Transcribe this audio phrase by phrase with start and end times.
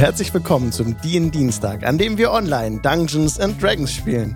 [0.00, 4.34] Herzlich willkommen zum DIN Dienstag, an dem wir online Dungeons and Dragons spielen.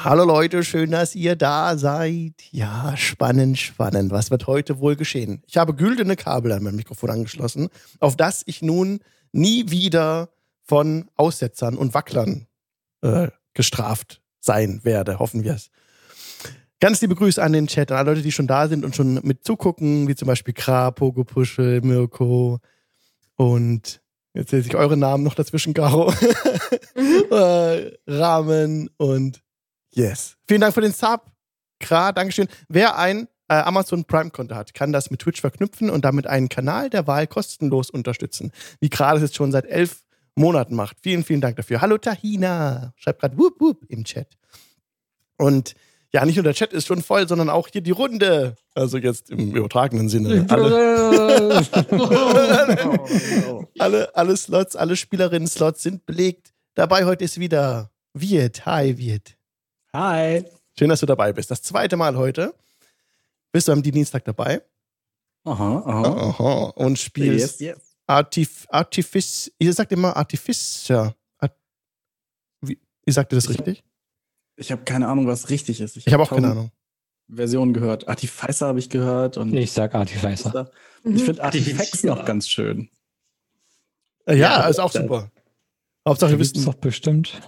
[0.00, 2.32] Hallo Leute, schön, dass ihr da seid.
[2.52, 4.12] Ja, spannend, spannend.
[4.12, 5.42] Was wird heute wohl geschehen?
[5.46, 7.68] Ich habe güldene Kabel an mein Mikrofon angeschlossen,
[8.00, 9.00] auf das ich nun
[9.30, 10.30] nie wieder
[10.62, 12.46] von Aussetzern und Wacklern
[13.02, 15.18] äh, gestraft sein werde.
[15.18, 15.68] Hoffen wir es.
[16.84, 19.14] Ganz liebe Grüße an den Chat, an alle Leute, die schon da sind und schon
[19.22, 22.58] mit zugucken, wie zum Beispiel Kra, Pogo Puschel, Mirko
[23.36, 24.02] und
[24.34, 26.12] jetzt sehe ich eure Namen noch dazwischen, Caro.
[27.30, 29.40] äh, Rahmen und
[29.92, 30.36] Yes.
[30.46, 31.32] Vielen Dank für den Sub.
[31.80, 32.48] Kra, Dankeschön.
[32.68, 36.90] Wer ein äh, Amazon Prime-Konto hat, kann das mit Twitch verknüpfen und damit einen Kanal
[36.90, 38.52] der Wahl kostenlos unterstützen.
[38.80, 40.02] Wie Kra das jetzt schon seit elf
[40.34, 40.98] Monaten macht.
[41.00, 41.80] Vielen, vielen Dank dafür.
[41.80, 42.92] Hallo Tahina.
[42.96, 44.36] Schreibt gerade Wup Wup im Chat.
[45.38, 45.74] Und
[46.14, 48.54] ja, nicht nur der Chat ist schon voll, sondern auch hier die Runde.
[48.74, 50.46] Also jetzt im übertragenen Sinne.
[50.48, 51.66] Alle,
[53.78, 56.52] alle, alle Slots, alle Spielerinnen-Slots sind belegt.
[56.74, 58.64] Dabei heute ist wieder Viet.
[58.64, 59.36] Hi, Viet.
[59.92, 60.44] Hi.
[60.78, 61.50] Schön, dass du dabei bist.
[61.50, 62.54] Das zweite Mal heute.
[63.52, 64.62] Bist du am Dienstag dabei?
[65.44, 66.02] Aha, aha.
[66.30, 66.64] Aha.
[66.76, 67.96] Und spielst Yes, yes.
[68.06, 69.52] Artif Artifice.
[69.58, 71.14] Ihr sagt immer Artificer.
[71.38, 71.56] Art
[72.60, 73.84] Wie, ihr sagt ihr das Ich- richtig?
[74.56, 75.96] Ich habe keine Ahnung, was richtig ist.
[75.96, 76.70] Ich habe auch keine Ahnung.
[77.28, 78.06] Versionen gehört.
[78.08, 79.36] Artificer habe ich gehört.
[79.36, 80.70] Und Ich sag Artificer.
[81.04, 81.42] Ich finde.
[81.42, 82.88] Artifacts noch ganz schön.
[84.26, 85.30] Äh, Ja, Ja, ist auch super.
[86.06, 86.64] Hauptsache, wir wissen.
[86.64, 87.40] doch bestimmt.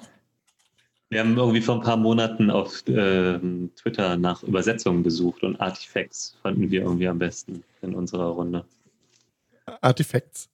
[1.09, 6.37] Wir haben irgendwie vor ein paar Monaten auf ähm, Twitter nach Übersetzungen gesucht und Artifacts
[6.43, 8.65] fanden wir irgendwie am besten in unserer Runde.
[9.81, 10.49] Artifacts.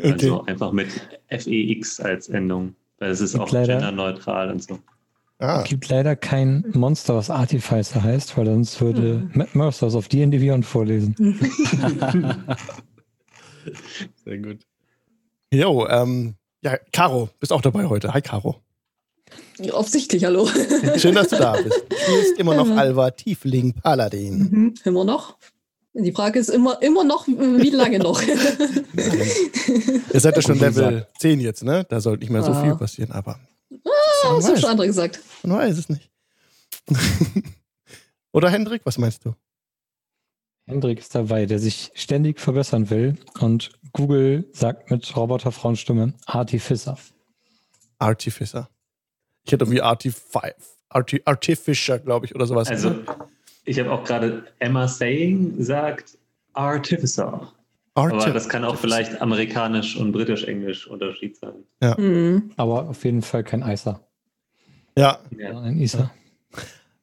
[0.00, 0.88] Also einfach mit
[1.28, 4.78] FEX als Endung, weil es ist auch genderneutral und so.
[5.42, 9.30] Ah, Es gibt leider kein Monster, was Artificer heißt, weil sonst würde Mhm.
[9.34, 11.14] Matt Mercer das auf D&D Beyond vorlesen.
[14.24, 14.58] Sehr gut.
[15.52, 18.12] Jo, ähm, ja, Caro, bist auch dabei heute.
[18.14, 18.56] Hi, Caro.
[19.72, 20.46] Offensichtlich, hallo.
[20.96, 21.84] Schön, dass du da bist.
[21.90, 22.78] Du spielst immer noch Mhm.
[22.78, 24.38] Alva Tiefling Paladin.
[24.50, 25.36] Mhm, immer noch.
[25.92, 28.22] Die Frage ist immer, immer noch, wie lange noch?
[28.22, 31.84] Ihr seid ja schon Level 10 jetzt, ne?
[31.88, 32.62] Da sollte nicht mehr so Ah.
[32.62, 33.38] viel passieren, aber
[34.24, 35.20] Man, das haben weiß, schon andere gesagt.
[35.42, 36.10] man weiß es nicht.
[38.32, 39.34] Oder Hendrik, was meinst du?
[40.66, 46.96] Hendrik ist dabei, der sich ständig verbessern will und Google sagt mit Roboterfrauenstimme Artificer.
[47.98, 48.68] Artificer.
[49.44, 50.38] Ich hätte irgendwie Artifi
[50.88, 52.68] Arti Artificer, glaube ich, oder sowas.
[52.68, 52.94] Also
[53.64, 56.18] ich habe auch gerade Emma Saying sagt
[56.52, 57.52] Artificer.
[57.94, 61.64] Aber Arti- das kann auch vielleicht amerikanisch und britisch-englisch Unterschied sein.
[61.98, 62.52] Mhm.
[62.56, 64.08] Aber auf jeden Fall kein Eiser,
[64.96, 65.60] Ja, Ja.
[65.60, 66.10] ein Isa.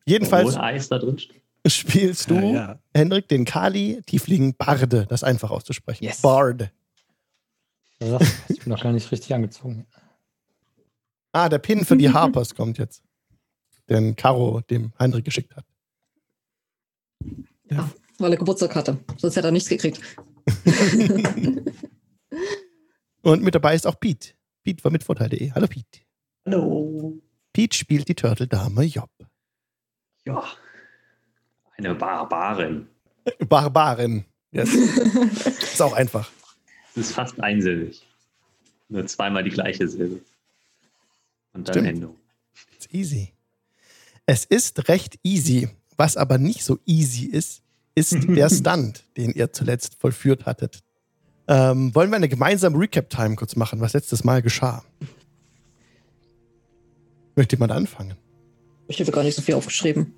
[0.05, 1.17] jedenfalls Eis da drin
[1.65, 2.79] spielst du, Ja, ja.
[2.93, 6.03] Hendrik, den Kali Tiefling Barde, das ist einfach auszusprechen.
[6.05, 6.21] Yes.
[6.21, 6.71] Bard.
[7.99, 9.85] Da sagst du, Ich bin noch gar nicht richtig angezogen.
[11.33, 13.03] Ah, der Pin für die Harpers kommt jetzt.
[13.89, 15.65] Den Caro dem Hendrik geschickt hat.
[18.19, 18.97] Weil er Geburtstag hatte.
[19.17, 19.99] Sonst hätte er nichts gekriegt.
[23.21, 24.29] Und mit dabei ist auch Pete.
[24.63, 25.51] Pete von mitvorteil.de.
[25.51, 25.99] Hallo Pete.
[26.45, 27.19] Hallo.
[27.57, 29.09] Pete spielt die Turtle-Dame Job.
[30.25, 30.43] Ja.
[31.75, 32.87] Eine Barbarin.
[33.49, 34.25] Barbarin.
[34.51, 34.75] Yes.
[35.63, 36.29] ist auch einfach.
[36.91, 38.05] Es ist fast einsilbig.
[38.89, 40.21] Nur zweimal die gleiche Silbe.
[41.53, 41.87] Und dann Stimmt.
[41.87, 42.15] Endung.
[42.75, 43.33] It's easy.
[44.27, 45.67] Es ist recht easy.
[45.95, 47.63] Was aber nicht so easy ist,
[47.95, 50.83] ist der Stunt, den ihr zuletzt vollführt hattet.
[51.47, 54.83] Ähm, wollen wir eine gemeinsame Recap-Time kurz machen, was letztes Mal geschah?
[57.37, 58.15] Möchte jemand anfangen?
[58.87, 60.13] Ich habe gar nicht so viel aufgeschrieben.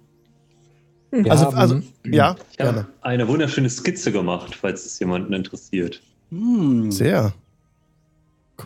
[1.11, 2.79] Wir Also, haben, also ja, Ich gerne.
[2.79, 6.01] habe eine wunderschöne Skizze gemacht, falls es jemanden interessiert.
[6.29, 6.91] Hm.
[6.91, 7.33] Sehr.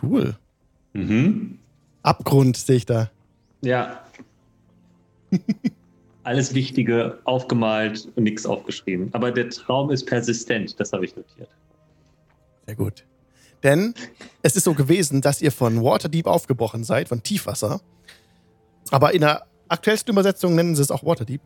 [0.02, 0.36] Cool.
[0.92, 1.58] Mhm.
[2.02, 3.10] Abgrund sehe ich da.
[3.62, 4.04] Ja.
[6.22, 9.08] Alles Wichtige aufgemalt und nichts aufgeschrieben.
[9.12, 11.48] Aber der Traum ist persistent, das habe ich notiert.
[12.66, 13.04] Sehr gut.
[13.64, 13.94] Denn
[14.42, 17.80] es ist so gewesen, dass ihr von Waterdeep aufgebrochen seid, von Tiefwasser.
[18.90, 21.40] Aber in der aktuellsten Übersetzung nennen sie es auch Waterdeep.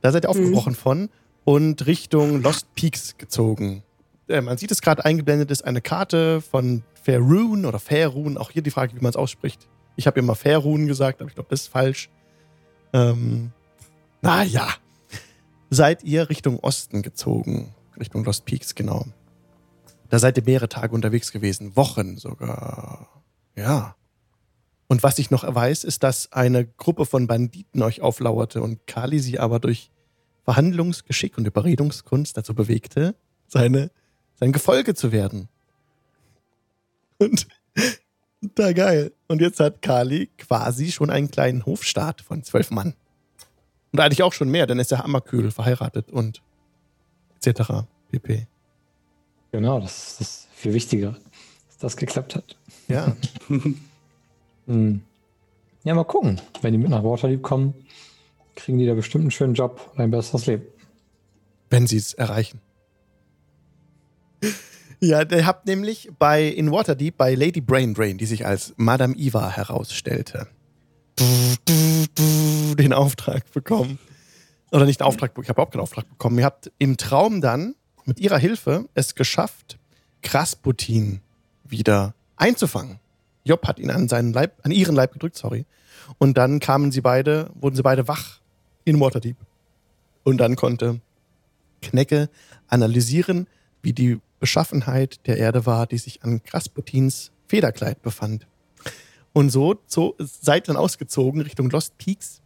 [0.00, 1.10] Da seid ihr aufgebrochen von
[1.44, 3.82] und Richtung Lost Peaks gezogen.
[4.28, 8.38] Äh, man sieht es gerade eingeblendet, ist eine Karte von Faerun oder Faerun.
[8.38, 9.68] Auch hier die Frage, wie man es ausspricht.
[9.96, 12.10] Ich habe immer Faerun gesagt, aber ich glaube, das ist falsch.
[12.92, 13.52] Ähm,
[14.22, 14.68] naja.
[15.70, 17.74] Seid ihr Richtung Osten gezogen.
[17.98, 19.04] Richtung Lost Peaks, genau.
[20.08, 23.22] Da seid ihr mehrere Tage unterwegs gewesen, Wochen sogar.
[23.54, 23.94] Ja.
[24.90, 29.20] Und was ich noch weiß, ist, dass eine Gruppe von Banditen euch auflauerte und Kali
[29.20, 29.92] sie aber durch
[30.42, 33.14] Verhandlungsgeschick und Überredungskunst dazu bewegte,
[33.46, 33.92] seine,
[34.34, 35.48] sein Gefolge zu werden
[37.18, 37.46] Und
[38.56, 39.12] da geil.
[39.28, 42.94] Und jetzt hat Kali quasi schon einen kleinen Hofstaat von zwölf Mann.
[43.92, 46.42] Und eigentlich auch schon mehr, denn er ist ja Hammerkühl verheiratet und
[47.40, 47.86] etc.
[48.10, 48.48] pp.
[49.52, 51.16] Genau, das ist das viel wichtiger,
[51.68, 52.56] dass das geklappt hat.
[52.88, 53.14] Ja.
[54.66, 55.02] Hm.
[55.84, 56.40] Ja, mal gucken.
[56.60, 57.74] Wenn die mit nach Waterdeep kommen,
[58.54, 60.64] kriegen die da bestimmt einen schönen Job und ein besseres Leben.
[61.70, 62.60] wenn sie es erreichen.
[65.00, 69.14] Ja, ihr habt nämlich bei in Waterdeep bei Lady Brain Drain, die sich als Madame
[69.16, 70.46] Eva herausstellte,
[71.18, 73.98] den Auftrag bekommen.
[74.72, 76.38] Oder nicht den Auftrag, ich habe überhaupt keinen Auftrag bekommen.
[76.38, 77.74] Ihr habt im Traum dann
[78.04, 79.78] mit ihrer Hilfe es geschafft,
[80.22, 81.20] Krasputin
[81.64, 82.98] wieder einzufangen.
[83.50, 85.66] Job hat ihn an seinen Leib, an ihren Leib gedrückt, sorry.
[86.18, 88.40] Und dann kamen sie beide, wurden sie beide wach
[88.84, 89.36] in Waterdeep.
[90.22, 91.00] Und dann konnte
[91.82, 92.30] Knecke
[92.68, 93.48] analysieren,
[93.82, 98.46] wie die Beschaffenheit der Erde war, die sich an Krasputins Federkleid befand.
[99.32, 102.42] Und so, so seid dann ausgezogen Richtung Lost Peaks,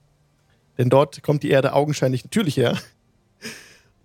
[0.79, 2.79] denn dort kommt die Erde augenscheinlich natürlich her.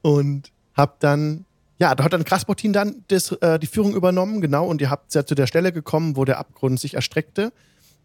[0.02, 1.46] Und habt dann,
[1.80, 5.14] ja, da hat dann Krasputin dann das, äh, die Führung übernommen, genau, und ihr habt
[5.16, 7.54] ja zu der Stelle gekommen, wo der Abgrund sich erstreckte,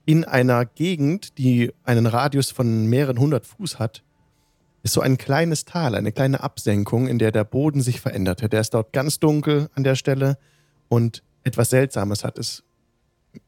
[0.06, 4.02] in einer Gegend, die einen Radius von mehreren hundert Fuß hat,
[4.82, 8.48] ist so ein kleines Tal, eine kleine Absenkung, in der der Boden sich veränderte.
[8.50, 10.36] Der ist dort ganz dunkel an der Stelle
[10.88, 12.62] und etwas Seltsames hat es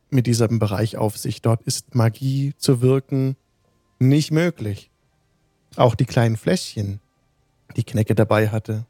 [0.09, 1.43] mit diesem Bereich auf sich.
[1.43, 3.37] Dort ist Magie zu wirken
[3.99, 4.91] nicht möglich.
[5.77, 7.01] Auch die kleinen Fläschchen,
[7.77, 8.87] die Knecke dabei hatte,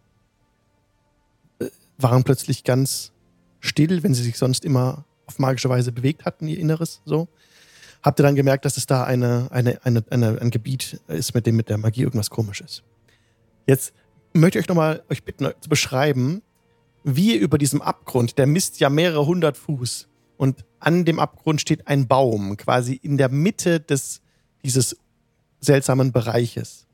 [1.99, 3.13] waren plötzlich ganz
[3.61, 7.29] still, wenn sie sich sonst immer auf magische Weise bewegt hatten, ihr Inneres so.
[8.03, 11.47] Habt ihr dann gemerkt, dass es da eine, eine, eine, eine, ein Gebiet ist, mit
[11.47, 12.85] dem mit der Magie irgendwas komisch ist.
[13.67, 13.93] Jetzt
[14.33, 16.43] möchte ich euch nochmal euch bitten, zu beschreiben,
[17.03, 21.61] wie ihr über diesem Abgrund, der misst ja mehrere hundert Fuß, und an dem Abgrund
[21.61, 24.21] steht ein Baum, quasi in der Mitte des,
[24.63, 24.97] dieses
[25.61, 26.87] seltsamen Bereiches.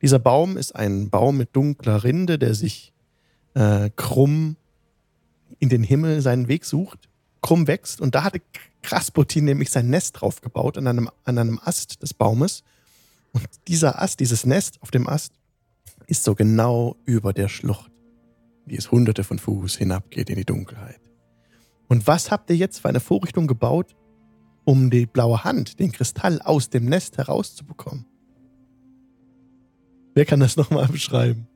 [0.00, 2.91] Dieser Baum ist ein Baum mit dunkler Rinde, der sich
[3.54, 4.56] äh, krumm
[5.58, 7.08] in den Himmel seinen Weg sucht,
[7.40, 8.00] krumm wächst.
[8.00, 8.40] Und da hatte
[8.82, 12.62] Krasputin nämlich sein Nest drauf gebaut, an einem, an einem Ast des Baumes.
[13.32, 15.32] Und dieser Ast, dieses Nest auf dem Ast,
[16.06, 17.90] ist so genau über der Schlucht,
[18.66, 21.00] die es hunderte von Fuß hinabgeht in die Dunkelheit.
[21.88, 23.94] Und was habt ihr jetzt für eine Vorrichtung gebaut,
[24.64, 28.06] um die blaue Hand, den Kristall aus dem Nest herauszubekommen?
[30.14, 31.48] Wer kann das nochmal beschreiben?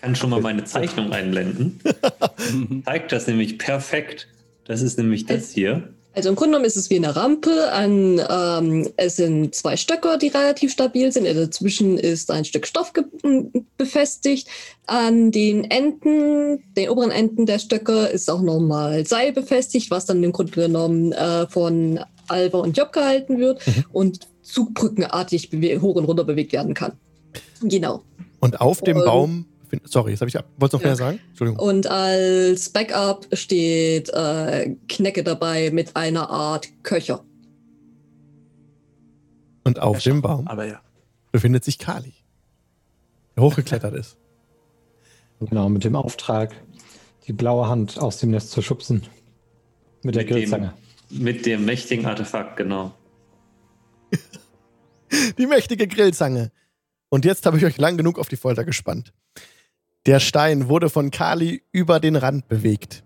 [0.00, 1.80] Kann schon mal meine Zeichnung einblenden.
[2.84, 4.28] Zeigt das nämlich perfekt.
[4.64, 5.88] Das ist nämlich das hier.
[6.16, 7.70] Also im Grunde genommen ist es wie eine Rampe.
[7.72, 11.26] An, ähm, es sind zwei Stöcker, die relativ stabil sind.
[11.26, 12.94] Dazwischen ist ein Stück Stoff
[13.76, 14.48] befestigt.
[14.86, 20.24] An den Enden, den oberen Enden der Stöcker ist auch nochmal Seil befestigt, was dann
[20.24, 23.84] im Grunde genommen äh, von Alva und Job gehalten wird mhm.
[23.92, 25.50] und zugbrückenartig
[25.82, 26.92] hoch und runter bewegt werden kann.
[27.60, 28.02] Genau.
[28.40, 29.44] Und auf dem und, Baum
[29.84, 30.34] Sorry, jetzt habe ich.
[30.34, 30.88] Wolltest du noch ja.
[30.88, 31.20] mehr sagen?
[31.28, 31.60] Entschuldigung.
[31.60, 37.24] Und als Backup steht äh, Knecke dabei mit einer Art Köcher.
[39.64, 40.80] Und auf dem Baum Aber ja.
[41.32, 42.14] befindet sich Kali,
[43.34, 44.16] der hochgeklettert ist.
[45.40, 46.54] Genau, mit dem Auftrag,
[47.26, 49.02] die blaue Hand aus dem Nest zu schubsen.
[50.02, 50.74] Mit der mit Grillzange.
[51.10, 52.94] Dem, mit dem mächtigen Artefakt, genau.
[55.38, 56.52] die mächtige Grillzange.
[57.08, 59.12] Und jetzt habe ich euch lang genug auf die Folter gespannt.
[60.06, 63.02] Der Stein wurde von Kali über den Rand bewegt.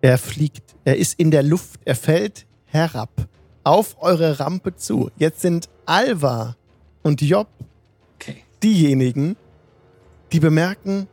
[0.00, 3.28] Er fliegt, er ist in der Luft, er fällt herab
[3.62, 5.10] auf eure Rampe zu.
[5.16, 6.56] Jetzt sind Alva
[7.02, 7.46] und Job
[8.16, 8.42] okay.
[8.62, 9.36] diejenigen,
[10.32, 11.06] die bemerken,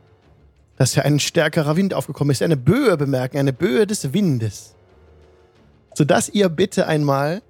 [0.76, 2.42] dass hier ein stärkerer Wind aufgekommen ist.
[2.42, 4.74] Eine Böe bemerken, eine Böe des Windes.
[5.94, 7.42] Sodass ihr bitte einmal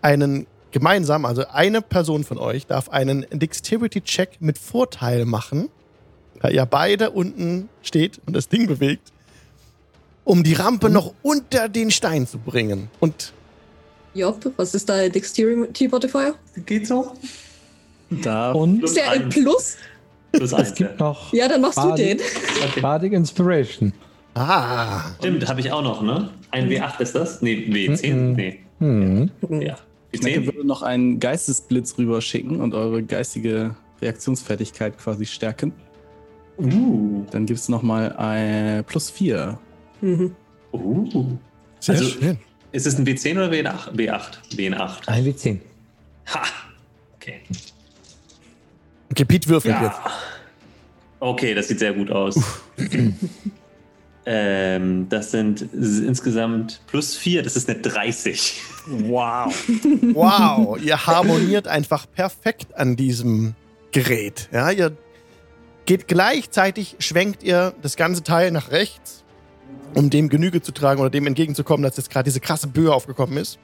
[0.00, 5.70] einen gemeinsam, also eine Person von euch darf einen Dexterity-Check mit Vorteil machen
[6.40, 9.12] da ihr beide unten steht und das Ding bewegt,
[10.24, 12.88] um die Rampe noch unter den Stein zu bringen.
[13.00, 13.32] Und
[14.14, 16.34] Job, was ist dein Dexterity Modifier?
[16.64, 17.12] Geht so.
[18.10, 18.52] Da.
[18.52, 19.76] Und ist der ein Plus?
[20.32, 20.52] Plus.
[20.52, 21.32] Es gibt noch.
[21.32, 22.82] Ja, dann machst Bardic, du den.
[22.82, 23.92] Bardic Inspiration.
[24.34, 25.02] Ah.
[25.18, 26.30] Stimmt, habe ich auch noch, ne?
[26.50, 27.42] Ein W8 ist das?
[27.42, 28.14] Nee, W10?
[28.14, 28.34] Mm -mm.
[28.36, 28.60] Nee.
[28.86, 29.76] Mm Ja.
[30.12, 35.72] Ich würde noch einen Geistesblitz rüberschicken und eure geistige Reaktionsfertigkeit quasi stärken.
[36.58, 37.24] Uh.
[37.30, 39.58] Dann gibt es nochmal ein plus 4.
[40.00, 40.34] Mhm.
[40.72, 41.38] Uh.
[41.80, 42.38] Sehr also, schön.
[42.72, 43.94] Ist es ein W10 oder W8?
[43.94, 44.56] W8.
[44.56, 45.08] W8.
[45.08, 45.60] Ein W10.
[46.34, 46.42] Ha!
[47.16, 47.40] Okay.
[49.10, 49.84] Okay, Pete würfelt ja.
[49.84, 49.98] jetzt.
[51.20, 52.38] Okay, das sieht sehr gut aus.
[54.26, 58.60] ähm, das sind insgesamt plus vier, das ist eine 30.
[58.86, 59.54] Wow.
[60.14, 63.54] Wow, ihr harmoniert einfach perfekt an diesem
[63.92, 64.48] Gerät.
[64.52, 64.96] Ja, ihr
[65.86, 69.24] geht gleichzeitig, schwenkt ihr das ganze Teil nach rechts,
[69.94, 73.38] um dem Genüge zu tragen oder dem entgegenzukommen, dass jetzt gerade diese krasse Böe aufgekommen
[73.38, 73.58] ist.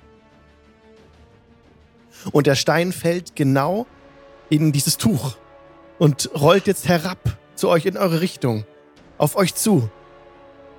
[2.30, 3.86] Und der Stein fällt genau
[4.48, 5.36] in dieses Tuch
[5.98, 7.18] und rollt jetzt herab
[7.56, 8.64] zu euch in eure Richtung,
[9.18, 9.90] auf euch zu.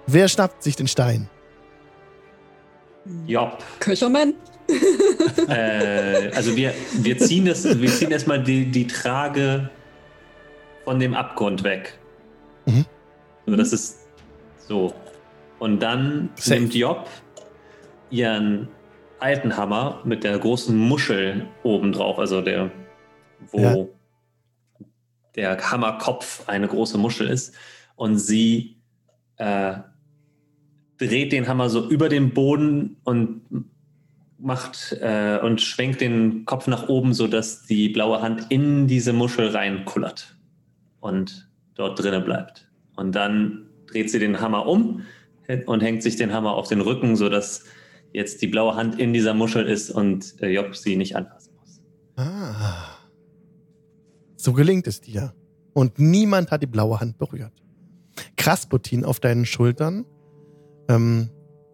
[0.07, 1.29] Wer schnappt sich den Stein?
[3.27, 3.63] Jopp.
[3.79, 4.33] Köchermann.
[5.47, 9.69] äh, also wir, wir ziehen das, wir ziehen erstmal die, die Trage
[10.83, 11.97] von dem Abgrund weg.
[12.65, 12.85] Mhm.
[13.45, 14.07] Also das ist
[14.67, 14.93] so.
[15.59, 16.59] Und dann Safe.
[16.59, 17.09] nimmt Job
[18.09, 18.67] ihren
[19.19, 22.71] alten Hammer mit der großen Muschel oben drauf, also der,
[23.51, 24.85] wo ja.
[25.35, 27.53] der Hammerkopf eine große Muschel ist.
[27.95, 28.77] Und sie
[29.37, 29.75] äh,
[30.97, 33.41] dreht den Hammer so über den Boden und
[34.37, 39.47] macht äh, und schwenkt den Kopf nach oben, sodass die blaue Hand in diese Muschel
[39.49, 40.35] reinkullert
[41.03, 42.69] und dort drinnen bleibt.
[42.95, 45.01] Und dann dreht sie den Hammer um
[45.65, 47.65] und hängt sich den Hammer auf den Rücken, sodass
[48.13, 51.81] jetzt die blaue Hand in dieser Muschel ist und äh, Job sie nicht anfassen muss.
[52.15, 52.99] Ah.
[54.37, 55.33] So gelingt es dir.
[55.73, 57.51] Und niemand hat die blaue Hand berührt.
[58.37, 60.05] Krasputin auf deinen Schultern
[60.87, 61.29] ähm,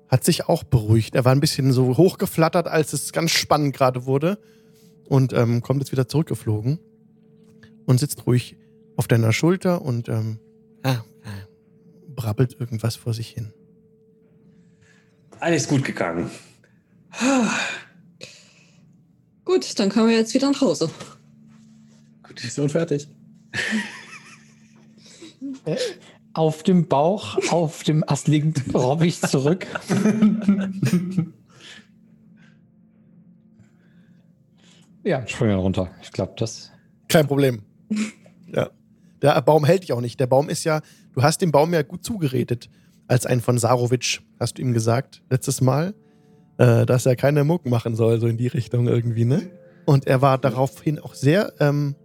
[0.08, 1.14] hat sich auch beruhigt.
[1.14, 4.40] Er war ein bisschen so hochgeflattert, als es ganz spannend gerade wurde.
[5.08, 6.80] Und ähm, kommt jetzt wieder zurückgeflogen
[7.86, 8.59] und sitzt ruhig
[9.00, 10.40] auf deiner Schulter und ähm,
[10.84, 10.98] ah,
[12.16, 13.54] brabbelt irgendwas vor sich hin.
[15.40, 16.30] Alles gut gegangen.
[19.46, 20.90] Gut, dann kommen wir jetzt wieder nach Hause.
[22.24, 23.08] Gut, Mission fertig.
[26.34, 29.66] Auf dem Bauch, auf dem Ast liegend, robbe ich zurück.
[35.04, 35.90] ja, springen runter.
[36.02, 36.70] Ich glaube, das.
[37.08, 37.62] Kein Problem.
[39.22, 40.20] Der Baum hält dich auch nicht.
[40.20, 40.82] Der Baum ist ja,
[41.14, 42.70] du hast dem Baum ja gut zugeredet
[43.08, 45.96] als ein von Sarovic, hast du ihm gesagt, letztes Mal,
[46.58, 49.50] äh, dass er keine Mucken machen soll, so in die Richtung irgendwie, ne?
[49.86, 51.96] Und er war daraufhin auch sehr, ähm,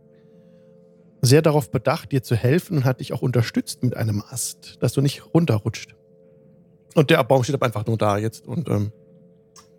[1.20, 4.94] sehr darauf bedacht, dir zu helfen und hat dich auch unterstützt mit einem Ast, dass
[4.94, 5.94] du nicht runterrutscht.
[6.94, 8.92] Und der Baum steht einfach nur da jetzt und ähm,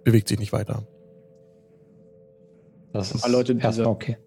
[0.04, 0.86] bewegt sich nicht weiter.
[2.94, 4.18] Das ist Leute, dieser, okay.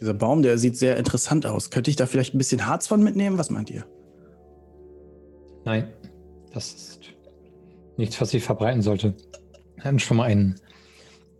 [0.00, 1.70] Dieser Baum, der sieht sehr interessant aus.
[1.70, 3.38] Könnte ich da vielleicht ein bisschen Harz von mitnehmen?
[3.38, 3.84] Was meint ihr?
[5.64, 5.92] Nein.
[6.52, 7.00] Das ist
[7.96, 9.14] nichts, was sich verbreiten sollte.
[9.74, 10.56] Wir hatten schon mal einen,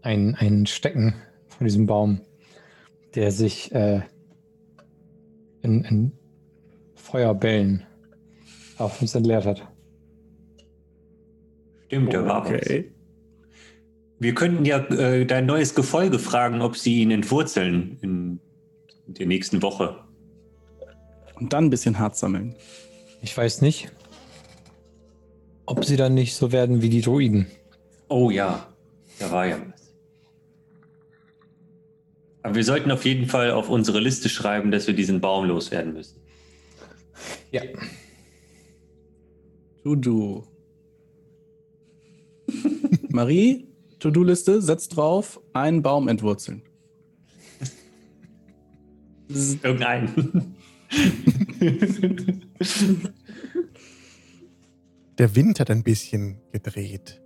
[0.03, 1.15] einen, einen Stecken
[1.49, 2.21] von diesem Baum,
[3.15, 4.03] der sich äh,
[5.63, 6.13] in, in
[6.95, 7.87] Feuerbällen
[8.79, 9.67] auf uns entleert hat.
[11.87, 12.93] Stimmt, der war okay.
[14.19, 18.26] Wir könnten ja äh, dein neues Gefolge fragen, ob sie ihn entwurzeln in
[19.07, 20.05] der nächsten Woche.
[21.35, 22.55] Und dann ein bisschen Harz sammeln.
[23.23, 23.91] Ich weiß nicht
[25.67, 27.49] ob sie dann nicht so werden wie die Druiden.
[28.09, 28.73] Oh ja,
[29.19, 29.93] da war ja was.
[32.43, 35.93] Aber wir sollten auf jeden Fall auf unsere Liste schreiben, dass wir diesen Baum loswerden
[35.93, 36.21] müssen.
[37.51, 37.63] Ja.
[39.83, 40.47] To-Do.
[43.09, 43.67] Marie,
[43.99, 46.63] To-Do-Liste, setzt drauf, einen Baum entwurzeln.
[49.29, 50.55] Irgendeinen.
[55.19, 57.21] Der Wind hat ein bisschen gedreht.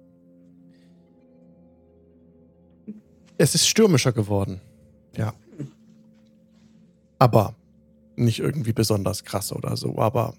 [3.37, 4.61] Es ist stürmischer geworden.
[5.16, 5.35] Ja.
[7.19, 7.57] Aber
[8.16, 9.99] nicht irgendwie besonders krass oder so.
[9.99, 10.35] Aber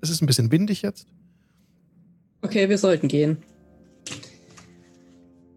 [0.00, 1.06] es ist ein bisschen windig jetzt.
[2.42, 3.38] Okay, wir sollten gehen.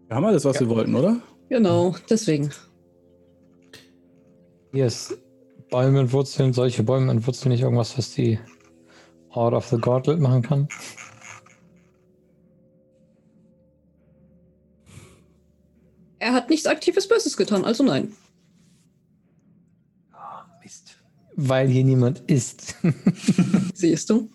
[0.08, 0.62] Wir haben alles, was ja.
[0.62, 1.20] wir wollten, oder?
[1.48, 2.50] Genau, deswegen.
[4.72, 5.16] Ist
[5.70, 8.38] Bäume und Wurzeln, solche Bäume und Wurzeln nicht irgendwas, was die
[9.30, 10.68] Out of the Gauntlet machen kann?
[16.18, 18.12] Er hat nichts aktives Böses getan, also nein.
[20.12, 20.96] Oh, Mist.
[21.34, 22.74] Weil hier niemand ist.
[23.74, 24.30] Siehst du?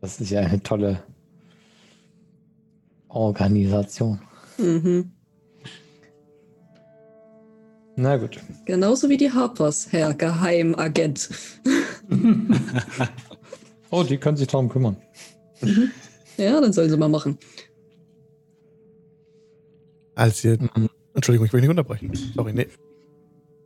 [0.00, 1.02] Das ist ja eine tolle
[3.08, 4.20] Organisation.
[4.56, 5.12] Mhm.
[8.00, 8.40] Na gut.
[8.64, 11.28] Genauso wie die Harpers, Herr Geheimagent.
[13.90, 14.96] oh, die können sich darum kümmern.
[15.60, 15.90] Mhm.
[16.38, 17.38] Ja, dann sollen sie mal machen.
[20.14, 20.58] Als ihr.
[21.12, 22.10] Entschuldigung, ich will nicht unterbrechen.
[22.34, 22.68] Sorry, nee.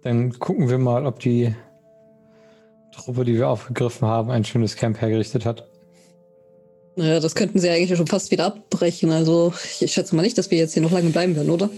[0.03, 1.55] Dann gucken wir mal, ob die
[2.93, 5.69] Truppe, die wir aufgegriffen haben, ein schönes Camp hergerichtet hat.
[6.97, 9.13] Naja, das könnten sie eigentlich schon fast wieder abbrechen.
[9.13, 11.71] Also ich schätze mal nicht, dass wir jetzt hier noch lange bleiben werden, oder?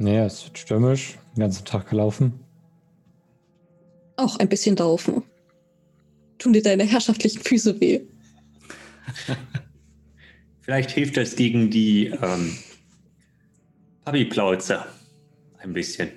[0.00, 2.40] Naja, es wird stürmisch, den ganzen Tag gelaufen.
[4.16, 5.22] Auch ein bisschen laufen.
[6.38, 8.00] Tun dir deine herrschaftlichen Füße weh?
[10.62, 12.56] Vielleicht hilft das gegen die ähm,
[14.06, 14.86] Papi-Plauze
[15.58, 16.08] ein bisschen.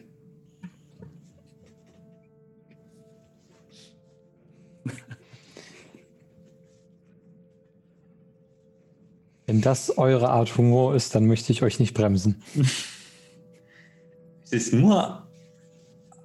[9.45, 12.41] Wenn das eure Art Humor ist, dann möchte ich euch nicht bremsen.
[14.53, 15.27] Es ist nur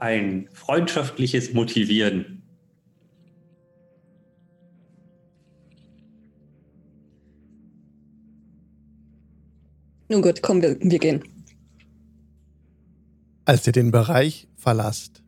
[0.00, 2.42] ein freundschaftliches Motivieren.
[10.10, 11.24] Nun gut, komm, wir, wir gehen.
[13.46, 15.22] Als ihr den Bereich verlasst,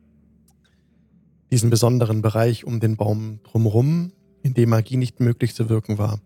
[1.49, 4.11] diesen besonderen Bereich um den Baum drumherum,
[4.43, 6.21] in dem Magie nicht möglich zu wirken war,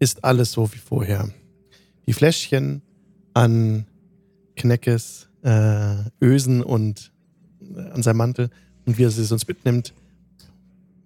[0.00, 1.32] ist alles so wie vorher.
[2.08, 2.82] Die Fläschchen
[3.34, 3.86] an
[4.56, 7.12] Kneckes äh, Ösen und
[7.60, 8.50] äh, an seinem Mantel
[8.84, 9.94] und wie er sie sonst mitnimmt,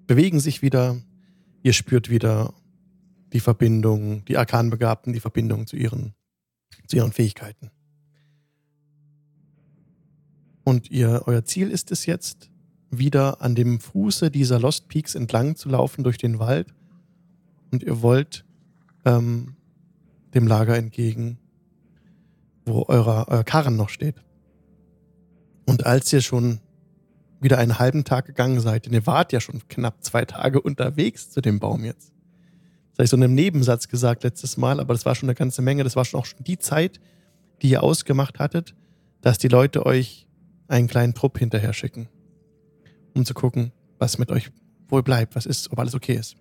[0.07, 0.97] bewegen sich wieder.
[1.63, 2.55] Ihr spürt wieder
[3.33, 6.15] die Verbindung, die Arkanbegabten, die Verbindung zu ihren
[6.87, 7.71] zu ihren Fähigkeiten.
[10.65, 12.51] Und ihr, euer Ziel ist es jetzt,
[12.91, 16.75] wieder an dem Fuße dieser Lost Peaks entlang zu laufen durch den Wald.
[17.71, 18.45] Und ihr wollt
[19.05, 19.57] ähm,
[20.35, 21.39] dem Lager entgegen,
[22.67, 24.17] wo euer, euer Karren noch steht.
[25.67, 26.61] Und als ihr schon
[27.41, 31.31] wieder einen halben Tag gegangen seid, denn ihr wart ja schon knapp zwei Tage unterwegs
[31.31, 32.13] zu dem Baum jetzt,
[32.93, 35.35] das habe ich so in einem Nebensatz gesagt letztes Mal, aber das war schon eine
[35.35, 35.83] ganze Menge.
[35.83, 37.01] Das war schon auch schon die Zeit,
[37.63, 38.75] die ihr ausgemacht hattet,
[39.23, 40.27] dass die Leute euch
[40.69, 42.09] einen kleinen Trupp hinterher schicken,
[43.15, 44.51] um zu gucken, was mit euch
[44.89, 46.37] wohl bleibt, was ist, ob alles okay ist.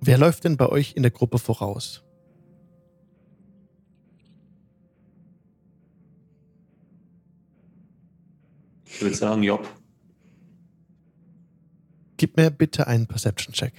[0.00, 2.03] Wer läuft denn bei euch in der Gruppe voraus?
[8.94, 9.68] Ich würde sagen, Job.
[12.16, 13.72] Gib mir bitte einen Perception-Check.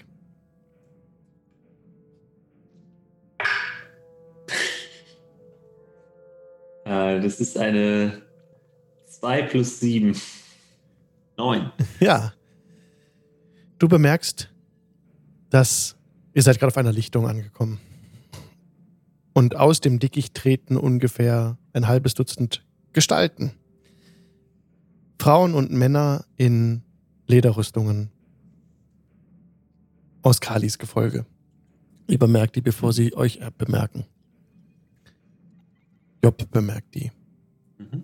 [6.84, 8.22] Äh, das ist eine
[9.08, 10.20] 2 plus 7.
[11.38, 11.72] 9.
[12.00, 12.34] Ja.
[13.80, 14.54] Du bemerkst,
[15.50, 15.96] dass
[16.34, 17.80] ihr seid gerade auf einer Lichtung angekommen.
[19.34, 23.54] Und aus dem Dickicht treten ungefähr ein halbes Dutzend Gestalten.
[25.26, 26.84] Frauen und Männer in
[27.26, 28.12] Lederrüstungen
[30.22, 31.26] aus Kalis Gefolge.
[32.08, 34.06] Ihr bemerkt die, bevor sie euch bemerken.
[36.24, 37.12] Job bemerkt die.
[37.80, 38.04] Mhm.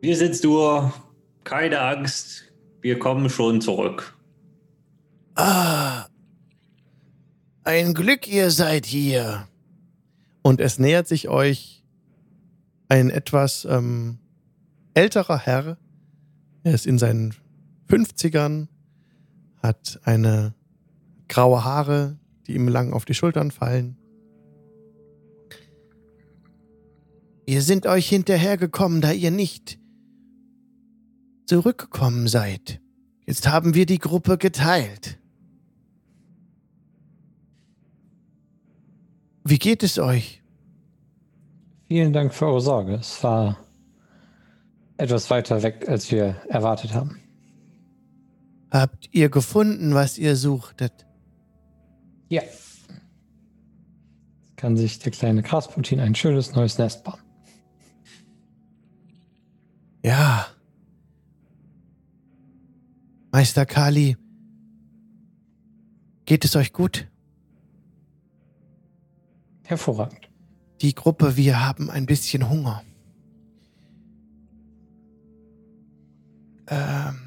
[0.00, 0.94] Wir sind nur,
[1.44, 2.44] keine Angst,
[2.80, 4.16] wir kommen schon zurück.
[5.34, 6.06] Ah,
[7.62, 9.48] ein Glück, ihr seid hier.
[10.40, 11.75] Und es nähert sich euch
[12.88, 14.18] ein etwas ähm,
[14.94, 15.78] älterer Herr.
[16.62, 17.34] Er ist in seinen
[17.88, 18.68] 50ern,
[19.62, 20.54] hat eine
[21.28, 23.96] graue Haare, die ihm lang auf die Schultern fallen.
[27.46, 29.78] Wir sind euch hinterhergekommen, da ihr nicht
[31.46, 32.80] zurückgekommen seid.
[33.24, 35.18] Jetzt haben wir die Gruppe geteilt.
[39.44, 40.42] Wie geht es euch?
[41.88, 42.94] Vielen Dank für eure Sorge.
[42.94, 43.58] Es war
[44.96, 47.20] etwas weiter weg, als wir erwartet haben.
[48.72, 51.06] Habt ihr gefunden, was ihr suchtet?
[52.28, 52.42] Ja.
[54.56, 57.20] Kann sich der kleine Grasputin ein schönes neues Nest bauen.
[60.02, 60.46] Ja.
[63.30, 64.16] Meister Kali,
[66.24, 67.06] geht es euch gut?
[69.64, 70.25] Hervorragend.
[70.80, 72.82] Die Gruppe, wir haben ein bisschen Hunger.
[76.68, 77.26] Ähm,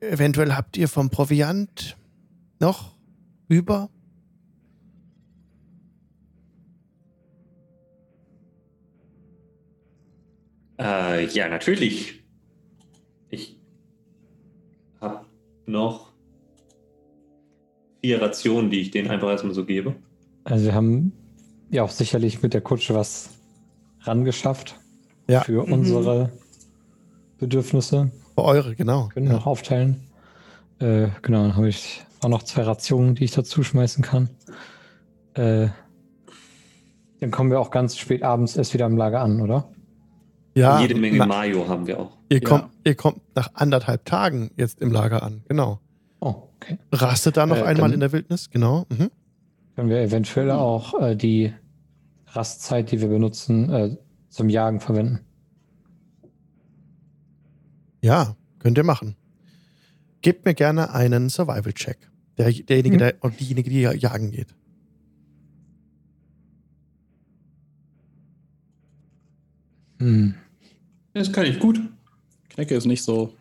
[0.00, 1.96] Eventuell habt ihr vom Proviant
[2.60, 2.96] noch
[3.48, 3.90] über?
[10.78, 12.22] Äh, ja, natürlich.
[13.30, 13.58] Ich
[15.00, 15.24] habe
[15.64, 16.12] noch
[18.02, 19.96] vier Rationen, die ich denen einfach erstmal so gebe.
[20.46, 21.12] Also wir haben
[21.70, 23.30] ja auch sicherlich mit der Kutsche was
[24.02, 24.78] rangeschafft
[25.28, 25.40] ja.
[25.40, 25.72] für mhm.
[25.72, 26.32] unsere
[27.38, 28.12] Bedürfnisse.
[28.34, 29.08] Für eure, genau.
[29.08, 29.38] Können wir ja.
[29.38, 30.04] noch aufteilen.
[30.78, 34.30] Äh, genau, dann habe ich auch noch zwei Rationen, die ich dazu schmeißen kann.
[35.34, 35.68] Äh,
[37.20, 39.68] Dann kommen wir auch ganz spät abends erst wieder im Lager an, oder?
[40.54, 40.80] Ja.
[40.80, 42.16] Jede Menge na, Mayo haben wir auch.
[42.28, 42.48] Ihr, ja.
[42.48, 45.80] kommt, ihr kommt nach anderthalb Tagen jetzt im Lager an, genau.
[46.20, 46.78] Oh, okay.
[46.92, 48.86] Rastet da noch äh, einmal in der Wildnis, genau.
[48.90, 49.10] Mhm.
[49.76, 51.52] Können wir eventuell auch äh, die
[52.28, 53.96] Rastzeit, die wir benutzen, äh,
[54.30, 55.20] zum Jagen verwenden?
[58.00, 59.16] Ja, könnt ihr machen.
[60.22, 61.98] Gebt mir gerne einen Survival-Check.
[62.38, 62.98] Der, derjenige, mhm.
[62.98, 64.54] der, und diejenige, die jagen geht.
[69.98, 70.34] Hm.
[71.12, 71.80] Das kann ich gut.
[72.48, 73.34] Knecke ist nicht so.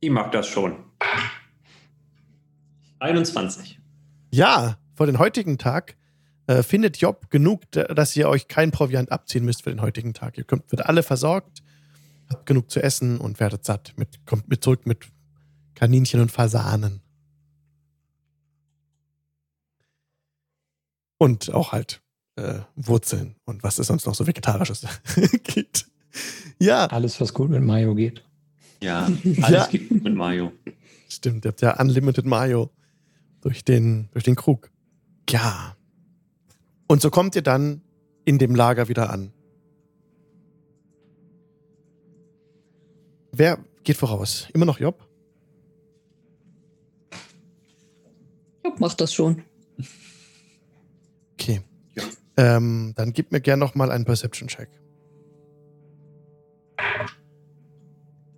[0.00, 0.76] Ich mag das schon.
[3.00, 3.78] 21.
[4.30, 5.96] Ja, vor den heutigen Tag
[6.48, 10.38] äh, findet Job genug, dass ihr euch kein Proviant abziehen müsst für den heutigen Tag.
[10.38, 11.62] Ihr kommt, wird alle versorgt,
[12.30, 13.92] habt genug zu essen und werdet satt.
[13.96, 15.06] Mit, kommt mit zurück mit
[15.74, 17.00] Kaninchen und Fasanen.
[21.18, 22.00] Und auch halt
[22.36, 24.86] äh, Wurzeln und was es sonst noch so Vegetarisches
[25.42, 25.86] gibt.
[26.58, 26.86] Ja.
[26.86, 28.24] Alles, was gut mit Mayo geht.
[28.80, 29.08] Ja,
[29.42, 29.66] alles ja.
[29.66, 30.52] geht gut mit Mayo.
[31.08, 32.70] Stimmt, ihr habt ja Unlimited Mayo
[33.40, 34.70] durch den, durch den Krug.
[35.28, 35.76] Ja.
[36.86, 37.82] Und so kommt ihr dann
[38.24, 39.32] in dem Lager wieder an.
[43.32, 44.48] Wer geht voraus?
[44.52, 45.06] Immer noch Job?
[48.64, 49.42] Job macht das schon.
[51.34, 51.60] Okay.
[51.94, 52.02] Ja.
[52.36, 54.68] Ähm, dann gib mir gerne noch mal einen Perception-Check.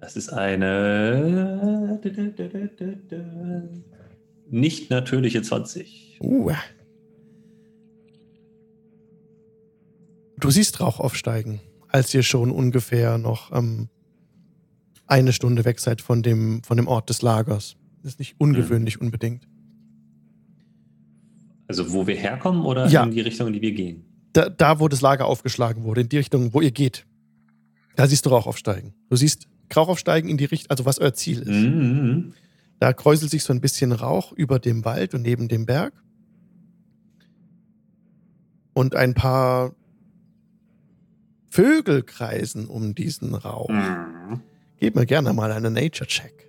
[0.00, 2.00] Das ist eine
[4.52, 6.18] nicht natürliche 20.
[6.20, 6.52] Uh.
[10.38, 13.88] Du siehst Rauch aufsteigen, als ihr schon ungefähr noch ähm,
[15.06, 17.76] eine Stunde weg seid von dem, von dem Ort des Lagers.
[18.02, 19.06] Das ist nicht ungewöhnlich mhm.
[19.06, 19.46] unbedingt.
[21.68, 23.04] Also wo wir herkommen oder ja.
[23.04, 24.04] in die Richtung, in die wir gehen?
[24.32, 27.06] Da, da, wo das Lager aufgeschlagen wurde, in die Richtung, wo ihr geht.
[27.96, 28.94] Da siehst du Rauch aufsteigen.
[29.08, 31.48] Du siehst Rauch aufsteigen in die Richtung, also was euer Ziel ist.
[31.48, 32.32] Mhm.
[32.80, 35.92] Da kräuselt sich so ein bisschen Rauch über dem Wald und neben dem Berg.
[38.72, 39.74] Und ein paar
[41.50, 43.68] Vögel kreisen um diesen Rauch.
[43.68, 44.40] Mhm.
[44.78, 46.48] Gib mir gerne mal einen Nature-Check.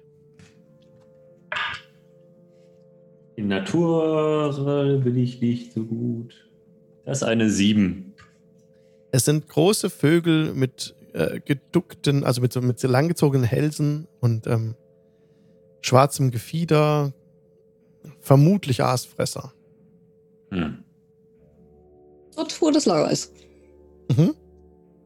[3.36, 6.50] In Natur bin ich nicht so gut.
[7.04, 8.14] Das ist eine 7.
[9.12, 14.48] Es sind große Vögel mit äh, geduckten, also mit so, mit so langgezogenen Hälsen und
[14.48, 14.76] ähm,
[15.82, 17.14] schwarzem Gefieder,
[18.20, 19.54] vermutlich Aasfresser.
[20.52, 20.84] Hm.
[22.36, 23.34] Dort, wo das Lager ist.
[24.10, 24.36] Mhm.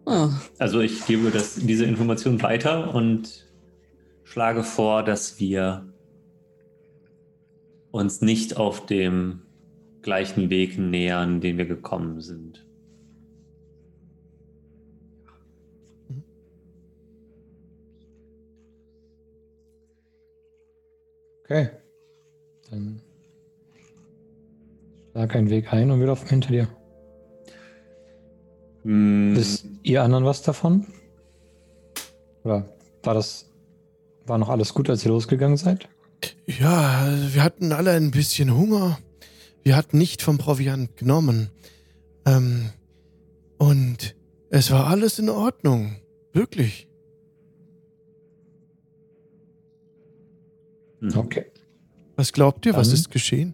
[0.06, 0.30] Ah.
[0.60, 3.48] Also ich gebe das, diese Information weiter und
[4.24, 5.92] schlage vor, dass wir
[7.92, 9.42] uns nicht auf dem
[10.02, 12.64] gleichen Weg nähern, den wir gekommen sind.
[21.45, 21.69] Okay.
[22.71, 22.99] Dann
[25.12, 26.67] schlag einen Weg ein und wir laufen hinter dir.
[28.84, 29.36] Mm.
[29.36, 30.88] Wisst ihr anderen was davon?
[32.43, 32.67] Oder
[33.03, 33.45] war das,
[34.25, 35.88] war noch alles gut, als ihr losgegangen seid?
[36.47, 38.97] Ja, wir hatten alle ein bisschen Hunger.
[39.62, 41.49] Wir hatten nicht vom Proviant genommen.
[42.25, 42.71] Ähm,
[43.58, 44.15] und
[44.49, 45.97] es war alles in Ordnung.
[46.34, 46.88] Wirklich.
[51.13, 51.46] Okay.
[52.15, 53.54] Was glaubt ihr, Dann was ist geschehen?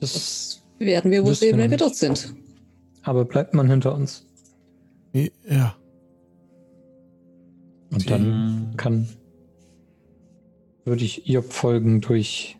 [0.00, 2.34] Das, werden wir wohl sehen, wenn wir dort sind.
[3.02, 4.26] Aber bleibt man hinter uns?
[5.12, 5.76] Ja.
[7.90, 8.08] Und Die.
[8.08, 9.08] dann kann,
[10.84, 12.58] würde ich Job folgen durch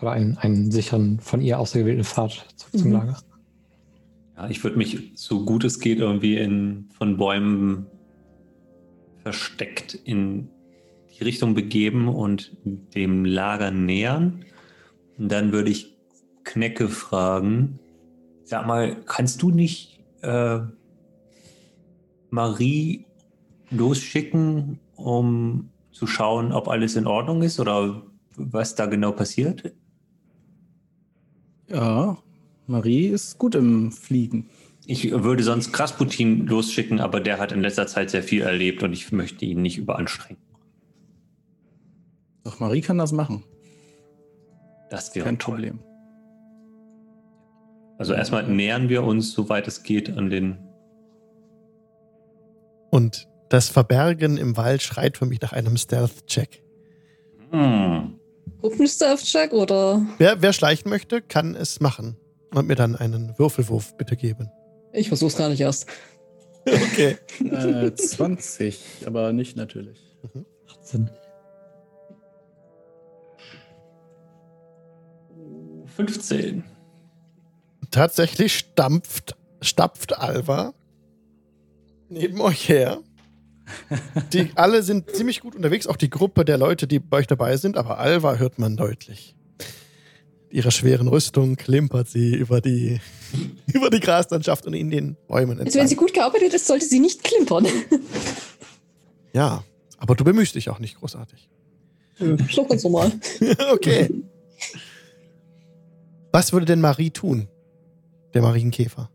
[0.00, 2.78] oder einen, einen sicheren, von ihr ausgewählten Pfad zurück mhm.
[2.78, 3.18] zum Lager.
[4.36, 7.86] Ja, ich würde mich so gut es geht irgendwie in von Bäumen
[9.22, 10.48] versteckt in
[11.18, 14.44] die Richtung begeben und dem Lager nähern.
[15.18, 15.96] Und dann würde ich
[16.44, 17.78] Knecke fragen,
[18.44, 20.60] sag mal, kannst du nicht äh,
[22.30, 23.06] Marie
[23.70, 28.02] losschicken, um zu schauen, ob alles in Ordnung ist oder
[28.36, 29.74] was da genau passiert?
[31.68, 32.16] Ja,
[32.66, 34.48] Marie ist gut im Fliegen.
[34.86, 38.92] Ich würde sonst Krasputin losschicken, aber der hat in letzter Zeit sehr viel erlebt und
[38.92, 40.47] ich möchte ihn nicht überanstrengen.
[42.48, 43.44] Doch Marie kann das machen.
[44.88, 45.56] Das wäre kein toll.
[45.56, 45.80] Problem.
[47.98, 50.56] Also erstmal nähern wir uns, soweit es geht, an den.
[52.90, 56.62] Und das Verbergen im Wald schreit für mich nach einem Stealth-Check.
[57.50, 58.18] Hm.
[58.86, 60.00] Stealth-Check oder?
[60.16, 62.16] Wer, wer schleichen möchte, kann es machen.
[62.54, 64.48] und mir dann einen Würfelwurf bitte geben.
[64.94, 65.86] Ich versuch's gar nicht erst.
[66.64, 67.18] Okay.
[67.44, 69.98] Äh, 20, aber nicht natürlich.
[70.80, 71.10] 18.
[75.98, 76.62] 15.
[77.90, 80.72] Tatsächlich stampft, stapft Alva
[82.08, 83.00] neben euch her.
[84.32, 87.56] Die alle sind ziemlich gut unterwegs, auch die Gruppe der Leute, die bei euch dabei
[87.56, 89.34] sind, aber Alva hört man deutlich.
[90.50, 93.00] Ihrer schweren Rüstung klimpert sie über die,
[93.74, 96.06] über die Graslandschaft und in den Bäumen Also wenn sie entlang.
[96.06, 97.66] gut gearbeitet ist, sollte sie nicht klimpern.
[99.34, 99.64] Ja,
[99.98, 101.50] aber du bemühst dich auch nicht großartig.
[102.56, 103.12] Doch ganz normal.
[103.72, 104.08] okay.
[106.32, 107.48] Was würde denn Marie tun?
[108.34, 109.10] Der Marienkäfer.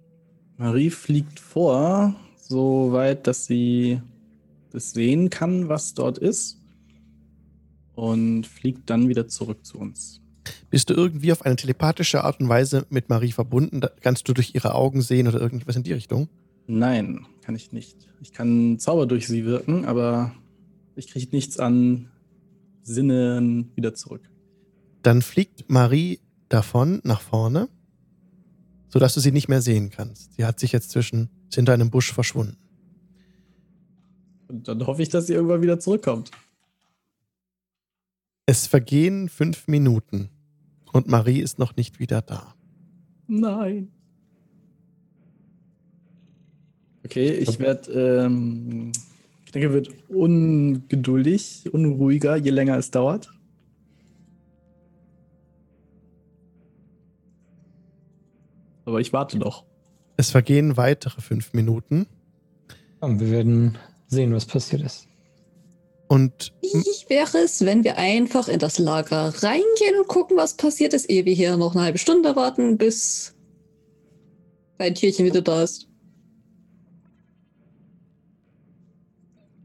[0.57, 4.01] Marie fliegt vor, so weit, dass sie
[4.71, 6.59] das sehen kann, was dort ist.
[7.95, 10.19] Und fliegt dann wieder zurück zu uns.
[10.71, 13.81] Bist du irgendwie auf eine telepathische Art und Weise mit Marie verbunden?
[14.01, 16.27] Kannst du durch ihre Augen sehen oder irgendwas in die Richtung?
[16.65, 18.07] Nein, kann ich nicht.
[18.21, 20.33] Ich kann Zauber durch sie wirken, aber
[20.95, 22.09] ich kriege nichts an
[22.81, 24.29] Sinnen wieder zurück.
[25.03, 26.19] Dann fliegt Marie
[26.53, 27.67] davon nach vorne,
[28.87, 30.33] sodass du sie nicht mehr sehen kannst.
[30.35, 32.57] Sie hat sich jetzt zwischen, ist hinter einem Busch verschwunden.
[34.47, 36.29] Und dann hoffe ich, dass sie irgendwann wieder zurückkommt.
[38.45, 40.29] Es vergehen fünf Minuten
[40.91, 42.53] und Marie ist noch nicht wieder da.
[43.25, 43.91] Nein.
[47.03, 48.91] Okay, ich werde, ähm,
[49.45, 53.33] ich denke, wird ungeduldig, unruhiger, je länger es dauert.
[58.85, 59.63] Aber ich warte noch.
[60.17, 62.07] Es vergehen weitere fünf Minuten
[62.99, 65.07] Und wir werden sehen, was passiert ist.
[66.07, 70.93] und Wie wäre es, wenn wir einfach in das Lager reingehen und gucken, was passiert
[70.93, 73.33] ist, ehe wir hier noch eine halbe Stunde warten, bis
[74.77, 75.87] dein Tierchen wieder da ist?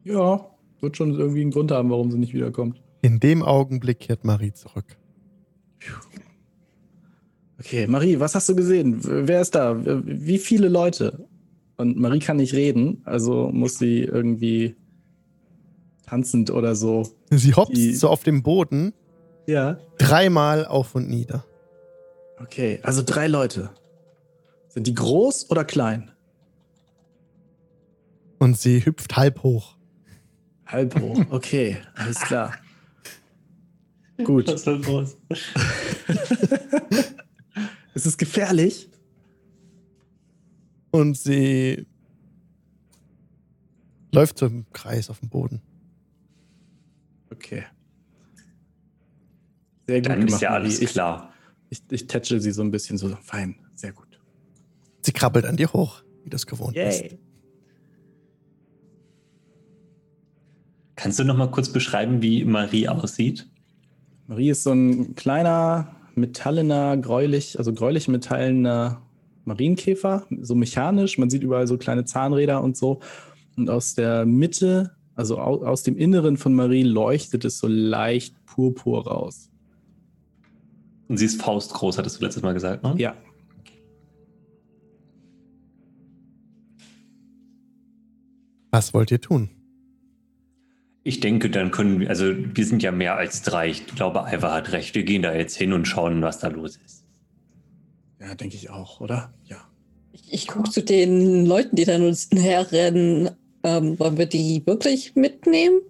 [0.05, 0.49] Ja,
[0.81, 2.81] wird schon irgendwie einen Grund haben, warum sie nicht wiederkommt.
[3.03, 4.97] in dem Augenblick kehrt Marie zurück.
[7.61, 8.99] Okay, Marie, was hast du gesehen?
[9.03, 9.77] Wer ist da?
[9.85, 11.27] Wie viele Leute?
[11.77, 14.77] Und Marie kann nicht reden, also muss sie irgendwie
[16.07, 17.03] tanzend oder so.
[17.31, 18.93] Sie hopst Die- so auf dem Boden
[19.47, 19.79] Ja.
[19.99, 21.45] dreimal auf und nieder.
[22.41, 23.71] Okay, also drei Leute.
[24.69, 26.11] Sind die groß oder klein?
[28.39, 29.77] Und sie hüpft halb hoch.
[30.67, 31.21] Halb hoch.
[31.31, 32.55] Okay, alles klar.
[34.25, 34.47] Gut.
[34.49, 34.83] Was ist denn
[37.99, 38.07] los?
[38.07, 38.89] Ist es gefährlich?
[40.91, 41.87] Und sie
[44.13, 45.61] läuft so im Kreis auf dem Boden.
[47.31, 47.65] Okay.
[49.87, 50.81] Sehr gut Dann gemacht, ist ja alles.
[50.81, 51.33] Ich, klar.
[51.71, 53.15] ich, ich tätschel sie so ein bisschen so.
[53.23, 54.21] Fein, sehr gut.
[55.03, 57.17] Sie krabbelt an dir hoch, wie das gewohnt ist.
[60.97, 63.49] Kannst du noch mal kurz beschreiben, wie Marie aussieht?
[64.27, 69.03] Marie ist so ein kleiner, metallener, gräulich, also gräulich metallener
[69.45, 71.19] Marienkäfer, so mechanisch.
[71.19, 73.01] Man sieht überall so kleine Zahnräder und so.
[73.57, 78.35] Und aus der Mitte, also au, aus dem Inneren von Marie, leuchtet es so leicht
[78.47, 79.51] purpur raus.
[81.09, 82.95] Und sie ist faustgroß, hattest du letztes Mal gesagt, ne?
[82.99, 83.15] Ja.
[88.71, 89.49] Was wollt ihr tun?
[91.05, 93.69] Ich denke, dann können wir, also wir sind ja mehr als drei.
[93.69, 94.95] Ich glaube, Alva hat recht.
[94.95, 97.05] Wir gehen da jetzt hin und schauen, was da los ist.
[98.21, 99.33] Ja, denke ich auch, oder?
[99.45, 99.57] Ja.
[100.13, 103.31] Ich, ich gucke zu den Leuten, die da uns herrennen.
[103.63, 105.81] Ähm, wollen wir die wirklich mitnehmen?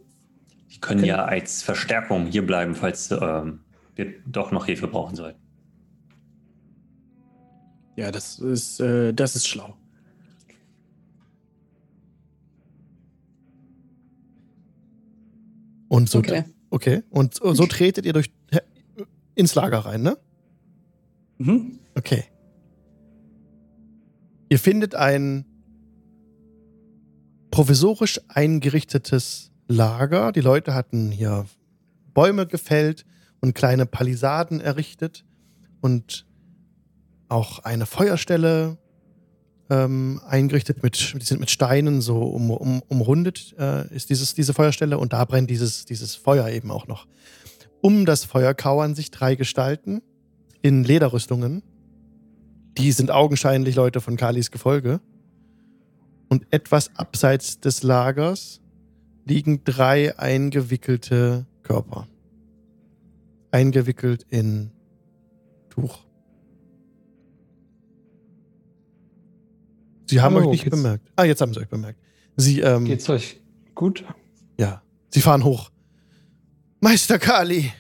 [0.71, 3.61] Die können ja als Verstärkung hier bleiben, falls ähm,
[3.95, 5.41] wir doch noch Hilfe brauchen sollten.
[7.97, 9.75] Ja, das ist, äh, das ist schlau.
[15.89, 16.45] Und so, Okay.
[16.71, 17.03] okay.
[17.11, 18.31] Und so, tretet ihr durch
[19.35, 20.19] ins Lager rein, ne?
[21.39, 21.79] Mhm.
[21.95, 22.25] Okay.
[24.49, 25.45] Ihr findet ein
[27.51, 30.33] provisorisch eingerichtetes Lager.
[30.33, 31.47] Die Leute hatten hier
[32.15, 33.05] Bäume gefällt
[33.41, 35.25] und kleine Palisaden errichtet
[35.81, 36.27] und
[37.29, 38.79] auch eine Feuerstelle
[39.71, 44.55] ähm, eingerichtet mit, die sind mit Steinen so um, um, umrundet, äh, ist dieses, diese
[44.55, 47.07] Feuerstelle und da brennt dieses, dieses Feuer eben auch noch.
[47.81, 50.03] Um das Feuer kauern sich drei Gestalten
[50.63, 51.63] in Lederrüstungen.
[52.77, 55.01] Die sind augenscheinlich Leute von Kalis Gefolge.
[56.29, 58.61] Und etwas abseits des Lagers
[59.25, 62.07] liegen drei eingewickelte Körper.
[63.51, 64.71] Eingewickelt in
[65.71, 66.08] Tuch.
[70.09, 71.11] Sie haben Hallo, euch nicht geht's- bemerkt.
[71.17, 72.01] Ah, jetzt haben sie euch bemerkt.
[72.37, 73.41] Sie, ähm, Geht's euch
[73.75, 74.05] gut?
[74.59, 75.71] ja, sie fahren hoch.
[76.81, 77.73] Meister Kali.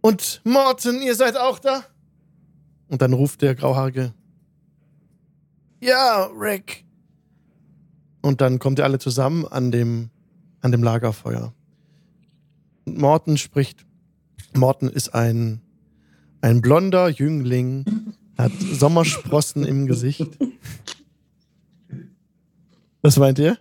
[0.00, 1.84] Und Morten, ihr seid auch da?
[2.88, 4.12] Und dann ruft der Grauhaarige.
[5.80, 6.84] Ja, Rick.
[8.22, 10.10] Und dann kommt ihr alle zusammen an dem,
[10.60, 11.52] an dem Lagerfeuer.
[12.86, 13.84] Und Morten spricht.
[14.54, 15.60] Morten ist ein,
[16.40, 17.84] ein blonder Jüngling,
[18.36, 20.38] hat Sommersprossen im Gesicht.
[23.02, 23.58] Was meint ihr?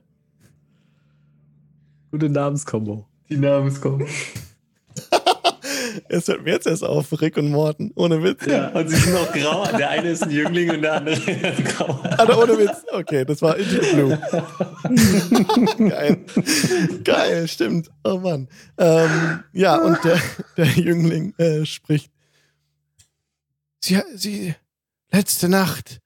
[2.12, 3.06] Gute Namenskombo.
[3.30, 4.06] Die Namenskombo.
[6.10, 7.92] Es hört mir jetzt erst auf, Rick und Morten.
[7.96, 8.46] Ohne Witz.
[8.46, 9.66] Ja, und sie sind auch grau.
[9.78, 12.00] Der eine ist ein Jüngling und der andere ist grau.
[12.18, 12.84] Also ohne Witz.
[12.92, 14.20] Okay, das war Into Blue.
[15.90, 16.26] Geil.
[17.04, 17.92] Geil, stimmt.
[18.04, 18.48] Oh Mann.
[18.78, 20.20] Ähm, ja, und der,
[20.58, 22.12] der Jüngling äh, spricht.
[23.84, 24.56] Sie, sie,
[25.14, 26.00] letzte Nacht,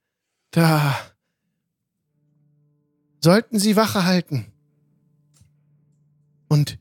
[0.50, 0.94] da
[3.20, 4.52] sollten sie Wache halten.
[6.48, 6.78] Und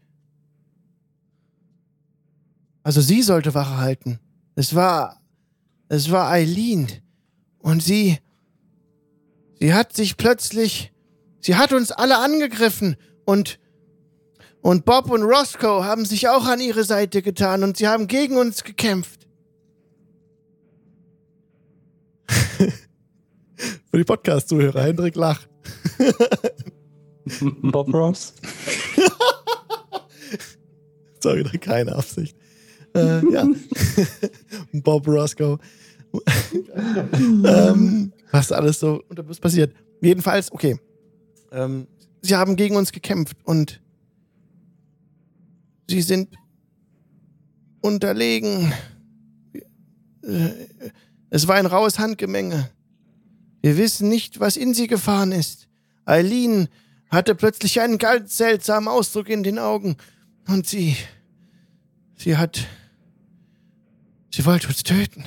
[2.83, 4.19] also sie sollte Wache halten.
[4.55, 5.21] Es war,
[5.87, 6.87] es war Eileen.
[7.59, 8.19] Und sie,
[9.59, 10.91] sie hat sich plötzlich,
[11.39, 13.59] sie hat uns alle angegriffen und,
[14.61, 18.37] und Bob und Roscoe haben sich auch an ihre Seite getan und sie haben gegen
[18.37, 19.16] uns gekämpft.
[23.91, 25.47] Für die Podcast-Zuhörer, Hendrik lacht.
[27.61, 28.33] Bob Ross?
[31.21, 32.35] Sorry, da keine Absicht.
[32.95, 33.47] Äh, ja.
[34.73, 35.57] Bob Roscoe.
[37.43, 39.73] ähm, was alles so unterbewusst passiert.
[40.01, 40.79] Jedenfalls, okay.
[41.51, 41.87] Ähm,
[42.21, 43.81] sie haben gegen uns gekämpft und
[45.89, 46.35] sie sind
[47.81, 48.71] unterlegen.
[50.23, 50.49] Äh,
[51.29, 52.69] Es war ein raues Handgemenge.
[53.61, 55.67] Wir wissen nicht, was in sie gefahren ist.
[56.05, 56.69] Eileen
[57.09, 59.97] hatte plötzlich einen ganz seltsamen Ausdruck in den Augen
[60.47, 60.95] und sie,
[62.15, 62.65] sie hat,
[64.31, 65.25] sie wollte uns töten.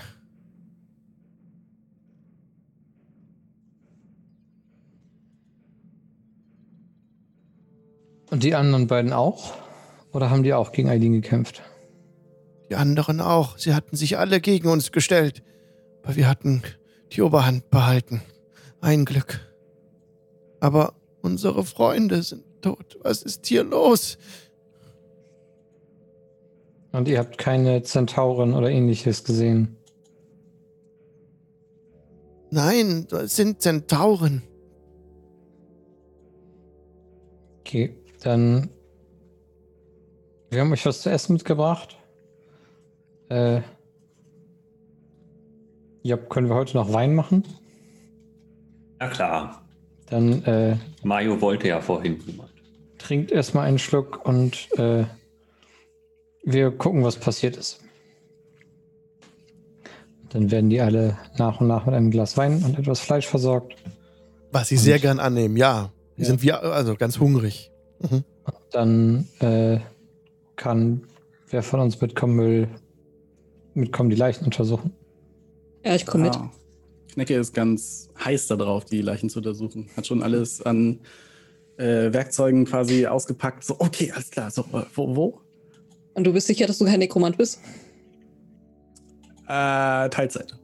[8.31, 9.55] Und die anderen beiden auch?
[10.13, 11.63] Oder haben die auch gegen Eileen gekämpft?
[12.71, 13.59] Die anderen auch.
[13.59, 15.43] Sie hatten sich alle gegen uns gestellt.
[16.05, 16.63] Aber wir hatten
[17.13, 18.23] die Oberhand behalten.
[18.81, 19.41] Ein Glück.
[20.61, 22.99] Aber unsere Freunde sind tot.
[23.03, 24.19] Was ist hier los?
[26.93, 29.77] Und ihr habt keine Zentauren oder ähnliches gesehen?
[32.51, 34.43] Nein, das sind Zentauren.
[37.61, 38.71] Okay, dann.
[40.51, 41.97] Wir haben euch was zu essen mitgebracht.
[43.29, 43.61] Äh.
[46.03, 47.45] Ja, können wir heute noch Wein machen?
[49.01, 49.63] Ja klar.
[50.07, 52.19] Dann äh, Mario wollte ja vorhin
[52.99, 55.05] trinkt erstmal einen Schluck und äh,
[56.45, 57.81] wir gucken, was passiert ist.
[60.31, 63.75] Dann werden die alle nach und nach mit einem Glas Wein und etwas Fleisch versorgt.
[64.53, 65.93] Was sie sehr gern annehmen, ja.
[66.17, 66.27] Die Ja.
[66.29, 67.71] sind wie, also ganz hungrig.
[68.01, 68.25] Mhm.
[68.71, 69.81] Dann äh,
[70.57, 71.03] kann
[71.49, 72.69] wer von uns mitkommen will,
[73.75, 74.93] mitkommen, die Leichen untersuchen.
[75.85, 76.37] Ja, ich komme mit.
[76.37, 76.51] Ah.
[77.13, 79.89] Knecke ist ganz heiß darauf, die Leichen zu untersuchen.
[79.97, 81.01] Hat schon alles an
[81.77, 83.65] äh, Werkzeugen quasi ausgepackt.
[83.65, 84.51] So, okay, alles klar.
[84.51, 85.17] So, äh, wo?
[85.17, 85.41] wo?
[86.15, 87.61] Und du bist sicher, dass du kein Nekromant bist?
[89.49, 90.57] Äh, Teilzeit.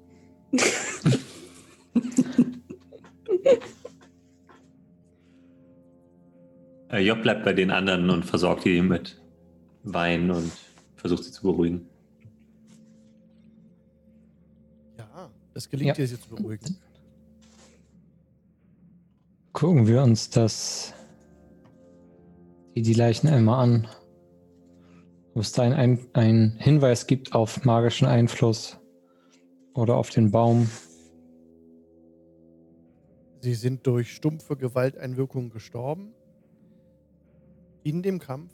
[6.89, 9.21] Äh, Job bleibt bei den anderen und versorgt die mit
[9.83, 10.53] Wein und
[10.95, 11.89] versucht sie zu beruhigen.
[14.99, 15.95] Ja, das gelingt Ja.
[15.95, 16.77] dir, sie zu beruhigen.
[19.55, 20.93] Gucken wir uns das
[22.75, 23.89] die, die Leichen einmal an.
[25.35, 28.79] Ob es da einen ein Hinweis gibt auf magischen Einfluss
[29.73, 30.71] oder auf den Baum.
[33.41, 36.13] Sie sind durch stumpfe Gewalteinwirkung gestorben.
[37.83, 38.53] In dem Kampf.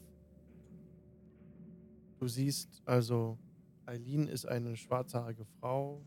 [2.21, 3.39] Du siehst also,
[3.87, 6.01] Eileen ist eine schwarzhaarige Frau.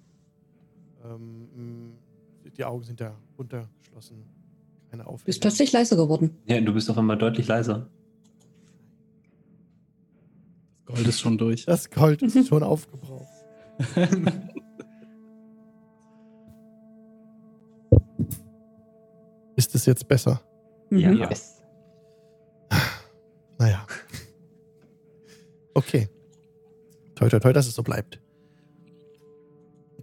[1.03, 1.93] Ähm,
[2.45, 4.23] mh, die Augen sind da runtergeschlossen.
[4.89, 5.41] Keine Du bist Aufregung.
[5.41, 6.37] plötzlich leiser geworden.
[6.45, 7.87] Ja, du bist auf einmal deutlich leiser.
[10.85, 11.65] Gold ist schon durch.
[11.65, 13.27] Das Gold ist schon aufgebraucht.
[19.55, 20.41] Ist es jetzt besser?
[20.91, 21.17] Ja, Mhm.
[21.17, 21.29] ja.
[23.57, 23.85] Naja.
[25.73, 26.09] Okay.
[27.15, 28.19] Toi, toi, toi, dass es so bleibt.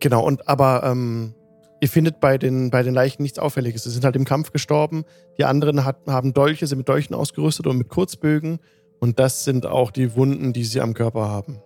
[0.03, 1.35] Genau, und aber ähm,
[1.83, 3.83] Ihr findet bei den, bei den Leichen nichts Auffälliges.
[3.83, 5.05] Sie sind halt im Kampf gestorben.
[5.37, 8.61] Die anderen hat, haben Dolche, sind mit Dolchen ausgerüstet und mit Kurzbögen.
[9.01, 11.61] Und das sind auch die Wunden, die sie am Körper haben.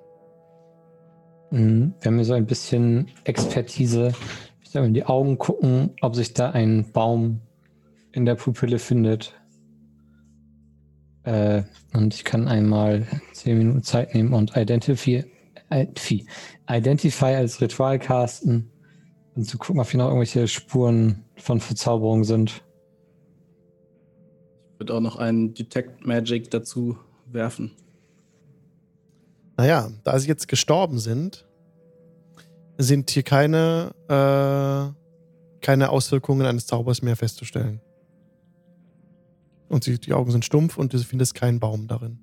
[1.51, 1.93] Mhm.
[2.01, 4.15] Wir haben hier so ein bisschen Expertise.
[4.63, 7.43] Ich soll in die Augen gucken, ob sich da ein Baum
[8.13, 9.35] in der Pupille findet.
[11.25, 15.27] Äh, und ich kann einmal zehn Minuten Zeit nehmen und Identify,
[15.71, 18.71] Identify als Ritual casten
[19.35, 22.63] und zu gucken, ob hier noch irgendwelche Spuren von Verzauberung sind.
[24.73, 27.73] Ich würde auch noch einen Detect Magic dazu werfen.
[29.57, 31.47] Naja, da sie jetzt gestorben sind,
[32.79, 37.81] sind hier keine, äh, keine Auswirkungen eines Zaubers mehr festzustellen.
[39.69, 42.19] Und sie, die Augen sind stumpf und du findest keinen Baum darin.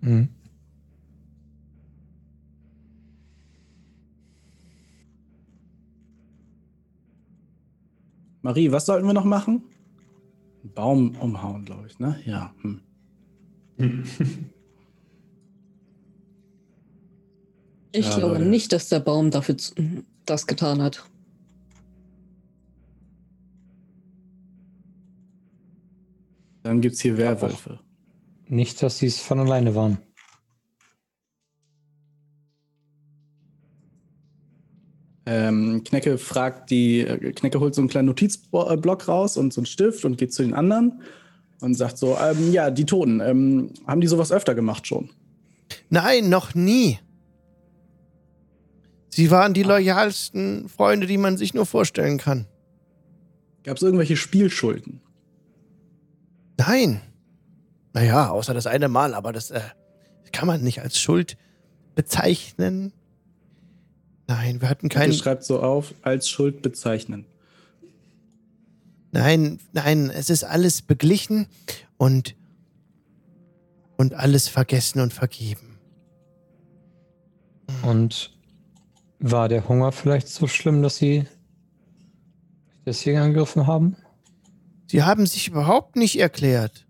[0.00, 0.39] Mhm.
[8.42, 9.64] Marie, was sollten wir noch machen?
[10.62, 12.20] Einen Baum umhauen, glaube ich, ne?
[12.24, 12.54] Ja.
[12.62, 12.80] Hm.
[17.92, 18.46] Ich Ja, glaube Leute.
[18.48, 19.56] nicht, dass der Baum dafür
[20.24, 21.04] das getan hat.
[26.62, 27.80] Dann gibt es hier Werwölfe.
[28.48, 29.98] Nicht, dass sie es von alleine waren.
[35.32, 39.66] Ähm, Knecke fragt die, äh, Knecke holt so einen kleinen Notizblock raus und so einen
[39.66, 41.02] Stift und geht zu den anderen
[41.60, 45.10] und sagt so, ähm, ja, die Toten, ähm, haben die sowas öfter gemacht schon?
[45.88, 46.98] Nein, noch nie.
[49.10, 52.46] Sie waren die loyalsten Freunde, die man sich nur vorstellen kann.
[53.62, 55.00] Gab es irgendwelche Spielschulden?
[56.56, 57.02] Nein.
[57.92, 59.60] Naja, außer das eine Mal, aber das äh,
[60.32, 61.36] kann man nicht als Schuld
[61.94, 62.92] bezeichnen.
[64.30, 65.12] Nein, wir hatten keinen.
[65.12, 67.26] schreibt so auf, als Schuld bezeichnen.
[69.10, 71.48] Nein, nein, es ist alles beglichen
[71.96, 72.36] und
[73.96, 75.80] und alles vergessen und vergeben.
[77.82, 78.32] Und
[79.18, 81.26] war der Hunger vielleicht so schlimm, dass sie
[82.84, 83.96] das hier angegriffen haben?
[84.86, 86.86] Sie haben sich überhaupt nicht erklärt.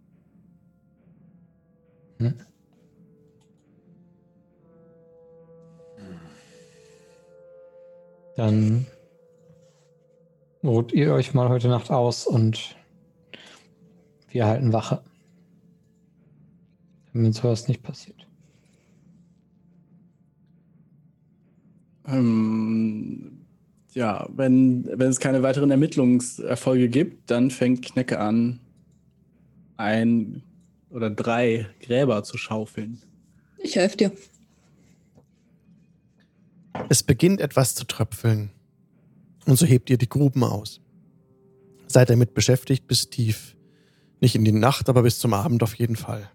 [2.19, 2.35] Hm?
[8.41, 8.87] Dann
[10.65, 12.75] ruht ihr euch mal heute Nacht aus und
[14.31, 15.03] wir halten Wache.
[17.13, 18.27] Damit sowas nicht passiert.
[22.07, 23.45] Ähm,
[23.93, 28.59] ja, wenn, wenn es keine weiteren Ermittlungserfolge gibt, dann fängt Knecke an,
[29.77, 30.43] ein
[30.89, 33.03] oder drei Gräber zu schaufeln.
[33.59, 34.13] Ich helfe dir.
[36.89, 38.51] Es beginnt etwas zu tröpfeln.
[39.47, 40.81] Und so hebt ihr die Gruben aus.
[41.87, 43.57] Seid damit beschäftigt bis tief.
[44.21, 46.31] Nicht in die Nacht, aber bis zum Abend auf jeden Fall.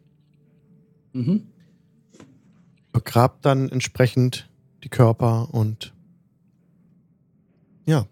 [1.14, 1.48] Mhm.
[2.92, 4.50] Begrabt dann entsprechend
[4.84, 5.94] die Körper und
[7.86, 8.08] ja.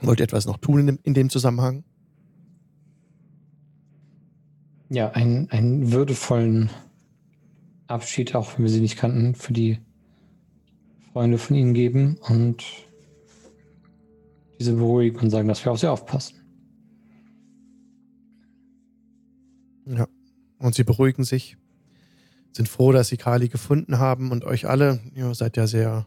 [0.00, 1.84] Wollt ihr etwas noch tun in dem, in dem Zusammenhang?
[4.90, 6.70] Ja, einen, einen würdevollen
[7.88, 9.78] Abschied, auch wenn wir sie nicht kannten, für die
[11.12, 12.64] Freunde von ihnen geben und
[14.58, 16.36] diese beruhigen und sagen, dass wir auf sie aufpassen.
[19.86, 20.06] Ja.
[20.58, 21.56] Und sie beruhigen sich,
[22.52, 26.06] sind froh, dass sie Kali gefunden haben und euch alle, ihr seid ja sehr,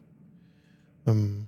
[1.07, 1.47] ähm,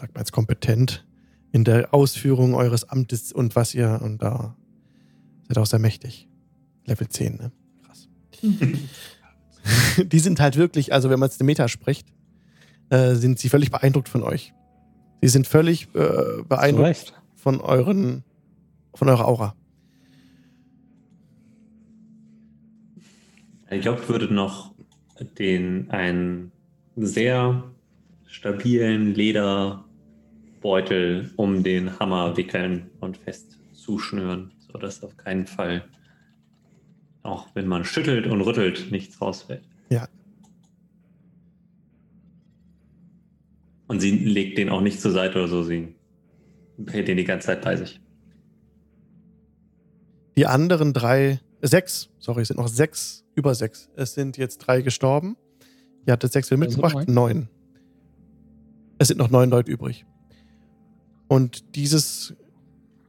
[0.00, 1.06] sagt man jetzt, kompetent
[1.52, 4.56] in der Ausführung eures Amtes und was ihr, und da
[5.46, 6.28] seid auch sehr mächtig.
[6.86, 7.52] Level 10, ne?
[7.84, 8.08] Krass.
[9.98, 12.08] Die sind halt wirklich, also wenn man jetzt eine Meta spricht,
[12.90, 14.52] äh, sind sie völlig beeindruckt von euch.
[15.20, 18.24] Sie sind völlig äh, beeindruckt von euren,
[18.94, 19.54] von eurer Aura.
[23.70, 24.72] Ich glaube, ich würde noch
[25.38, 26.52] den einen
[26.96, 27.64] sehr
[28.26, 29.84] stabilen Lederbeutel
[31.36, 35.84] um den Hammer wickeln und fest zuschnüren, sodass auf keinen Fall,
[37.22, 39.62] auch wenn man schüttelt und rüttelt, nichts rausfällt.
[39.90, 40.08] Ja.
[43.86, 45.94] Und sie legt den auch nicht zur Seite oder so, sie
[46.88, 48.00] hält den die ganze Zeit bei sich.
[50.36, 53.90] Die anderen drei, sechs, sorry, es sind noch sechs, über sechs.
[53.96, 55.36] Es sind jetzt drei gestorben.
[56.06, 57.48] Ihr hattet sechs wieder mitgebracht, neun.
[58.98, 60.06] Es sind noch neun Leute übrig.
[61.28, 62.34] Und dieses,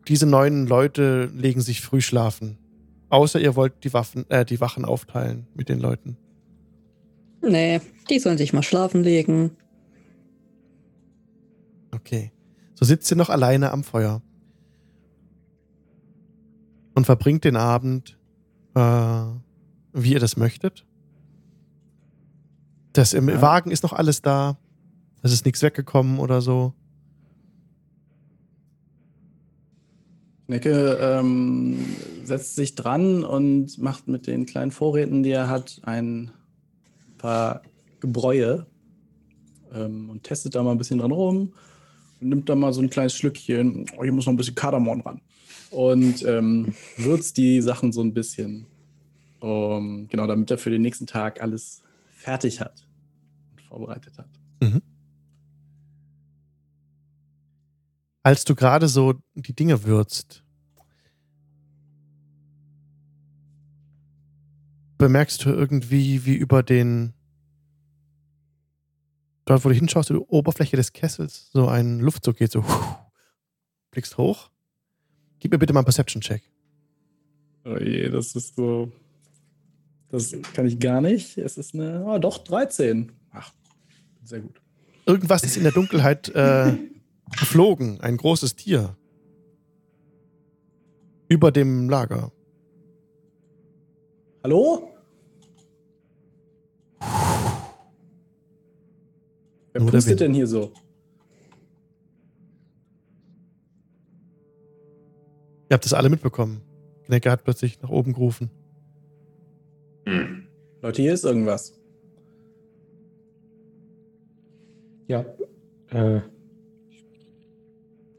[0.08, 2.58] diese neun Leute legen sich früh schlafen.
[3.10, 6.18] Außer ihr wollt die Waffen, äh, die Wachen aufteilen mit den Leuten.
[7.42, 9.52] Nee, die sollen sich mal schlafen legen.
[11.92, 12.32] Okay.
[12.76, 14.22] So sitzt ihr noch alleine am Feuer.
[16.94, 18.18] Und verbringt den Abend,
[18.76, 19.24] äh,
[19.94, 20.86] wie ihr das möchtet.
[22.94, 23.42] Das im Ja.
[23.42, 24.58] Wagen ist noch alles da.
[25.22, 26.74] Es ist nichts weggekommen oder so.
[30.50, 31.78] Necke ähm,
[32.24, 36.32] setzt sich dran und macht mit den kleinen Vorräten, die er hat, ein
[37.20, 37.62] paar
[38.00, 38.66] Gebräue
[39.74, 41.54] ähm, und testet da mal ein bisschen dran rum
[42.20, 43.86] und nimmt da mal so ein kleines Schlückchen.
[43.96, 45.22] Oh, hier muss noch ein bisschen Kardamom ran.
[45.70, 48.66] Und ähm, würzt die Sachen so ein bisschen.
[49.42, 52.86] Um, genau, damit er für den nächsten Tag alles fertig hat
[53.52, 54.28] und vorbereitet hat.
[58.24, 60.44] Als du gerade so die Dinge würzt,
[64.98, 67.14] bemerkst du irgendwie, wie über den,
[69.46, 72.64] dort wo du hinschaust, die Oberfläche des Kessels, so ein Luftzug geht, so,
[73.92, 74.52] blickst hoch.
[75.40, 76.44] Gib mir bitte mal einen Perception-Check.
[77.66, 78.92] Oh je, das ist so.
[80.10, 81.38] Das kann ich gar nicht.
[81.38, 82.04] Es ist eine.
[82.04, 83.12] Oh, doch, 13.
[83.32, 83.54] Ach,
[84.24, 84.62] sehr gut.
[85.06, 86.76] Irgendwas ist in der Dunkelheit äh,
[87.38, 88.96] geflogen, ein großes Tier.
[91.28, 92.32] Über dem Lager.
[94.44, 94.90] Hallo?
[99.72, 100.72] Wer Nur pustet denn hier so?
[105.70, 106.62] Ihr habt das alle mitbekommen.
[107.06, 108.50] Knecke hat plötzlich nach oben gerufen.
[110.06, 110.48] Hm.
[110.82, 111.80] Leute, hier ist irgendwas.
[115.08, 115.26] Ja.
[115.90, 116.22] Äh,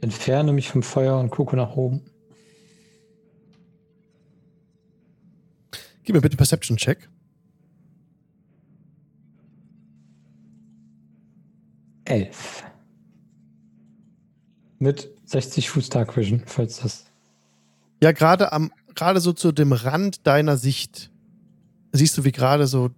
[0.01, 2.03] entferne mich vom Feuer und gucke nach oben.
[6.03, 7.09] Gib mir bitte Perception-Check.
[12.05, 12.65] Elf.
[14.79, 17.05] Mit 60 Fuß Dark Vision, falls das.
[18.03, 21.11] Ja, gerade am, gerade so zu dem Rand deiner Sicht
[21.93, 22.91] siehst du, wie gerade so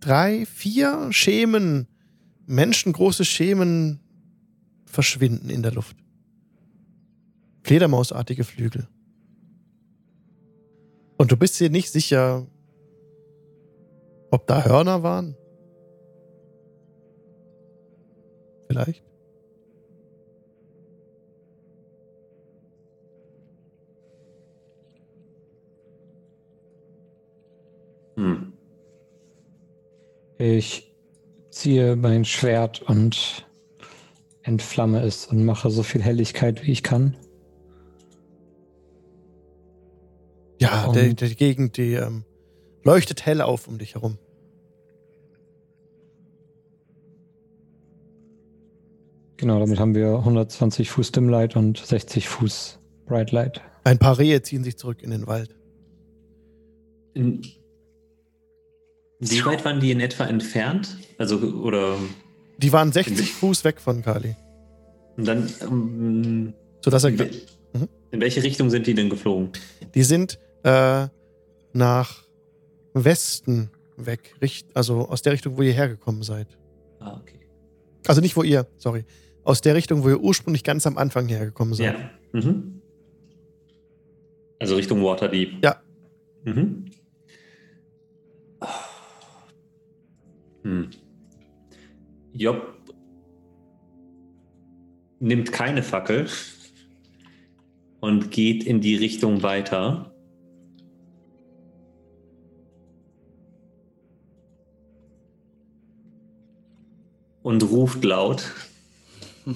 [0.00, 1.86] drei, vier Schemen,
[2.46, 4.00] menschengroße Schemen
[4.96, 5.94] verschwinden in der Luft.
[7.64, 8.88] Fledermausartige Flügel.
[11.18, 12.46] Und du bist dir nicht sicher,
[14.30, 15.36] ob da Hörner waren?
[18.68, 19.04] Vielleicht?
[28.16, 28.54] Hm.
[30.38, 30.90] Ich
[31.50, 33.45] ziehe mein Schwert und
[34.46, 37.16] entflamme es und mache so viel Helligkeit, wie ich kann.
[40.60, 42.24] Ja, Und- der, der Gegend, die ähm,
[42.82, 44.18] leuchtet hell auf um dich herum.
[49.36, 53.60] Genau, damit haben wir 120 Fuß Dimlight und 60 Fuß Bright Light.
[53.84, 55.54] Ein paar Rehe ziehen sich zurück in den Wald.
[57.12, 57.42] In,
[59.20, 60.96] wie weit waren die in etwa entfernt?
[61.18, 61.96] Also, oder.
[62.58, 64.34] Die waren 60 Fuß weg von Kali.
[65.16, 65.48] Und dann.
[65.62, 66.54] Ähm,
[66.84, 67.10] Sodass er.
[67.10, 67.30] in, wel-
[67.74, 67.88] Mhm.
[68.12, 69.50] in welche Richtung sind die denn geflogen?
[69.94, 71.08] Die sind äh,
[71.72, 72.22] nach
[72.94, 74.34] Westen weg.
[74.74, 76.46] Also aus der Richtung, wo ihr hergekommen seid.
[77.00, 77.40] Ah, okay.
[78.06, 79.04] Also nicht wo ihr, sorry.
[79.44, 81.94] Aus der Richtung, wo ihr ursprünglich ganz am Anfang hergekommen seid.
[81.94, 82.10] Ja.
[82.40, 82.80] Mhm.
[84.58, 85.62] Also Richtung Waterdeep.
[85.62, 85.82] Ja.
[86.44, 86.86] Mhm.
[90.62, 90.90] Hm.
[92.36, 92.74] Job
[95.20, 96.28] nimmt keine Fackel
[98.00, 100.12] und geht in die Richtung weiter.
[107.42, 108.52] Und ruft laut.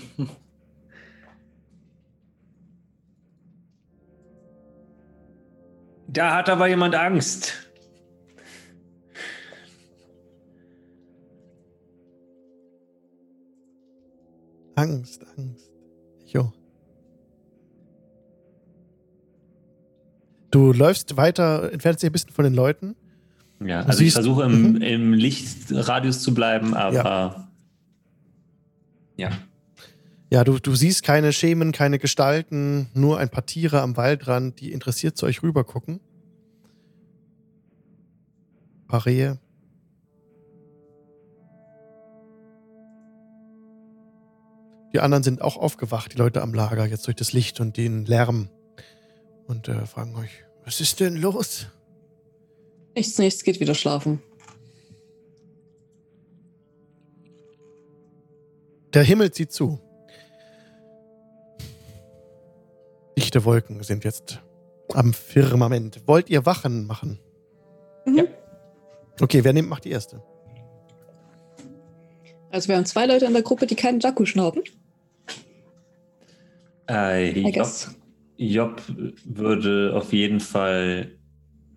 [6.13, 7.70] Da hat aber jemand Angst.
[14.81, 15.71] Angst, Angst.
[16.27, 16.53] Jo.
[20.51, 22.97] Du läufst weiter, entfernst dich ein bisschen von den Leuten.
[23.65, 24.83] Ja, also ich versuche im, Mhm.
[24.83, 27.49] im Lichtradius zu bleiben, aber
[29.17, 29.33] ja.
[30.33, 34.73] Ja, du, du siehst keine Schemen, keine Gestalten, nur ein paar Tiere am Waldrand, die
[34.73, 36.01] interessiert zu euch rüber gucken.
[38.83, 39.39] Ein paar Rehe.
[44.93, 48.07] Die anderen sind auch aufgewacht, die Leute am Lager, jetzt durch das Licht und den
[48.07, 48.49] Lärm.
[49.47, 50.31] Und äh, fragen euch,
[50.65, 51.67] was ist denn los?
[52.95, 54.21] Nichts, nichts, geht wieder schlafen.
[58.93, 59.79] Der Himmel zieht zu.
[63.17, 64.41] Dichte Wolken sind jetzt
[64.93, 66.03] am Firmament.
[66.07, 67.21] Wollt ihr Wachen machen?
[68.05, 68.27] Mhm.
[69.21, 70.23] Okay, wer nimmt, macht die erste.
[72.51, 74.63] Also wir haben zwei Leute in der Gruppe, die keinen Jakku schnauben.
[76.91, 77.69] Äh, Job.
[78.37, 78.83] Job
[79.25, 81.13] würde auf jeden Fall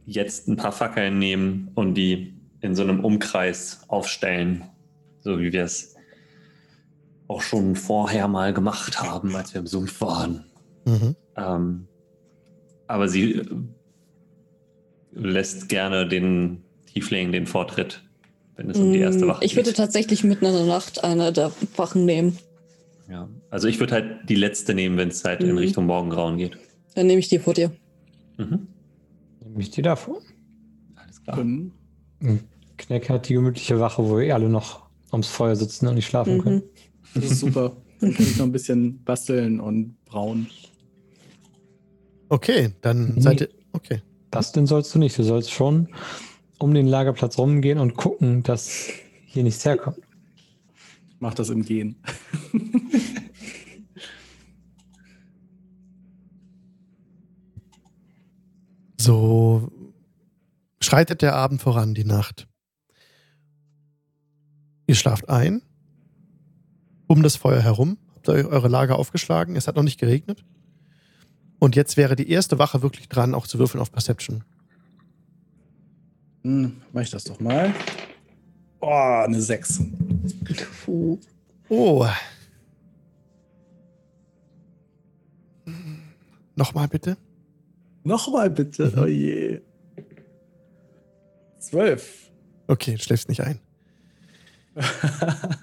[0.06, 4.64] jetzt ein paar Fackeln nehmen und die in so einem Umkreis aufstellen.
[5.22, 5.96] So wie wir es
[7.28, 10.46] auch schon vorher mal gemacht haben, als wir im Sumpf waren.
[10.86, 11.16] Mhm.
[11.38, 11.88] Ähm,
[12.88, 13.42] aber sie
[15.12, 18.04] lässt gerne den Tiefling den Vortritt,
[18.56, 19.78] wenn es um die erste Mm, Wache Ich würde geht.
[19.78, 22.38] tatsächlich mitten in der Nacht eine der Wachen nehmen.
[23.10, 23.28] Ja.
[23.54, 25.58] Also ich würde halt die letzte nehmen, wenn es halt in Mhm.
[25.60, 26.58] Richtung Morgengrauen geht.
[26.96, 27.72] Dann nehme ich die vor dir.
[28.40, 28.68] Mhm.
[29.46, 30.22] Nehme ich die davor.
[30.96, 31.38] Alles klar.
[31.38, 31.72] Fünf.
[32.78, 34.82] Kneck hat die gemütliche Wache, wo wir alle noch
[35.12, 36.64] ums Feuer sitzen und nicht schlafen können.
[37.14, 37.22] Mhm.
[37.22, 37.78] Das ist super.
[38.00, 40.48] Dann kann ich noch ein bisschen basteln und brauen.
[42.30, 43.22] Okay, dann Nee.
[43.22, 43.50] seid ihr.
[43.74, 44.02] Okay.
[44.32, 45.16] Basteln sollst du nicht.
[45.20, 45.90] Du sollst schon
[46.58, 48.88] um den Lagerplatz rumgehen und gucken, dass
[49.28, 50.00] hier nichts herkommt.
[51.20, 51.98] Mach das im Gehen.
[59.04, 59.70] So
[60.80, 62.48] schreitet der Abend voran, die Nacht.
[64.88, 65.62] Ihr schlaft ein.
[67.08, 69.58] Um das Feuer herum habt ihr eure Lager aufgeschlagen.
[69.58, 70.46] Es hat noch nicht geregnet.
[71.60, 74.46] Und jetzt wäre die erste Wache wirklich dran, auch zu würfeln auf Perception.
[76.44, 77.74] Hm, mach ich das doch mal.
[78.80, 79.82] Oh, eine 6.
[80.86, 81.20] Puh.
[81.68, 82.08] Oh.
[86.56, 87.18] Nochmal bitte.
[88.04, 88.92] Nochmal bitte.
[88.96, 89.02] Mhm.
[89.02, 89.62] Oh je.
[91.60, 92.32] 12.
[92.68, 93.60] Okay, du schläfst nicht ein.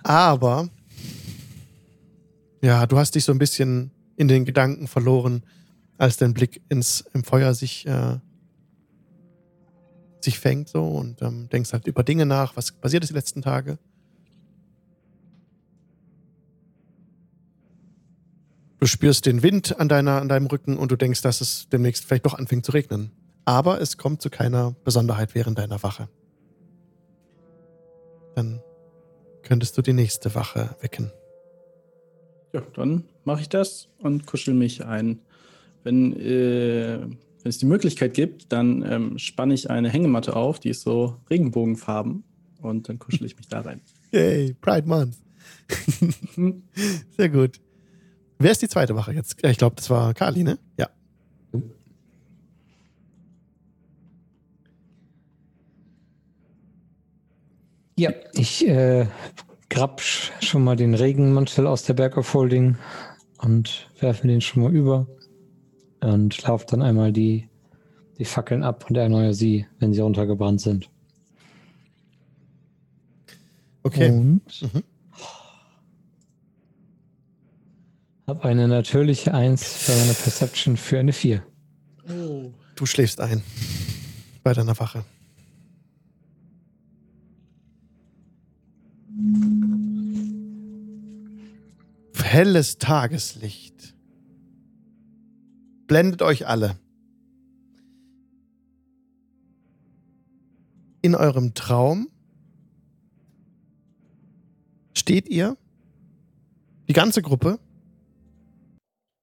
[0.03, 0.68] Aber,
[2.62, 5.45] ja, du hast dich so ein bisschen in den Gedanken verloren,
[5.99, 8.18] als dein Blick ins im Feuer sich, äh,
[10.20, 13.43] sich fängt so und ähm, denkst halt über Dinge nach, was passiert ist die letzten
[13.43, 13.78] Tage.
[18.80, 22.06] Du spürst den Wind an, deiner, an deinem Rücken und du denkst, dass es demnächst
[22.06, 23.12] vielleicht doch anfängt zu regnen.
[23.44, 26.08] Aber es kommt zu keiner Besonderheit während deiner Wache.
[28.34, 28.62] Dann
[29.42, 31.12] könntest du die nächste Wache wecken.
[32.54, 35.20] Ja, dann mache ich das und kuschel mich ein.
[35.84, 40.70] Wenn, äh, wenn es die Möglichkeit gibt, dann ähm, spanne ich eine Hängematte auf, die
[40.70, 42.24] ist so Regenbogenfarben
[42.62, 43.82] und dann kuschel ich mich da rein.
[44.10, 45.16] Yay, Pride Month.
[46.34, 46.62] Hm.
[47.16, 47.60] Sehr gut.
[48.41, 49.45] Wer ist die zweite Wache jetzt?
[49.45, 50.59] Ich glaube, das war Kali, ne?
[50.78, 50.88] Ja.
[57.99, 59.07] Ja, ich äh,
[59.68, 62.76] grab sch- schon mal den Regenmantel aus der Bag of Holding
[63.38, 65.07] und werfe den schon mal über
[66.01, 67.49] und laufe dann einmal die,
[68.18, 70.88] die Fackeln ab und erneuere sie, wenn sie runtergebrannt sind.
[73.82, 74.11] Okay.
[74.11, 74.82] Und Mhm.
[78.30, 81.42] Habe eine natürliche 1 bei meiner Perception für eine 4.
[82.08, 82.52] Oh.
[82.76, 83.42] Du schläfst ein
[84.44, 85.04] bei deiner Wache.
[92.22, 93.96] Helles Tageslicht
[95.88, 96.78] blendet euch alle.
[101.02, 102.08] In eurem Traum
[104.94, 105.56] steht ihr,
[106.86, 107.58] die ganze Gruppe,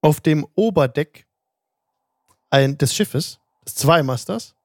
[0.08, 1.28] auf dem Oberdeck
[2.50, 4.56] ein, des Schiffes, des Zweimasters,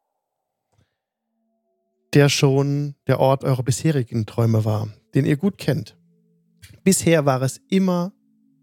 [2.14, 4.86] der schon der Ort eurer bisherigen Träume war,
[5.16, 5.98] den ihr gut kennt.
[6.84, 8.12] Bisher war es immer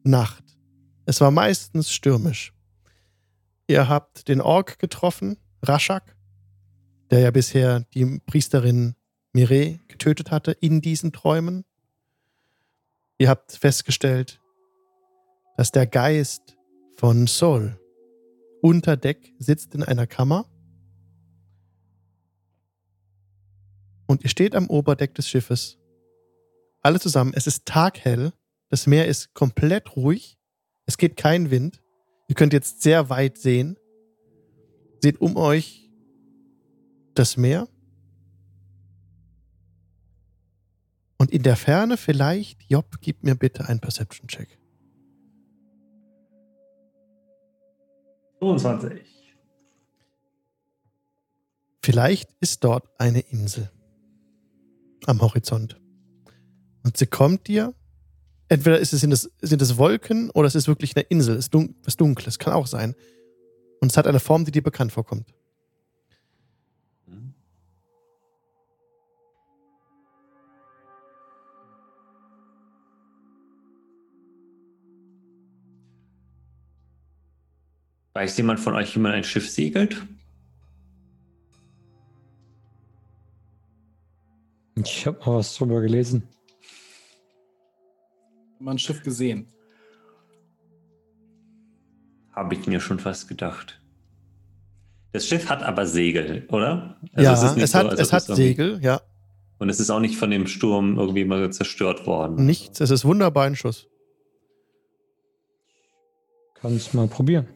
[0.06, 0.58] Nacht.
[1.06, 2.54] Es war meistens stürmisch.
[3.68, 6.16] Ihr habt den Ork getroffen, Raschak,
[7.12, 8.96] der ja bisher die Priesterin
[9.34, 11.66] Mireille getötet hatte in diesen Träumen.
[13.18, 14.40] Ihr habt festgestellt,
[15.58, 16.56] dass der Geist
[17.00, 17.80] von Sol
[18.62, 20.52] unter Deck sitzt in einer Kammer
[24.06, 25.78] und ihr steht am Oberdeck des Schiffes.
[26.82, 27.32] Alle zusammen.
[27.34, 28.34] Es ist taghell.
[28.68, 30.38] Das Meer ist komplett ruhig.
[30.88, 31.82] Es geht kein Wind.
[32.28, 33.78] Ihr könnt jetzt sehr weit sehen.
[35.02, 35.90] Seht um euch
[37.14, 37.70] das Meer.
[41.18, 44.59] Und in der Ferne vielleicht, Job, gib mir bitte einen Perception-Check.
[48.40, 49.06] 25.
[51.84, 53.70] Vielleicht ist dort eine Insel
[55.06, 55.80] am Horizont.
[56.84, 57.74] Und sie kommt dir.
[58.48, 61.46] Entweder ist es, sind, es, sind es Wolken oder es ist wirklich eine Insel, es
[61.46, 62.96] ist dun was Dunkles, kann auch sein.
[63.80, 65.34] Und es hat eine Form, die dir bekannt vorkommt.
[78.20, 80.06] Weiß jemand von euch, wie man ein Schiff segelt?
[84.76, 86.28] Ich habe mal was drüber gelesen.
[88.60, 89.48] Mal ein Schiff gesehen.
[92.34, 93.82] Habe ich mir schon fast gedacht.
[95.14, 97.00] Das Schiff hat aber Segel, oder?
[97.14, 99.00] Also ja, es, ist nicht es hat, so, es hat irgendwie- Segel, ja.
[99.60, 102.46] Und es ist auch nicht von dem Sturm irgendwie mal zerstört worden.
[102.46, 103.88] Nichts, es ist wunderbar ein Schuss.
[106.56, 107.48] Kannst mal probieren.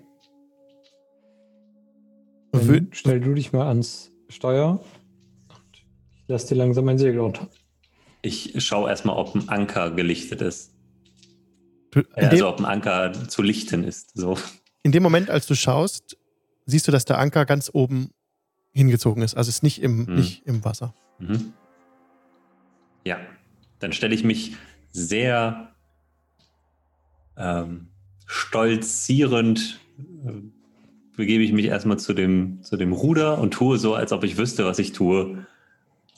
[2.53, 4.79] Dann stell du dich mal ans Steuer.
[5.49, 7.49] Und ich lass dir langsam ein Segel runter.
[8.21, 10.71] Ich schaue erstmal, ob ein Anker gelichtet ist.
[11.95, 14.15] Äh, Also ob ein Anker zu lichten ist.
[14.17, 14.37] So.
[14.83, 16.17] in dem Moment, als du schaust,
[16.65, 18.11] siehst du, dass der Anker ganz oben
[18.71, 19.35] hingezogen ist.
[19.35, 20.15] Also es ist nicht im, Hm.
[20.15, 20.93] nicht im Wasser.
[21.19, 21.53] Mhm.
[23.05, 23.17] Ja,
[23.79, 24.55] dann stelle ich mich
[24.91, 25.73] sehr
[27.35, 27.87] ähm,
[28.25, 29.79] stolzierend,
[30.25, 30.31] äh,
[31.15, 34.37] begebe ich mich erstmal zu dem, zu dem Ruder und tue so, als ob ich
[34.37, 35.45] wüsste, was ich tue.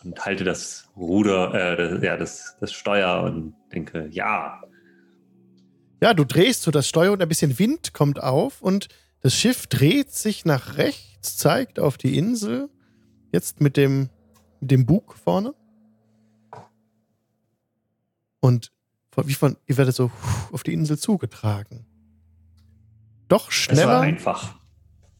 [0.03, 4.61] Und halte das Ruder, äh, das, ja, das, das Steuer und denke, ja,
[6.01, 8.87] Ja, du drehst so das Steuer und ein bisschen Wind kommt auf und
[9.21, 12.69] das Schiff dreht sich nach rechts, zeigt auf die Insel.
[13.31, 14.09] Jetzt mit dem,
[14.59, 15.55] mit dem Bug vorne.
[18.39, 18.71] Und
[19.23, 20.11] wie von, ihr werdet so
[20.51, 21.87] auf die Insel zugetragen.
[23.27, 24.59] Doch es war schneller, einfach.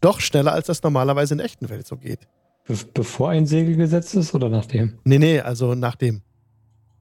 [0.05, 2.27] Doch schneller, als das normalerweise in der echten Welt so geht.
[2.67, 4.99] Be bevor ein Segel gesetzt ist oder nachdem?
[5.03, 6.21] Nee, nee, also nach dem.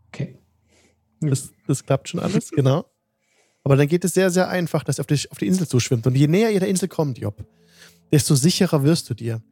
[0.09, 0.39] Okay.
[1.21, 2.87] Das, das klappt schon alles, genau.
[3.63, 6.07] Aber dann geht es sehr, sehr einfach, dass ihr auf die, auf die Insel zuschwimmt.
[6.07, 7.45] Und je näher ihr der Insel kommt, Job,
[8.11, 9.43] desto sicherer wirst du dir,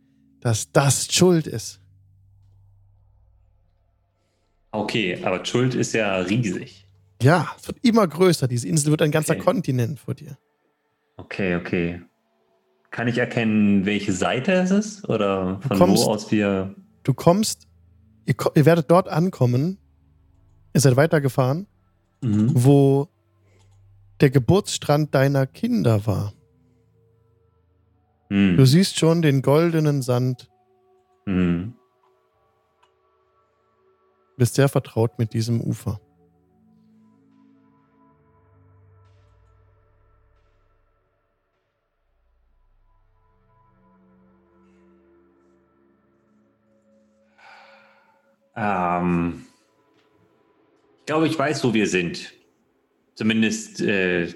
[0.40, 1.80] dass das Schuld ist.
[4.70, 6.86] Okay, aber Schuld ist ja riesig.
[7.22, 8.48] Ja, es wird immer größer.
[8.48, 9.42] Diese Insel wird ein ganzer Okay.
[9.42, 10.38] Kontinent vor dir.
[11.16, 12.03] Okay, okay.
[12.93, 15.09] Kann ich erkennen, welche Seite es ist?
[15.09, 16.74] Oder von kommst- wo aus wir.
[17.03, 17.66] Du kommst,
[18.26, 19.78] ihr, ihr werdet dort ankommen,
[20.74, 21.66] ihr seid weitergefahren,
[22.20, 22.51] Mhm.
[22.55, 23.09] wo
[24.20, 26.32] der Geburtsstrand deiner Kinder war.
[28.30, 28.57] Hm.
[28.57, 30.49] Du siehst schon den goldenen Sand,
[31.26, 31.74] Mhm.
[34.36, 35.99] bist sehr vertraut mit diesem Ufer.
[48.57, 49.46] Ähm,
[51.00, 52.32] ich glaube, ich weiß, wo wir sind.
[53.14, 54.32] Zumindest, äh,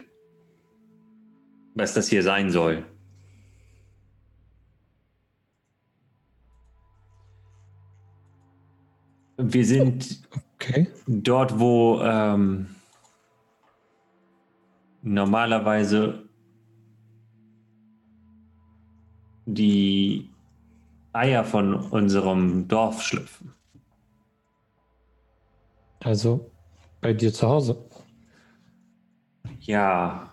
[1.74, 2.84] was das hier sein soll.
[9.38, 10.26] Wir sind
[10.58, 10.88] Okay.
[11.06, 12.66] dort, wo ähm,
[15.02, 16.28] normalerweise
[19.44, 20.30] die
[21.12, 23.55] Eier von unserem Dorf schlüpfen.
[26.06, 26.52] Also
[27.00, 27.84] bei dir zu Hause.
[29.62, 30.32] Ja,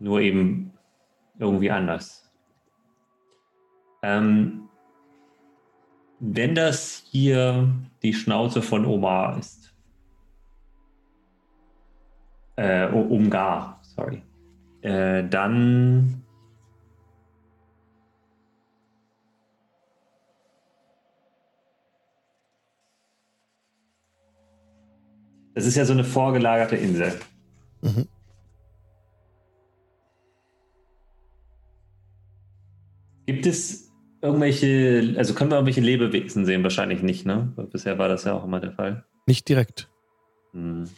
[0.00, 0.72] nur eben
[1.38, 2.28] irgendwie anders.
[4.02, 4.68] Ähm,
[6.18, 7.72] wenn das hier
[8.02, 9.72] die Schnauze von Omar ist,
[12.56, 14.24] äh, Umgar, sorry,
[14.80, 16.21] äh, dann
[25.54, 27.12] Das ist ja so eine vorgelagerte Insel.
[27.82, 28.08] Mhm.
[33.26, 36.62] Gibt es irgendwelche, also können wir irgendwelche Lebewesen sehen?
[36.62, 37.52] Wahrscheinlich nicht, ne?
[37.56, 39.04] Weil bisher war das ja auch immer der Fall.
[39.26, 39.88] Nicht direkt.
[40.52, 40.88] Hm.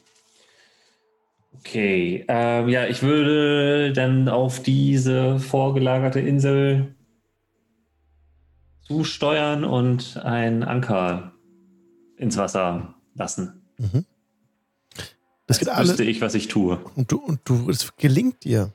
[1.60, 6.94] Okay, ähm, ja, ich würde dann auf diese vorgelagerte Insel
[8.82, 11.32] zusteuern und einen Anker
[12.16, 13.62] ins Wasser lassen.
[13.78, 14.04] Mhm.
[15.46, 15.90] Das geht alles.
[15.90, 16.78] wüsste ich, was ich tue.
[16.94, 18.72] Und du, und du, es gelingt dir.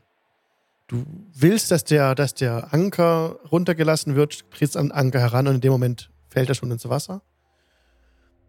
[0.87, 5.55] Du willst, dass der, dass der Anker runtergelassen wird, trittst an den Anker heran und
[5.55, 7.21] in dem Moment fällt er schon ins Wasser.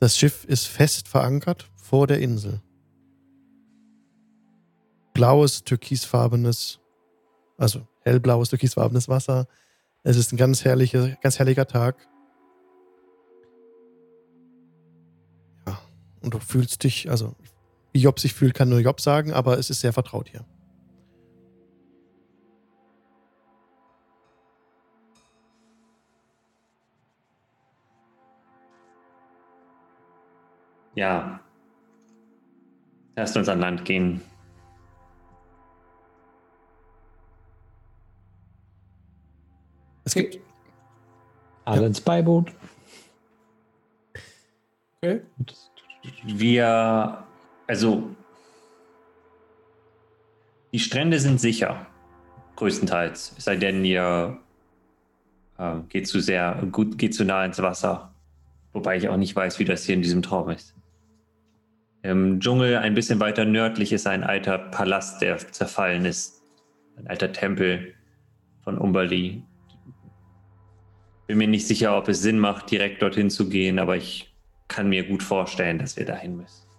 [0.00, 2.62] Das Schiff ist fest verankert vor der Insel.
[5.12, 6.80] Blaues, türkisfarbenes,
[7.58, 9.46] also hellblaues, türkisfarbenes Wasser.
[10.02, 12.08] Es ist ein ganz herrlicher, ganz herrlicher Tag.
[15.66, 15.78] Ja,
[16.22, 17.36] und du fühlst dich, also
[17.92, 20.44] wie Job sich fühlt, kann nur Job sagen, aber es ist sehr vertraut hier.
[30.94, 31.40] Ja.
[33.16, 34.20] Lasst uns an Land gehen.
[40.04, 40.34] Es gibt.
[40.34, 40.44] Okay.
[41.64, 41.86] Alle ja.
[41.86, 42.52] ins Beiboot.
[45.02, 45.22] Okay.
[46.24, 47.26] Wir
[47.70, 48.16] also,
[50.72, 51.86] die Strände sind sicher,
[52.56, 53.36] größtenteils.
[53.38, 54.40] Es sei denn, ihr
[55.56, 58.12] äh, geht zu sehr, gut, geht zu nah ins Wasser.
[58.72, 60.74] Wobei ich auch nicht weiß, wie das hier in diesem Traum ist.
[62.02, 66.42] Im Dschungel, ein bisschen weiter nördlich, ist ein alter Palast, der zerfallen ist.
[66.96, 67.94] Ein alter Tempel
[68.64, 69.44] von Umberli.
[71.28, 74.34] Bin mir nicht sicher, ob es Sinn macht, direkt dorthin zu gehen, aber ich
[74.66, 76.69] kann mir gut vorstellen, dass wir dahin müssen.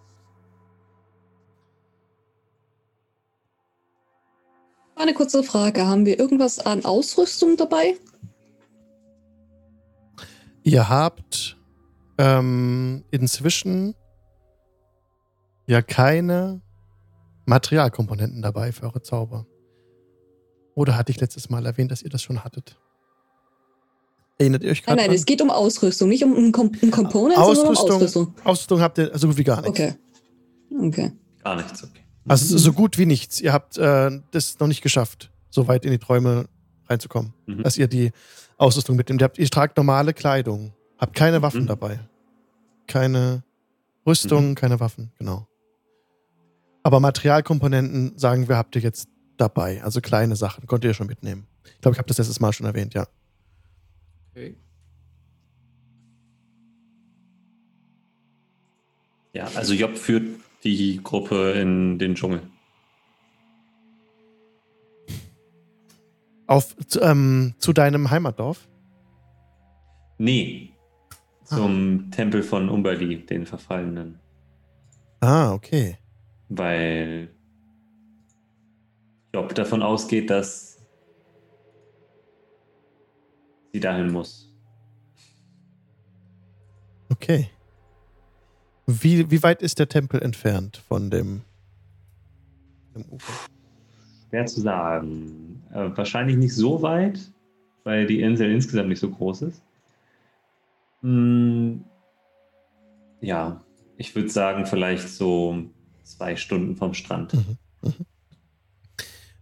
[5.02, 5.88] Eine kurze Frage.
[5.88, 7.98] Haben wir irgendwas an Ausrüstung dabei?
[10.62, 11.58] Ihr habt
[12.20, 13.96] ähm, inzwischen
[15.66, 16.62] ja keine
[17.48, 19.48] Materialkomponenten dabei für eure Zauber.
[20.76, 22.78] Oder hatte ich letztes Mal erwähnt, dass ihr das schon hattet?
[24.38, 25.08] Erinnert ihr euch Nein, gerade?
[25.10, 28.36] nein, es geht um Ausrüstung, nicht um ein, Kom ein Component, sondern um Ausrüstung, Ausrüstung.
[28.44, 29.80] Ausrüstung habt ihr so gut wie gar nichts.
[29.80, 29.94] Okay.
[30.80, 31.12] Okay.
[31.44, 32.01] Gar nichts, okay.
[32.28, 33.42] Also so gut wie nichts.
[33.42, 36.48] Ihr habt äh, das noch nicht geschafft, so weit in die Träume
[36.88, 37.64] reinzukommen, Mhm.
[37.64, 38.12] dass ihr die
[38.58, 39.22] Ausrüstung mitnehmt.
[39.22, 41.68] Ihr, habt, ihr tragt normale Kleidung, habt keine Waffen Mhm.
[41.68, 42.00] dabei.
[42.88, 43.44] Keine
[44.06, 44.56] Rüstung, Mhm.
[44.56, 45.48] keine Waffen, genau.
[46.84, 49.08] Aber Materialkomponenten, sagen wir, habt ihr jetzt
[49.38, 49.84] dabei.
[49.84, 51.48] Also kleine Sachen, könnt ihr schon mitnehmen.
[51.66, 53.08] Ich glaube, ich habe das letztes Mal schon erwähnt, ja.
[54.32, 54.56] okay.
[59.34, 60.24] Ja, also Job führt
[60.64, 62.42] die Gruppe in den Dschungel.
[66.48, 68.68] Auf, zu, ähm, zu deinem Heimatdorf?
[70.18, 70.72] Nee,
[71.46, 74.20] zum Tempel von Umberli, den Verfallenen.
[75.20, 75.98] Ah, okay.
[76.50, 77.30] Weil
[79.34, 80.80] Job davon ausgeht, dass
[83.74, 84.54] sie dahin muss.
[87.10, 87.50] Okay.
[89.00, 91.42] Wie, wie weit ist der Tempel entfernt von dem,
[92.96, 93.34] dem Ufer?
[94.30, 95.62] Schwer zu sagen.
[95.74, 97.20] Äh, wahrscheinlich nicht so weit,
[97.84, 99.62] weil die Insel insgesamt nicht so groß ist.
[101.02, 101.84] Hm,
[103.22, 103.64] ja,
[103.98, 105.64] ich würde sagen, vielleicht so
[106.04, 107.34] zwei Stunden vom Strand.
[107.34, 107.58] Mhm.
[107.82, 108.06] Mhm.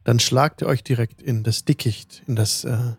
[0.04, 2.95] Dann schlagt ihr euch direkt in das Dickicht, in das, äh,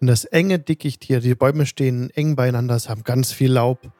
[0.00, 1.20] in das enge Dickicht hier.
[1.20, 3.92] Die Bäume stehen eng beieinander, es haben ganz viel Laub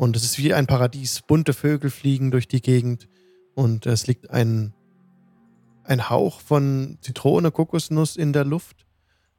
[0.00, 1.20] und es ist wie ein Paradies.
[1.20, 3.06] Bunte Vögel fliegen durch die Gegend
[3.54, 4.72] und es liegt ein,
[5.84, 8.86] ein Hauch von Zitrone, Kokosnuss in der Luft.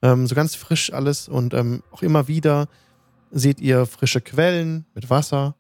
[0.04, 2.68] Ähm, so ganz frisch alles und ähm, auch immer wieder
[3.32, 5.56] seht ihr frische Quellen mit Wasser.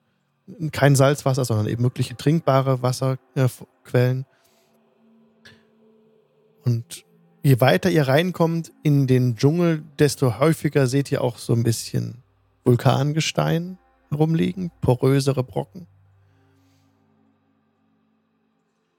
[0.72, 4.28] Kein Salzwasser, sondern eben wirkliche trinkbare Wasserquellen.
[6.64, 7.06] Und
[7.42, 12.22] je weiter ihr reinkommt in den Dschungel, desto häufiger seht ihr auch so ein bisschen
[12.66, 13.80] Vulkangestein
[14.16, 15.88] rumliegen, porösere Brocken.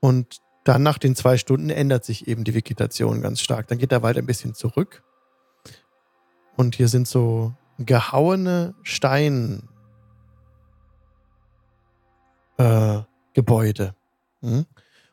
[0.01, 3.69] Und dann nach den zwei Stunden ändert sich eben die Vegetation ganz stark.
[3.69, 5.03] Dann geht der Wald ein bisschen zurück.
[6.57, 9.69] Und hier sind so gehauene Stein
[12.59, 13.01] äh,
[13.33, 13.95] Gebäude.
[14.41, 14.67] Hm?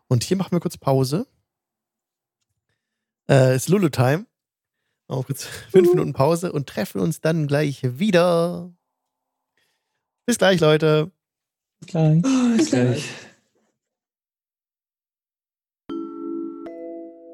[0.08, 1.28] Und hier machen wir kurz Pause.
[3.30, 4.26] Äh, ist Lulu-Time.
[5.08, 8.72] Wir kurz fünf Minuten Pause und treffen uns dann gleich wieder.
[10.30, 11.12] Bis gleich, Leute.
[11.88, 12.22] Gleich.
[12.22, 13.10] Bis gleich.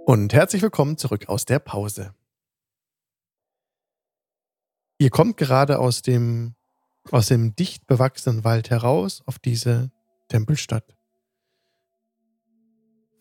[0.06, 2.16] Und herzlich willkommen zurück aus der Pause.
[4.98, 6.56] Ihr kommt gerade aus dem,
[7.12, 9.92] aus dem dicht bewachsenen Wald heraus auf diese
[10.30, 10.96] Tempelstadt.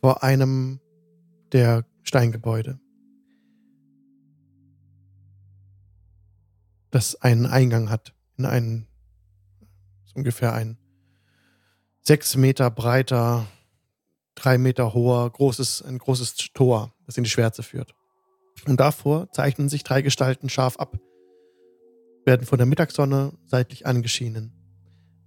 [0.00, 0.78] Vor einem
[1.50, 2.78] der Steingebäude.
[6.92, 8.86] Das einen Eingang hat in einen,
[10.14, 10.78] ungefähr ein
[12.00, 13.46] sechs Meter breiter,
[14.34, 17.94] drei Meter hoher, großes, ein großes Tor, das in die Schwärze führt.
[18.66, 20.98] Und davor zeichnen sich drei Gestalten scharf ab,
[22.24, 24.52] werden von der Mittagssonne seitlich angeschienen.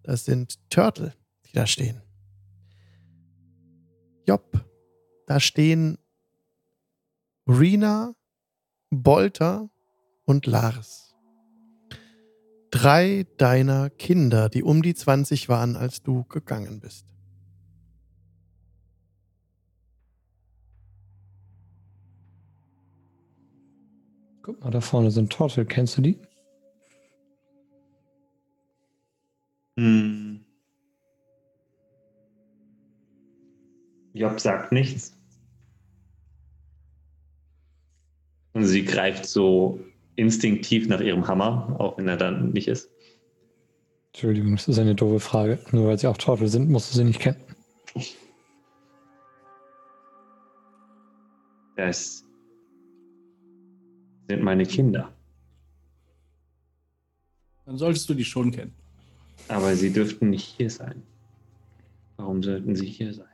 [0.03, 1.13] Das sind Turtle,
[1.45, 2.01] die da stehen.
[4.25, 4.65] Jopp,
[5.25, 5.97] da stehen
[7.47, 8.13] Rina,
[8.89, 9.69] Bolter
[10.25, 11.06] und Lars.
[12.77, 17.07] Drei deiner Kinder, die um die 20 waren, als du gegangen bist.
[24.43, 25.65] Guck mal, da vorne sind Tortel.
[25.65, 26.19] Kennst du die?
[29.77, 30.45] Hm.
[34.13, 35.17] Job sagt nichts.
[38.53, 39.79] Und sie greift so
[40.17, 42.89] instinktiv nach ihrem Hammer, auch wenn er dann nicht ist.
[44.11, 45.59] Entschuldigung, das ist eine doofe Frage.
[45.71, 47.39] Nur weil sie auch Teufel sind, musst du sie nicht kennen.
[51.75, 52.25] Das
[54.27, 55.13] sind meine Kinder.
[57.65, 58.73] Dann solltest du die schon kennen.
[59.49, 61.03] Aber sie dürften nicht hier sein.
[62.17, 63.27] Warum sollten sie hier sein?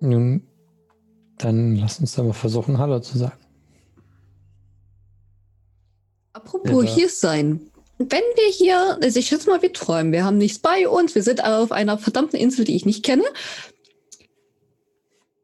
[0.00, 0.42] Nun,
[1.38, 3.38] dann lass uns da mal versuchen, Hallo zu sagen.
[6.32, 6.94] Apropos Ja.
[6.94, 7.70] hier sein.
[7.98, 10.12] Wenn wir hier, also ich schätze mal, wir träumen.
[10.12, 11.14] Wir haben nichts bei uns.
[11.14, 13.24] Wir sind auf einer verdammten Insel, die ich nicht kenne.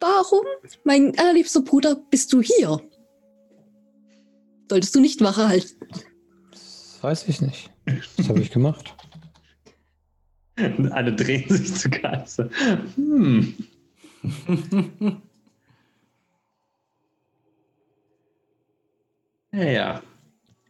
[0.00, 0.44] Warum,
[0.84, 2.80] mein allerliebster Bruder, bist du hier?
[4.68, 5.76] Solltest du nicht Wache halten?
[6.50, 7.70] Das weiß ich nicht.
[8.16, 8.94] Das habe ich gemacht.
[10.90, 12.50] Alle drehen sich zu Geister.
[12.96, 13.54] Hm.
[19.52, 20.02] Ja, ja.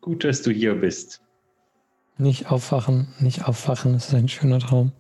[0.01, 1.20] Gut, dass du hier bist.
[2.18, 4.93] Nicht aufwachen, nicht aufwachen, das ist ein schöner Traum.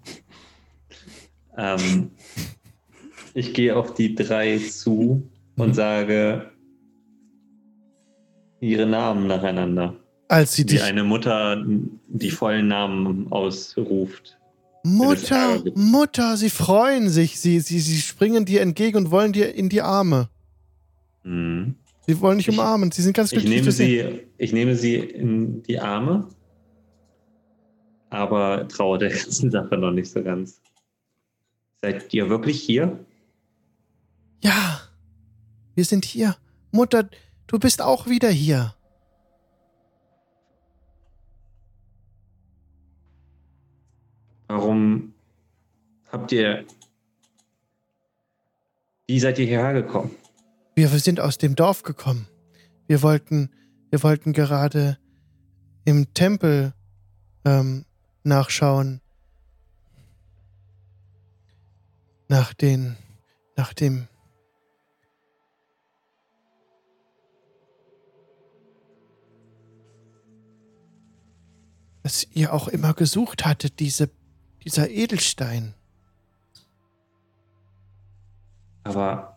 [1.56, 2.10] Ähm,
[3.34, 5.74] ich gehe auf die drei zu und Mhm.
[5.74, 6.50] sage
[8.60, 9.96] ihre Namen nacheinander.
[10.28, 10.82] Als sie Wie dich.
[10.82, 11.62] eine Mutter
[12.08, 14.38] die vollen Namen ausruft.
[14.84, 15.62] Mutter.
[15.74, 17.38] Mutter, sie freuen sich.
[17.38, 20.28] Sie, sie, sie springen dir entgegen und wollen dir in die Arme.
[21.24, 21.74] Mhm.
[22.06, 22.90] Sie wollen dich Ich- umarmen.
[22.90, 23.54] Sie sind ganz Ich glücklich.
[23.54, 23.84] nehme, für sie.
[23.86, 26.28] sie, ich nehme sie in die Arme,
[28.10, 30.60] aber traue der ganzen Sache noch nicht so ganz.
[31.80, 33.04] Seid ihr wirklich hier?
[34.42, 34.80] Ja,
[35.74, 36.36] wir sind hier.
[36.72, 37.08] Mutter,
[37.46, 38.74] du bist auch wieder hier.
[44.48, 45.14] Warum
[46.10, 46.66] habt ihr.
[49.06, 50.14] Wie seid ihr hierher gekommen?
[50.74, 52.26] Wir sind aus dem Dorf gekommen.
[52.86, 53.50] Wir wollten,
[53.90, 54.98] wir wollten gerade
[55.84, 56.72] im Tempel
[57.44, 57.84] ähm,
[58.22, 59.00] nachschauen.
[62.28, 62.96] Nach den,
[63.56, 64.08] nach dem.
[72.02, 74.10] Was ihr auch immer gesucht hattet, diese,
[74.64, 75.74] dieser Edelstein.
[78.84, 79.31] Aber.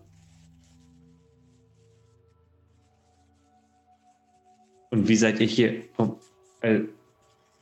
[4.96, 5.84] Und wie seid ihr hier?
[5.98, 6.16] Oh,
[6.62, 6.88] weil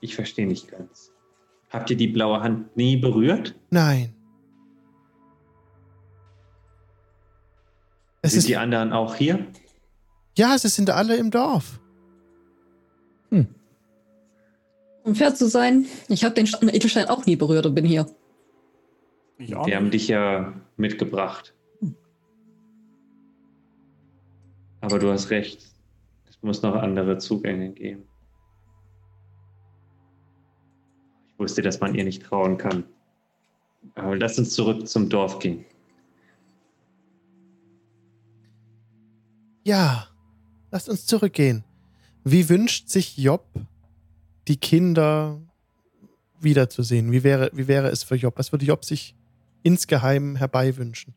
[0.01, 1.11] ich verstehe nicht ganz.
[1.71, 3.55] Habt ihr die blaue Hand nie berührt?
[3.71, 4.13] Nein.
[8.21, 9.47] Es Sind ist, die anderen auch hier?
[10.37, 11.79] ja, sie sind alle im Dorf.
[15.05, 18.05] Um fair zu sein, ich habe den Edelstein auch nie berührt und bin hier.
[19.53, 21.53] Auch Die haben dich ja mitgebracht.
[24.79, 25.72] Aber du hast recht.
[26.43, 28.03] Muss noch andere Zugänge geben.
[31.31, 32.83] Ich wusste, dass man ihr nicht trauen kann.
[33.95, 35.63] Aber lass uns zurück zum Dorf gehen.
[39.63, 40.09] Ja,
[40.69, 41.63] lasst uns zurückgehen.
[42.25, 43.47] Wie wünscht sich Job,
[44.49, 45.41] die Kinder
[46.41, 47.09] wiederzusehen?
[47.13, 48.33] Wie wäre, wie wäre es für Job?
[48.37, 49.15] Was würde Job sich
[49.63, 51.15] insgeheim herbeiwünschen?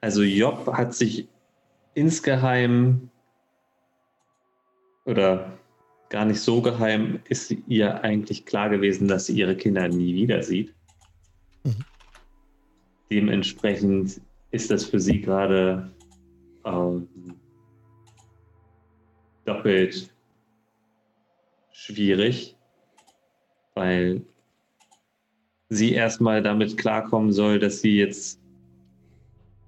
[0.00, 1.26] Also Job hat sich
[1.94, 3.10] insgeheim
[5.08, 5.58] oder
[6.10, 10.42] gar nicht so geheim, ist ihr eigentlich klar gewesen, dass sie ihre Kinder nie wieder
[10.42, 10.74] sieht.
[11.64, 11.84] Mhm.
[13.10, 15.90] Dementsprechend ist das für sie gerade
[16.66, 17.08] ähm,
[19.46, 20.14] doppelt
[21.72, 22.54] schwierig,
[23.74, 24.20] weil
[25.70, 28.42] sie erstmal damit klarkommen soll, dass sie jetzt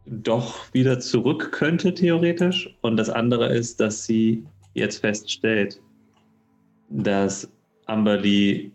[0.05, 2.77] doch wieder zurück könnte, theoretisch.
[2.83, 4.45] Und das andere ist, dass sie
[4.75, 5.81] jetzt feststellt,
[6.89, 7.51] dass
[7.87, 8.73] Amberly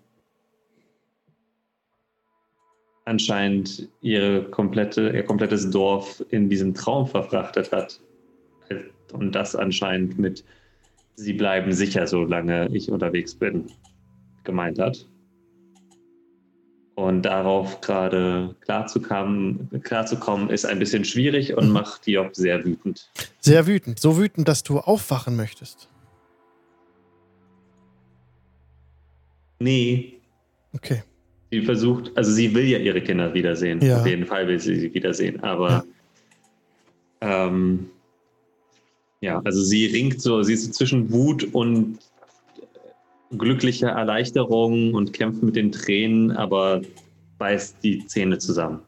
[3.06, 8.02] anscheinend ihre komplette, ihr komplettes Dorf in diesen Traum verfrachtet hat.
[9.14, 10.44] Und das anscheinend mit
[11.18, 13.68] Sie bleiben sicher, solange ich unterwegs bin,
[14.44, 15.08] gemeint hat.
[16.96, 21.74] Und darauf gerade klarzukommen, klarzukommen, ist ein bisschen schwierig und Mhm.
[21.74, 23.10] macht Job sehr wütend.
[23.42, 24.00] Sehr wütend.
[24.00, 25.90] So wütend, dass du aufwachen möchtest.
[29.60, 30.14] Nee,
[30.74, 31.04] Okay.
[31.52, 33.82] sie versucht, also sie will ja ihre Kinder wiedersehen.
[33.82, 34.02] Ja.
[34.02, 35.42] Auf jeden Fall will sie sie wiedersehen.
[35.44, 35.86] Aber
[37.22, 37.90] ähm,
[39.22, 42.00] ja, also sie ringt so, sie ist so zwischen Wut und
[43.38, 46.82] glücklicher Erleichterung und kämpft mit den Tränen, aber
[47.38, 48.82] beißt die Zähne zusammen.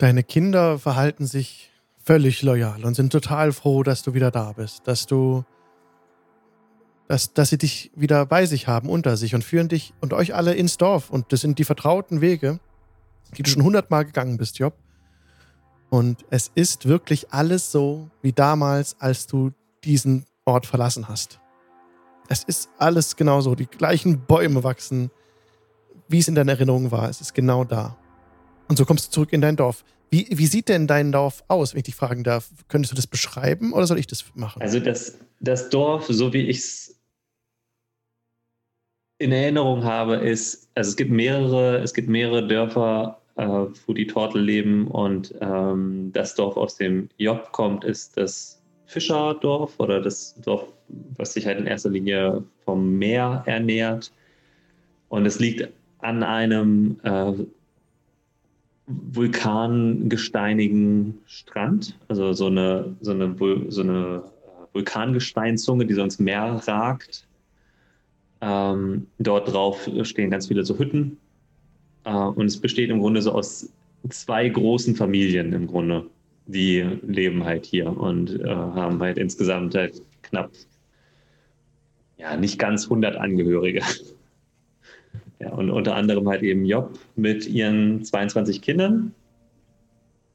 [0.00, 1.70] Deine Kinder verhalten sich
[2.02, 5.44] völlig loyal und sind total froh, dass du wieder da bist, dass du,
[7.06, 10.34] dass, dass sie dich wieder bei sich haben unter sich und führen dich und euch
[10.34, 11.10] alle ins Dorf.
[11.10, 12.60] Und das sind die vertrauten Wege,
[13.36, 14.72] die du schon hundertmal gegangen bist, Job.
[15.90, 19.50] Und es ist wirklich alles so wie damals, als du
[19.84, 21.40] diesen Ort verlassen hast.
[22.28, 23.56] Es ist alles genauso.
[23.56, 25.10] Die gleichen Bäume wachsen,
[26.08, 27.08] wie es in deiner Erinnerung war.
[27.08, 27.96] Es ist genau da.
[28.68, 29.84] Und so kommst du zurück in dein Dorf.
[30.10, 32.50] Wie, wie sieht denn dein Dorf aus, wenn ich dich fragen darf?
[32.68, 34.62] Könntest du das beschreiben oder soll ich das machen?
[34.62, 37.00] Also das, das Dorf, so wie ich es
[39.18, 44.06] in Erinnerung habe, ist, also es gibt mehrere, es gibt mehrere Dörfer, äh, wo die
[44.06, 50.38] Tortel leben und ähm, das Dorf, aus dem Job kommt, ist das Fischerdorf oder das
[50.42, 50.66] Dorf,
[51.16, 54.12] was sich halt in erster Linie vom Meer ernährt.
[55.08, 55.70] Und es liegt
[56.00, 57.32] an einem äh,
[58.86, 63.34] vulkangesteinigen Strand, also so eine, so eine,
[63.68, 67.26] so eine äh, Vulkangesteinzunge, die so ins Meer ragt.
[68.42, 71.16] Ähm, dort drauf stehen ganz viele so Hütten.
[72.04, 73.72] Äh, und es besteht im Grunde so aus
[74.08, 76.06] zwei großen Familien im Grunde.
[76.46, 80.50] Die leben halt hier und äh, haben halt insgesamt halt knapp,
[82.16, 83.82] ja, nicht ganz 100 Angehörige.
[85.42, 89.14] Ja, und unter anderem halt eben Job mit ihren 22 Kindern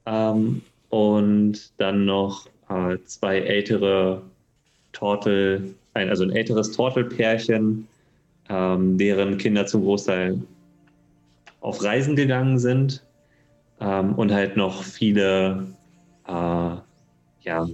[0.08, 4.24] ähm, und dann noch äh, zwei ältere
[4.94, 7.88] Tortel, ein, also ein älteres Tortelpärchen,
[8.50, 10.40] ähm, deren Kinder zum Großteil
[11.66, 13.04] auf Reisen gegangen sind
[13.82, 15.66] ähm, und halt noch viele,
[16.28, 16.76] äh,
[17.42, 17.68] ja,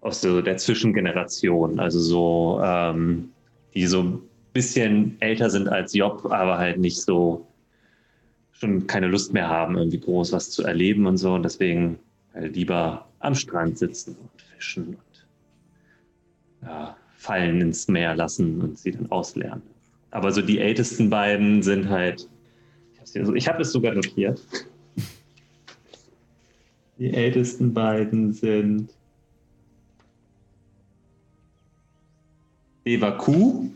[0.00, 3.30] aus so der Zwischengeneration, also so, ähm,
[3.74, 4.22] die so
[4.52, 7.48] bisschen älter sind als Job, aber halt nicht so
[8.52, 11.34] schon keine Lust mehr haben, irgendwie groß was zu erleben und so.
[11.34, 11.98] Und deswegen
[12.32, 15.26] halt lieber am Strand sitzen und fischen und
[16.62, 19.62] ja, Fallen ins Meer lassen und sie dann auslernen.
[20.12, 22.28] Aber so die ältesten beiden sind halt,
[23.14, 24.40] ich habe es sogar notiert.
[26.98, 28.90] Die ältesten beiden sind
[32.84, 33.70] Eva Kuh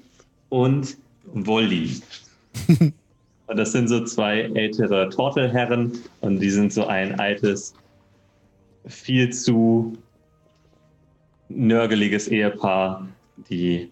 [0.49, 2.01] und Wolli.
[3.47, 7.75] und das sind so zwei ältere Tortelherren und die sind so ein altes,
[8.87, 9.97] viel zu
[11.49, 13.07] nörgeliges Ehepaar,
[13.49, 13.89] die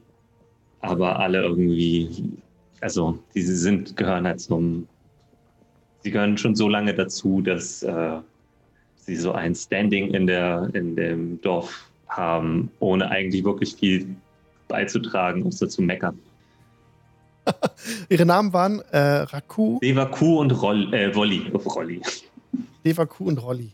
[0.80, 2.32] aber alle irgendwie,
[2.80, 4.88] also die sind, gehören halt zum,
[6.02, 8.18] sie gehören schon so lange dazu, dass äh,
[8.96, 14.14] sie so ein Standing in, der, in dem Dorf haben, ohne eigentlich wirklich viel
[14.68, 16.18] beizutragen, außer zu meckern.
[18.08, 19.78] Ihre Namen waren äh, Raku.
[19.80, 21.50] Devaku und Roll, äh, Wolli.
[21.50, 22.00] Rolli.
[22.84, 23.72] Devaku und Rolli.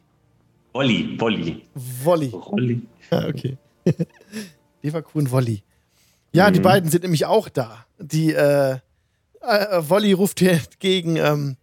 [0.72, 1.62] Wolli, Wolli.
[1.74, 2.28] Wolli.
[2.28, 2.82] Rolli.
[3.08, 3.56] Ja, okay.
[4.82, 5.62] Devaku und Wolli.
[6.32, 6.54] Ja, mhm.
[6.54, 7.86] die beiden sind nämlich auch da.
[8.00, 8.78] Die, äh,
[9.42, 11.56] äh, Wolli ruft hier entgegen, ähm,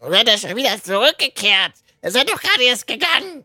[0.00, 1.72] Wird er schon wieder zurückgekehrt?
[2.00, 3.44] Er seid doch gerade erst gegangen.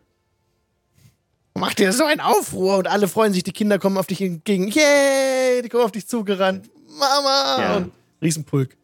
[1.56, 4.68] Macht dir so einen Aufruhr und alle freuen sich, die Kinder kommen auf dich entgegen.
[4.68, 5.62] Yay!
[5.62, 6.68] Die kommen auf dich zugerannt.
[6.98, 7.56] Mama!
[7.58, 7.76] Ja.
[7.76, 8.76] Und Riesenpulk.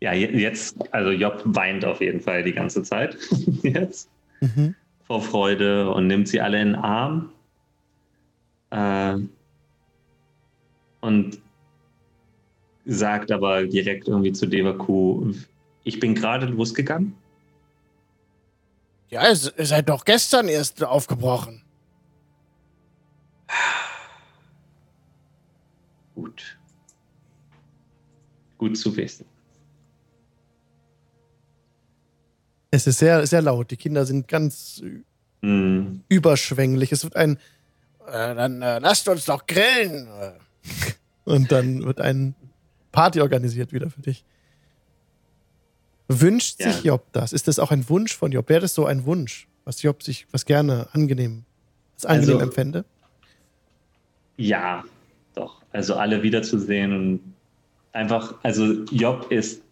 [0.00, 3.16] Ja, jetzt, also Job weint auf jeden Fall die ganze Zeit
[3.62, 4.08] jetzt
[4.40, 4.74] mhm.
[5.06, 7.32] vor Freude und nimmt sie alle in den Arm.
[8.70, 9.16] Äh,
[11.00, 11.38] und
[12.84, 15.32] sagt aber direkt irgendwie zu Devaku,
[15.86, 17.14] ich bin gerade losgegangen.
[19.08, 21.62] Ja, ihr seid doch gestern erst aufgebrochen.
[26.14, 26.56] Gut
[28.58, 29.26] gut zu wissen.
[32.70, 33.70] Es ist sehr, sehr laut.
[33.70, 34.82] Die Kinder sind ganz
[35.40, 35.98] mm.
[36.08, 36.92] überschwänglich.
[36.92, 37.36] Es wird ein,
[38.06, 40.08] äh, dann äh, lasst uns doch grillen.
[41.24, 42.34] Und dann wird ein
[42.92, 44.24] Party organisiert wieder für dich.
[46.08, 46.70] Wünscht ja.
[46.70, 47.32] sich Job das?
[47.32, 48.48] Ist das auch ein Wunsch von Job?
[48.48, 51.44] Wäre das so ein Wunsch, was Job sich, was gerne angenehm,
[51.94, 52.84] was angenehm also, empfände?
[54.36, 54.84] Ja,
[55.34, 55.62] doch.
[55.72, 57.20] Also alle wiederzusehen und
[57.92, 59.62] einfach, also Job ist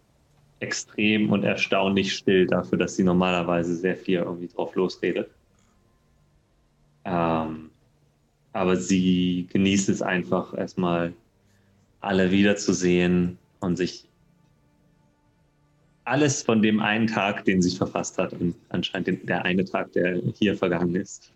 [0.59, 5.29] extrem und erstaunlich still dafür, dass sie normalerweise sehr viel irgendwie drauf losredet.
[7.05, 7.69] Ähm,
[8.53, 11.13] aber sie genießt es einfach erstmal,
[12.01, 14.05] alle wiederzusehen und sich
[16.05, 20.21] alles von dem einen Tag, den sie verfasst hat und anscheinend der eine Tag, der
[20.37, 21.31] hier vergangen ist,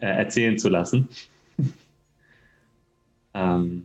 [0.00, 1.08] äh, erzählen zu lassen.
[3.34, 3.84] Ähm,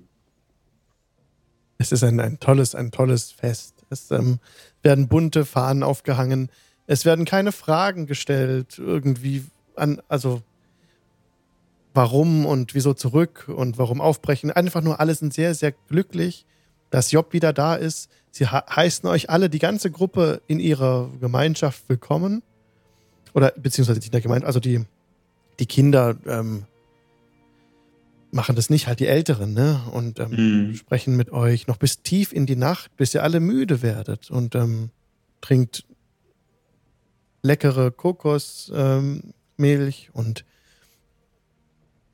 [1.78, 3.86] Es ist ein, ein tolles, ein tolles Fest.
[3.90, 4.40] Es ähm,
[4.82, 6.50] werden bunte Fahnen aufgehangen.
[6.88, 9.44] Es werden keine Fragen gestellt, irgendwie
[9.76, 10.42] an, also
[11.94, 14.50] warum und wieso zurück und warum aufbrechen.
[14.50, 16.46] Einfach nur alle sind sehr, sehr glücklich,
[16.94, 18.08] dass Job wieder da ist.
[18.30, 22.44] Sie heißen euch alle, die ganze Gruppe in ihrer Gemeinschaft willkommen.
[23.34, 24.86] Oder beziehungsweise nicht in der Gemeinschaft, also die,
[25.60, 26.66] die Kinder ähm,
[28.30, 29.82] machen das nicht, halt die Älteren, ne?
[29.92, 30.76] Und ähm, Mhm.
[30.76, 34.54] sprechen mit euch noch bis tief in die Nacht, bis ihr alle müde werdet und
[34.54, 34.92] ähm,
[35.42, 35.86] trinkt
[37.42, 38.72] leckere Kokosmilch
[39.58, 40.46] ähm, und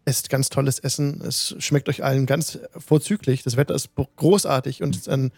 [0.09, 1.21] esst ganz tolles Essen.
[1.21, 3.43] Es schmeckt euch allen ganz vorzüglich.
[3.43, 5.31] Das Wetter ist großartig und dann,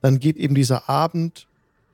[0.00, 1.48] dann geht eben dieser Abend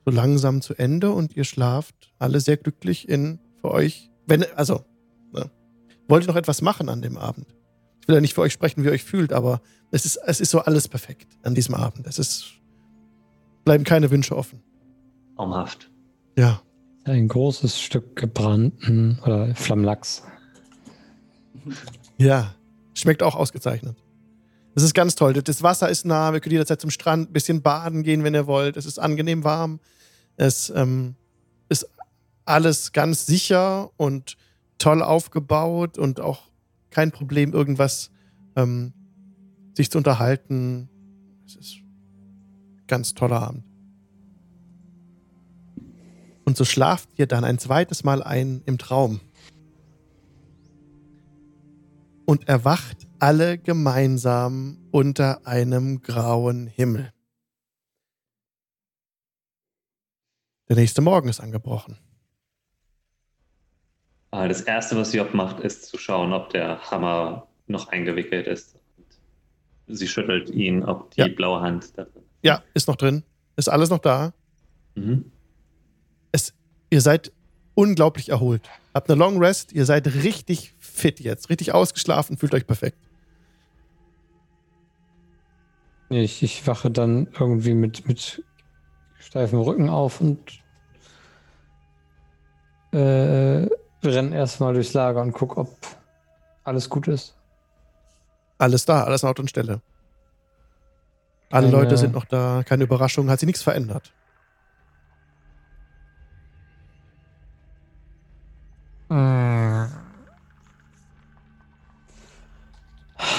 [0.05, 4.09] so langsam zu Ende und ihr schlaft alle sehr glücklich in für euch.
[4.25, 4.83] Wenn, also,
[5.31, 5.49] ne?
[6.07, 7.47] wollt ihr noch etwas machen an dem Abend?
[8.01, 9.61] Ich will ja nicht für euch sprechen, wie ihr euch fühlt, aber
[9.91, 12.05] es ist, es ist so alles perfekt an diesem Abend.
[12.07, 12.55] Es ist,
[13.63, 14.61] bleiben keine Wünsche offen.
[15.37, 15.89] traumhaft.
[16.37, 16.61] Ja.
[17.05, 20.23] Ein großes Stück gebrannten oder Flammlachs.
[22.23, 22.55] Ja,
[22.93, 23.97] schmeckt auch ausgezeichnet.
[24.75, 25.33] Es ist ganz toll.
[25.33, 28.47] Das Wasser ist nah, wir können jederzeit zum Strand ein bisschen baden gehen, wenn ihr
[28.47, 28.77] wollt.
[28.77, 29.81] Es ist angenehm warm.
[30.37, 31.15] Es ähm,
[31.67, 31.85] ist
[32.45, 34.37] alles ganz sicher und
[34.77, 36.43] toll aufgebaut und auch
[36.91, 38.09] kein Problem, irgendwas
[38.55, 38.93] ähm,
[39.73, 40.87] sich zu unterhalten.
[41.45, 43.65] Es ist ein ganz toller Abend.
[46.45, 49.19] Und so schlaft ihr dann ein zweites Mal ein im Traum
[52.25, 57.11] und erwacht alle gemeinsam unter einem grauen Himmel.
[60.69, 61.97] Der nächste Morgen ist angebrochen.
[64.31, 68.75] Aber das Erste, was Job macht, ist zu schauen, ob der Hammer noch eingewickelt ist.
[69.87, 71.27] Sie schüttelt ihn, ob die Ja.
[71.27, 73.23] blaue Hand da drin Ja, ist noch drin.
[73.55, 74.27] Ist alles noch da.
[74.95, 75.03] ist.
[75.05, 75.31] Mhm.
[76.31, 76.53] Es,
[76.89, 77.31] ihr seid
[77.75, 78.67] unglaublich erholt.
[78.93, 79.71] Habt eine Long Rest.
[79.73, 81.49] Ihr seid richtig fit jetzt.
[81.49, 82.37] Richtig ausgeschlafen.
[82.37, 82.97] Fühlt euch perfekt.
[86.09, 88.43] Ich, ich wache dann irgendwie mit, mit
[89.19, 90.61] steifem Rücken auf und
[92.91, 93.67] äh,
[94.03, 95.75] renne erstmal durchs Lager und guck, ob
[96.63, 97.35] alles gut ist.
[98.59, 99.03] Alles da.
[99.03, 99.81] Alles an Ort und Stelle.
[101.49, 102.63] Alle Keine- Leute sind noch da.
[102.63, 103.29] Keine Überraschung.
[103.29, 104.13] Hat sich nichts verändert.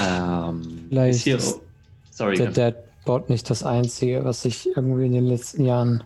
[0.02, 1.62] Ähm, Vielleicht ist hier, ist oh,
[2.10, 6.04] sorry, Der Deadbot nicht das Einzige, was sich irgendwie in den letzten Jahren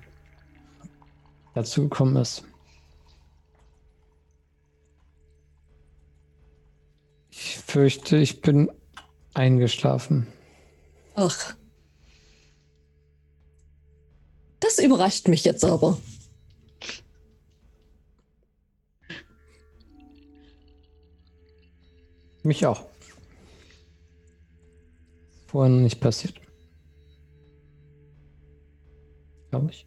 [1.55, 2.45] dazu gekommen ist.
[7.31, 8.71] Ich fürchte, ich bin
[9.35, 10.27] eingeschlafen.
[11.15, 11.55] Ach.
[14.61, 15.99] Das überrascht mich jetzt aber.
[22.43, 22.88] Mich auch.
[25.49, 26.39] Vorhin nicht passiert.
[29.51, 29.87] Glaube ich.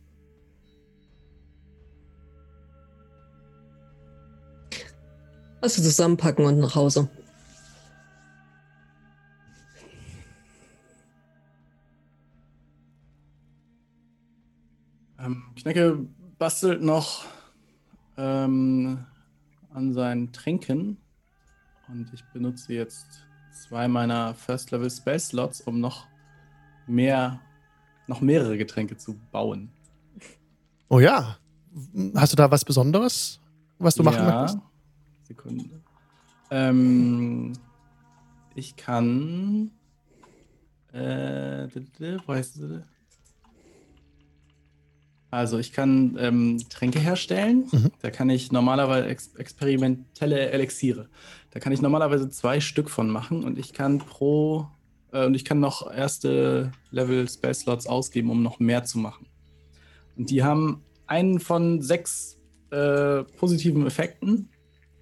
[5.61, 7.07] Also zusammenpacken und nach Hause.
[15.19, 16.07] Ähm, Knecke
[16.39, 17.25] bastelt noch
[18.17, 19.05] ähm,
[19.69, 20.97] an seinen Tränken
[21.87, 26.07] und ich benutze jetzt zwei meiner First Level Spell Slots, um noch
[26.87, 27.39] mehr,
[28.07, 29.69] noch mehrere Getränke zu bauen.
[30.89, 31.37] Oh ja.
[32.15, 33.39] Hast du da was Besonderes,
[33.79, 34.41] was du machen ja.
[34.41, 34.59] möchtest?
[35.23, 35.81] Sekunde.
[36.49, 37.53] Ähm,
[38.55, 39.71] ich kann.
[40.91, 41.69] Äh,
[42.25, 42.83] wo heißt sie?
[45.31, 47.65] Also ich kann ähm, Tränke herstellen.
[47.71, 47.91] Mhm.
[48.01, 51.07] Da kann ich normalerweise ex experimentelle Elixiere.
[51.51, 54.67] Da kann ich normalerweise zwei Stück von machen und ich kann pro
[55.13, 59.25] äh, und ich kann noch erste Level Spell Slots ausgeben, um noch mehr zu machen.
[60.17, 62.37] Und die haben einen von sechs
[62.69, 64.49] äh, positiven Effekten.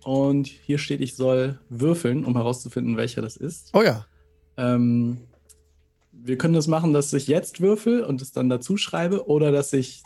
[0.04, 3.72] Und hier steht, ich soll würfeln, um herauszufinden, welcher das ist.
[3.74, 4.06] Oh ja.
[4.58, 5.18] Ähm,
[6.12, 9.74] wir können das machen, dass ich jetzt würfel und es dann dazu schreibe oder dass
[9.74, 10.04] ich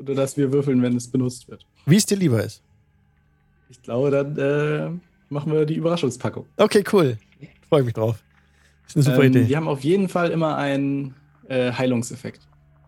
[0.00, 1.66] oder dass wir würfeln, wenn es benutzt wird.
[1.86, 2.62] Wie es dir lieber ist.
[3.68, 4.90] Ich glaube, dann äh,
[5.28, 6.46] machen wir die Überraschungspackung.
[6.56, 7.18] Okay, cool.
[7.68, 8.22] Freue mich drauf.
[8.86, 9.44] Ist eine super ähm, Idee.
[9.44, 11.14] Die haben auf jeden Fall immer einen
[11.48, 12.40] äh, Heilungseffekt.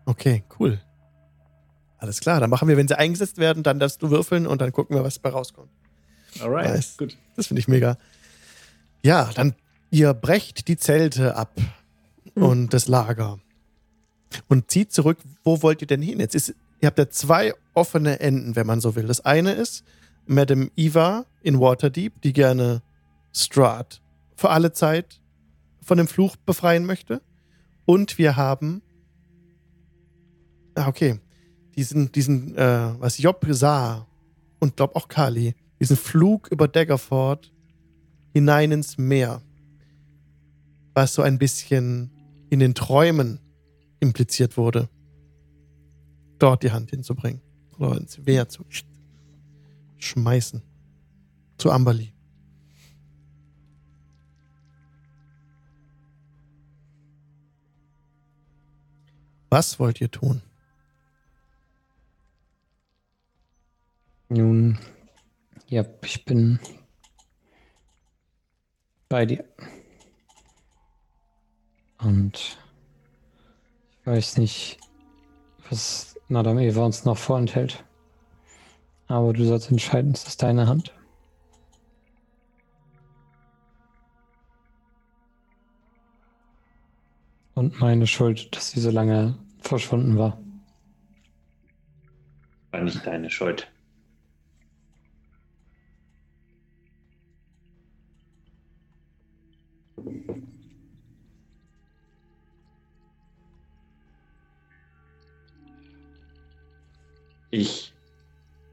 [0.05, 0.81] Okay, cool.
[1.97, 4.71] Alles klar, dann machen wir, wenn sie eingesetzt werden, dann darfst du würfeln und dann
[4.71, 5.69] gucken wir, was dabei rauskommt.
[6.39, 6.97] Alright, Nice.
[6.97, 7.15] gut.
[7.35, 7.97] Das finde ich mega.
[9.03, 9.53] Ja, dann
[9.93, 11.51] Ihr brecht die Zelte ab
[12.35, 12.43] Mhm.
[12.43, 13.39] und das Lager
[14.47, 15.17] und zieht zurück.
[15.43, 16.19] Wo wollt ihr denn hin?
[16.19, 19.07] Jetzt ist, ihr habt ja zwei offene Enden, wenn man so will.
[19.07, 19.83] Das eine ist
[20.25, 22.81] Madame Eva in Waterdeep, die gerne
[23.33, 24.01] Strahd
[24.35, 25.21] für alle Zeit
[25.81, 27.21] von dem Fluch befreien möchte.
[27.85, 28.81] Und wir haben,
[30.75, 31.19] ah, okay,
[31.75, 34.07] diesen, diesen, äh, was Job sah
[34.59, 37.51] und glaub auch Kali, diesen Flug über Daggerford
[38.33, 39.41] hinein ins Meer,
[40.93, 42.11] was so ein bisschen
[42.49, 43.39] in den Träumen
[43.99, 44.89] impliziert wurde,
[46.41, 47.41] dort die Hand hinzubringen
[47.77, 48.85] oder ins Meer zu sch-
[49.97, 50.61] schmeißen.
[51.57, 52.13] Zu Amberly.
[59.49, 60.41] Was wollt ihr tun?
[64.29, 64.79] Nun,
[65.67, 66.57] ja, ich bin
[69.09, 69.43] bei dir.
[71.99, 72.57] Und
[73.99, 74.79] ich weiß nicht,
[75.69, 77.83] was Madame Eva uns noch vorenthält.
[79.07, 80.93] Aber du sollst entscheiden, es ist deine Hand.
[87.53, 90.41] Und meine Schuld, dass sie so lange verschwunden war.
[92.71, 93.69] War nicht deine Schuld.
[107.51, 107.93] Ich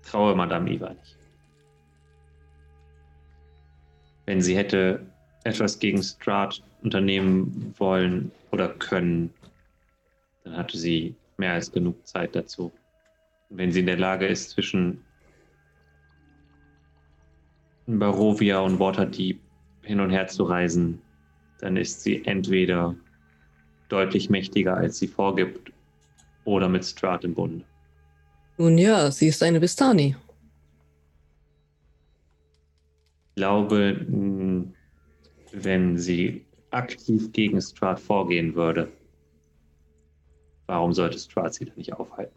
[0.02, 1.18] traue Madame Eva nicht.
[4.26, 5.04] Wenn sie hätte
[5.44, 9.34] etwas gegen Strahd unternehmen wollen oder können,
[10.44, 12.72] dann hatte sie mehr als genug Zeit dazu.
[13.48, 15.02] Und wenn sie in der Lage ist, zwischen
[17.86, 19.40] Barovia und Waterdeep
[19.82, 21.00] hin und her zu reisen,
[21.60, 22.94] dann ist sie entweder
[23.88, 25.72] deutlich mächtiger, als sie vorgibt,
[26.44, 27.64] oder mit Strahd im Bund.
[28.58, 30.16] Nun ja, sie ist eine Bistani.
[33.28, 34.72] Ich glaube, mh,
[35.52, 38.90] wenn sie aktiv gegen Strahd vorgehen würde,
[40.66, 42.34] warum sollte Strahd sie dann nicht aufhalten?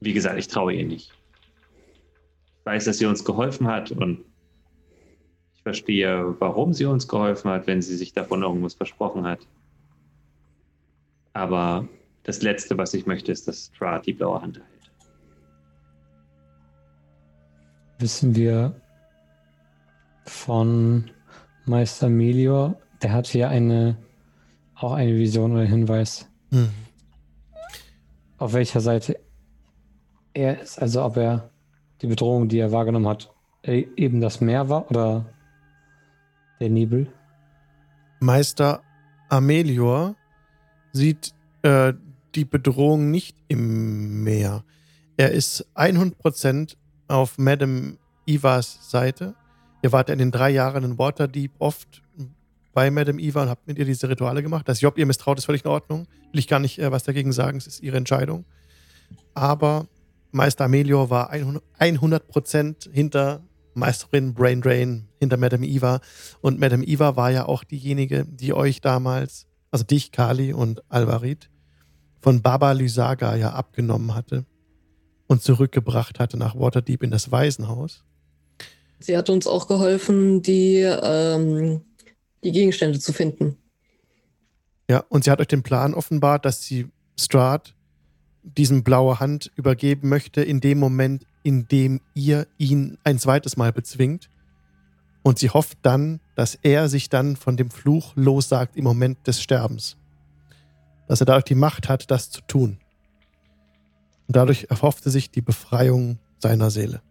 [0.00, 1.12] Wie gesagt, ich traue ihr nicht.
[2.58, 4.24] Ich weiß, dass sie uns geholfen hat und
[5.54, 9.46] ich verstehe, warum sie uns geholfen hat, wenn sie sich davon irgendwas versprochen hat.
[11.34, 11.88] Aber
[12.24, 14.66] das Letzte, was ich möchte, ist, dass Strahd die blaue Hand hält.
[17.98, 18.74] wissen wir
[20.26, 21.10] von
[21.66, 23.96] Meister Melior, der hatte ja eine,
[24.74, 26.68] auch eine Vision oder Hinweis, Hm.
[28.38, 29.18] auf welcher Seite
[30.34, 31.50] er ist, also ob er
[32.02, 33.32] die Bedrohung, die er wahrgenommen hat,
[33.62, 35.26] e- eben das Meer war oder
[36.60, 37.06] der Nebel.
[38.20, 38.82] Meister
[39.28, 40.16] Amelior
[40.92, 41.94] sieht äh,
[42.34, 44.64] die Bedrohung nicht im Meer.
[45.16, 46.76] Er ist 100%
[47.08, 49.34] auf Madame Evas Seite.
[49.82, 52.02] Ihr wart in den drei Jahren in Waterdeep oft
[52.72, 54.68] bei Madame Eva und habt mit ihr diese Rituale gemacht.
[54.68, 56.06] Dass Job ihr misstraut, ist völlig in Ordnung.
[56.32, 57.58] Will ich gar nicht äh, was dagegen sagen.
[57.58, 58.44] Es ist ihre Entscheidung.
[59.34, 59.86] Aber
[60.30, 63.42] Meister Amelior war 100%, 100% hinter
[63.74, 66.00] Meisterin Braindrain, hinter Madame Eva.
[66.40, 71.50] Und Madame Eva war ja auch diejenige, die euch damals, also dich, Kali und Alvarit,
[72.20, 74.44] von Baba Lysaga ja abgenommen hatte
[75.26, 78.04] und zurückgebracht hatte nach Waterdeep in das Waisenhaus.
[79.00, 81.80] Sie hat uns auch geholfen, die, ähm,
[82.44, 83.56] die Gegenstände zu finden.
[84.88, 86.86] Ja, und sie hat euch den Plan offenbart, dass sie
[87.18, 87.74] Strahd
[88.42, 93.72] diesem blaue Hand übergeben möchte, in dem Moment, in dem ihr ihn ein zweites Mal
[93.72, 94.28] bezwingt.
[95.22, 99.40] Und sie hofft dann, dass er sich dann von dem Fluch lossagt im Moment des
[99.40, 99.96] Sterbens.
[101.06, 102.78] Dass er dadurch die Macht hat, das zu tun.
[104.26, 107.02] Und dadurch erhoffte sich die Befreiung seiner Seele.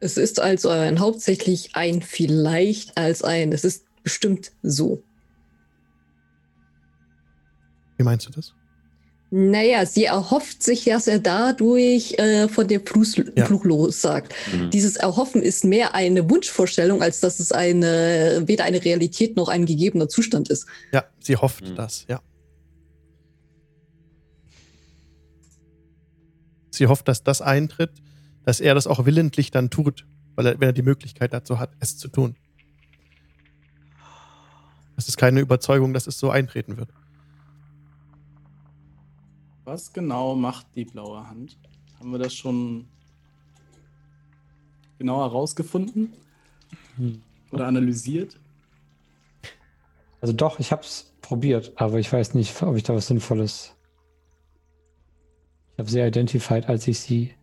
[0.00, 5.02] Es ist also ein, hauptsächlich ein vielleicht als ein, es ist bestimmt so.
[7.96, 8.54] Wie meinst du das?
[9.30, 13.04] Naja, sie erhofft sich, dass er dadurch äh, von dem Fluch,
[13.36, 13.44] Ja.
[13.44, 14.34] Fluch lossagt.
[14.52, 14.70] Mhm.
[14.70, 19.66] Dieses Erhoffen ist mehr eine Wunschvorstellung, als dass es eine, weder eine Realität noch ein
[19.66, 20.66] gegebener Zustand ist.
[20.92, 21.74] Ja, sie hofft Mhm.
[21.76, 22.22] das, ja.
[26.70, 27.90] Sie hofft, dass das eintritt,
[28.44, 30.06] dass er das auch willentlich dann tut,
[30.36, 32.36] weil er, wenn er die Möglichkeit dazu hat, es zu tun.
[34.96, 36.88] Es ist keine Überzeugung, dass es so eintreten wird.
[39.68, 41.58] Was genau macht die blaue Hand?
[41.98, 42.88] Haben wir das schon
[44.96, 46.14] genauer herausgefunden?
[46.96, 47.20] Hm.
[47.50, 48.40] Oder analysiert?
[50.22, 53.74] Also doch, ich habe es probiert, aber ich weiß nicht, ob ich da was Sinnvolles.
[55.74, 57.34] Ich habe sie identified, als ich sie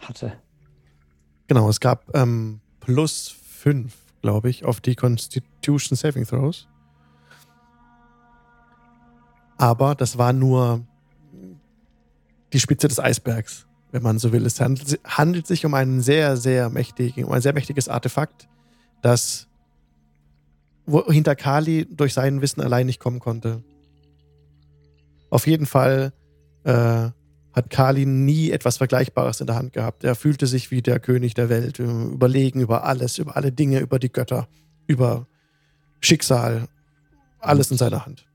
[0.00, 0.32] hatte.
[1.46, 6.66] Genau, es gab ähm, plus 5, glaube ich, auf die Constitution Saving Throws.
[9.58, 10.84] Aber das war nur
[12.52, 14.46] die Spitze des Eisbergs, wenn man so will.
[14.46, 18.48] Es handelt, handelt sich um einen sehr, sehr mächtigen, um ein sehr mächtiges Artefakt,
[19.02, 19.48] das
[21.08, 23.62] hinter Kali durch sein Wissen allein nicht kommen konnte.
[25.30, 26.12] Auf jeden Fall
[26.64, 27.10] äh,
[27.52, 30.04] hat Kali nie etwas Vergleichbares in der Hand gehabt.
[30.04, 33.98] Er fühlte sich wie der König der Welt, überlegen über alles, über alle Dinge, über
[33.98, 34.48] die Götter,
[34.86, 35.26] über
[36.00, 36.68] Schicksal,
[37.40, 38.26] alles in seiner Hand.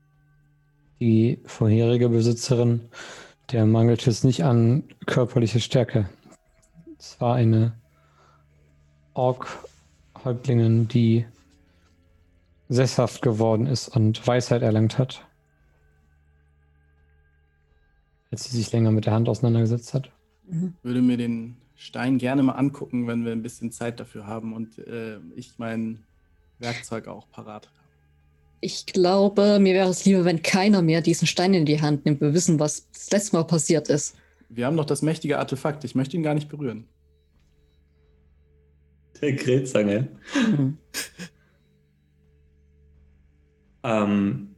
[1.00, 2.82] Die vorherige Besitzerin,
[3.52, 6.08] der mangelte es nicht an körperlicher Stärke.
[6.98, 7.74] Es war eine
[9.14, 11.26] Ork-Häuptlingin, die
[12.68, 15.26] sesshaft geworden ist und Weisheit erlangt hat.
[18.30, 20.10] Als sie sich länger mit der Hand auseinandergesetzt hat.
[20.46, 20.74] Mhm.
[20.82, 24.78] Würde mir den Stein gerne mal angucken, wenn wir ein bisschen Zeit dafür haben und
[24.78, 26.04] äh, ich mein
[26.58, 27.83] Werkzeug auch parat habe.
[28.64, 32.22] Ich glaube, mir wäre es lieber, wenn keiner mehr diesen Stein in die Hand nimmt.
[32.22, 34.16] Wir wissen, was das letzte Mal passiert ist.
[34.48, 35.84] Wir haben doch das mächtige Artefakt.
[35.84, 36.88] Ich möchte ihn gar nicht berühren.
[39.20, 40.08] Der Grillzange.
[40.34, 40.78] Mhm.
[43.86, 44.56] Ähm,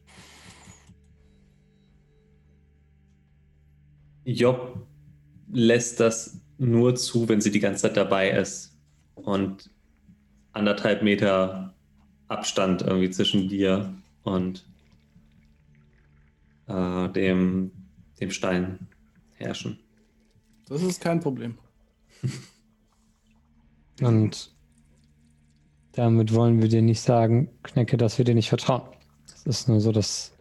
[4.25, 4.87] Job
[5.53, 8.79] lässt das nur zu, wenn sie die ganze Zeit dabei ist
[9.17, 9.69] und
[10.53, 11.75] anderthalb Meter
[12.29, 13.96] Abstand irgendwie zwischen dir
[14.27, 14.67] und
[16.67, 17.71] äh, dem,
[18.21, 18.89] dem Stein
[19.35, 19.79] herrschen.
[20.69, 21.57] Das ist kein Problem.
[24.01, 24.55] Und
[25.93, 28.83] damit wollen wir dir nicht sagen, Knecke, dass wir dir nicht vertrauen.
[29.25, 30.33] Es ist nur so, dass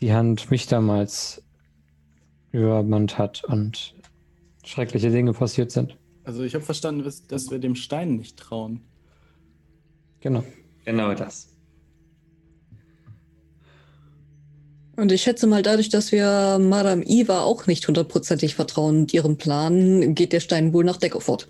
[0.00, 1.42] die Hand mich damals
[2.50, 3.94] übermannt hat und
[4.64, 5.96] schreckliche Dinge passiert sind.
[6.24, 8.80] Also ich habe verstanden, dass wir dem Stein nicht trauen.
[10.20, 10.44] Genau.
[10.84, 11.51] Genau das.
[15.02, 19.36] Und ich schätze mal, dadurch, dass wir Madame Eva auch nicht hundertprozentig vertrauen und ihrem
[19.36, 21.48] Plan, geht der Stein wohl nach Deckerford.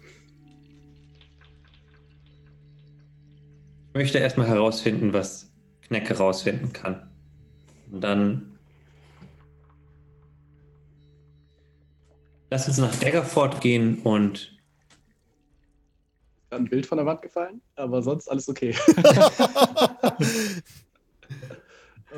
[3.88, 5.52] Ich möchte erstmal herausfinden, was
[5.82, 7.10] Knecke rausfinden kann.
[7.90, 8.58] Und dann
[12.50, 14.56] lass uns nach Daggerford gehen und
[16.48, 18.74] ein Bild von der Wand gefallen, aber sonst alles okay.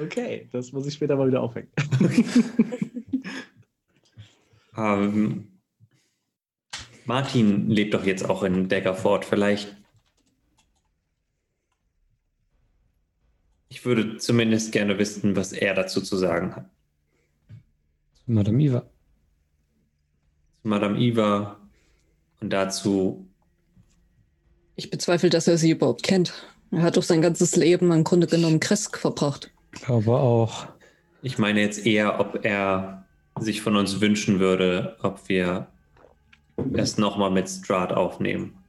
[0.03, 1.69] okay, das muss ich später mal wieder aufhängen.
[4.77, 5.49] ähm,
[7.05, 9.25] Martin lebt doch jetzt auch in Daggerford.
[9.25, 9.77] Vielleicht
[13.75, 16.71] Ich würde zumindest gerne wissen, was er dazu zu sagen hat.
[18.25, 18.89] Madame Iva.
[20.63, 21.61] Madame Iva
[22.41, 23.29] und dazu.
[24.77, 26.33] Ich bezweifle, dass er sie überhaupt kennt.
[26.71, 29.53] Er hat doch sein ganzes Leben im Grunde genommen Kresk verbracht.
[29.75, 30.67] Ich glaube auch.
[31.23, 33.07] Ich meine jetzt eher, ob er
[33.39, 35.69] sich von uns wünschen würde, ob wir
[36.75, 38.65] es nochmal mit Strat aufnehmen.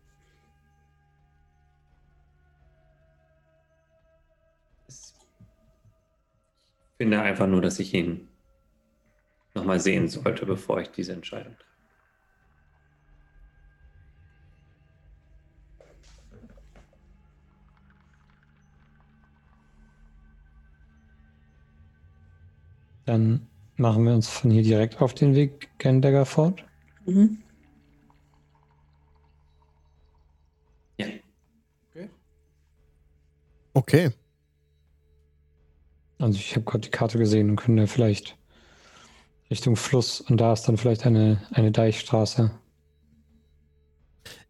[6.98, 8.27] finde einfach nur, dass ich ihn
[9.53, 11.74] nochmal sehen sollte, bevor ich diese Entscheidung treffe.
[23.06, 26.64] Dann machen wir uns von hier direkt auf den Weg gen Daggerford.
[27.06, 27.38] Mhm.
[30.98, 31.07] Ja.
[31.91, 32.10] Okay.
[33.73, 34.11] Okay.
[36.18, 38.38] Also ich habe gerade die Karte gesehen und können ja vielleicht
[39.49, 42.52] Richtung Fluss und da ist dann vielleicht eine, eine Deichstraße.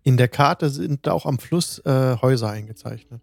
[0.03, 3.22] In der Karte sind auch am Fluss äh, Häuser eingezeichnet.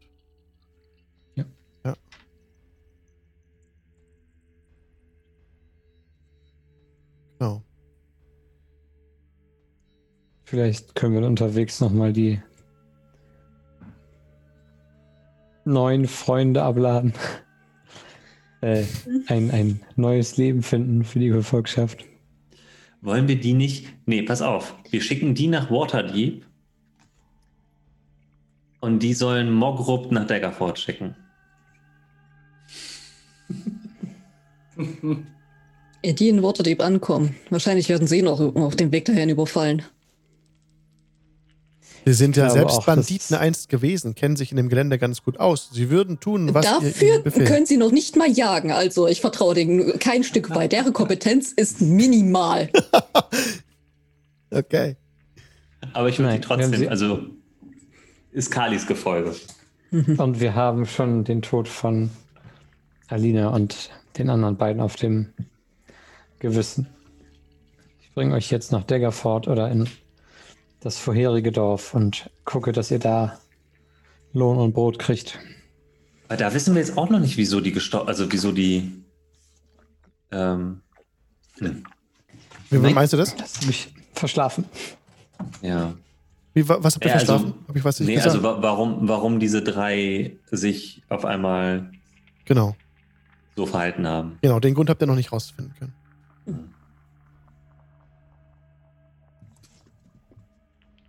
[7.42, 7.64] Genau.
[10.44, 12.40] Vielleicht können wir unterwegs nochmal die
[15.64, 17.14] neuen Freunde abladen
[18.60, 18.84] äh,
[19.26, 22.04] ein, ein neues Leben finden für die Gefolgschaft.
[23.00, 23.88] Wollen wir die nicht?
[24.06, 24.76] Nee, pass auf.
[24.90, 26.46] Wir schicken die nach Waterdeep
[28.78, 31.16] und die sollen Mogrup nach Daggerford schicken.
[36.04, 37.36] Die in Waterdeep ankommen.
[37.50, 39.82] Wahrscheinlich werden sie noch auf dem Weg dahin überfallen.
[42.04, 45.38] Sie sind ja selbst auch, Banditen einst gewesen, kennen sich in dem Gelände ganz gut
[45.38, 45.70] aus.
[45.72, 46.66] Sie würden tun, was
[47.00, 48.72] ihr Dafür können sie noch nicht mal jagen.
[48.72, 50.72] Also ich vertraue denen kein Stück weit.
[50.72, 52.70] Deren Kompetenz ist minimal.
[54.54, 54.96] Okay.
[55.94, 57.20] Aber ich haben trotzdem, sie- also
[58.32, 59.34] ist Kalis Gefolge.
[59.90, 62.10] Und wir haben schon den Tod von
[63.08, 63.88] Alina und
[64.18, 65.32] den anderen beiden auf dem
[66.42, 66.88] Gewissen.
[68.00, 69.88] Ich bringe euch jetzt nach Daggerford oder in
[70.80, 73.38] das vorherige Dorf und gucke, dass ihr da
[74.32, 75.38] Lohn und Brot kriegt.
[76.28, 78.90] Aber da wissen wir jetzt auch noch nicht, wieso die gestorben, also wieso die.
[80.32, 80.80] Ähm,
[81.58, 81.84] hm,
[82.70, 82.94] Wie Nein.
[82.94, 83.36] meinst du das?
[83.36, 84.64] Das habe ich verschlafen.
[85.62, 85.94] ja.
[86.54, 87.54] Wie, wa- was habt ihr Ja, also- verschlafen?
[87.68, 88.34] Hab ich was Nee, gesagt?
[88.34, 91.90] also wa warum, warum diese drei sich auf einmal
[92.44, 92.76] genau.
[93.56, 94.38] so verhalten haben.
[94.42, 95.94] Genau, den Grund habt ihr noch nicht rausfinden können.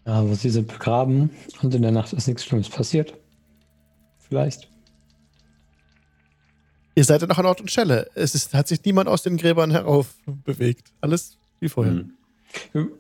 [0.06, 1.30] Aber sie sind begraben
[1.62, 3.14] und in der Nacht ist nichts Schlimmes passiert.
[4.20, 4.70] Vielleicht.
[6.96, 8.10] Ihr seid ja noch an Ort und Stelle.
[8.14, 10.94] Es ist, hat sich niemand aus den Gräbern herauf bewegt.
[11.02, 12.06] Alles wie vorher.
[12.74, 12.92] Hm.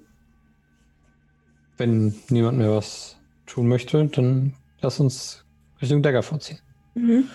[1.77, 5.43] Wenn niemand mehr was tun möchte, dann lass uns
[5.81, 6.59] Richtung Daggerford ziehen.
[6.95, 7.25] Mhm.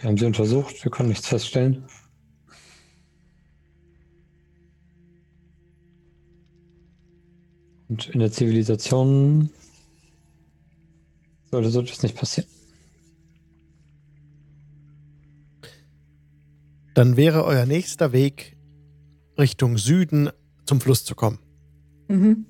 [0.00, 1.84] Wir haben sie untersucht, wir konnten nichts feststellen.
[7.88, 9.50] Und in der Zivilisation
[11.50, 12.50] sollte so etwas nicht passieren.
[16.94, 18.56] Dann wäre euer nächster Weg
[19.38, 20.30] Richtung Süden
[20.64, 21.38] zum Fluss zu kommen.
[22.08, 22.46] Mhm.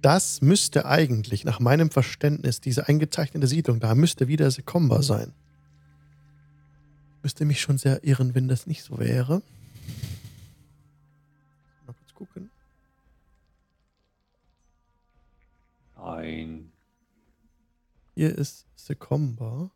[0.00, 5.32] Das müsste eigentlich, nach meinem Verständnis, diese eingezeichnete Siedlung, da müsste wieder Sekomba sein.
[7.22, 9.42] Müsste mich schon sehr irren, wenn das nicht so wäre.
[11.86, 12.50] Mal kurz gucken.
[15.98, 16.72] Nein.
[18.14, 19.70] Hier ist Sekomba.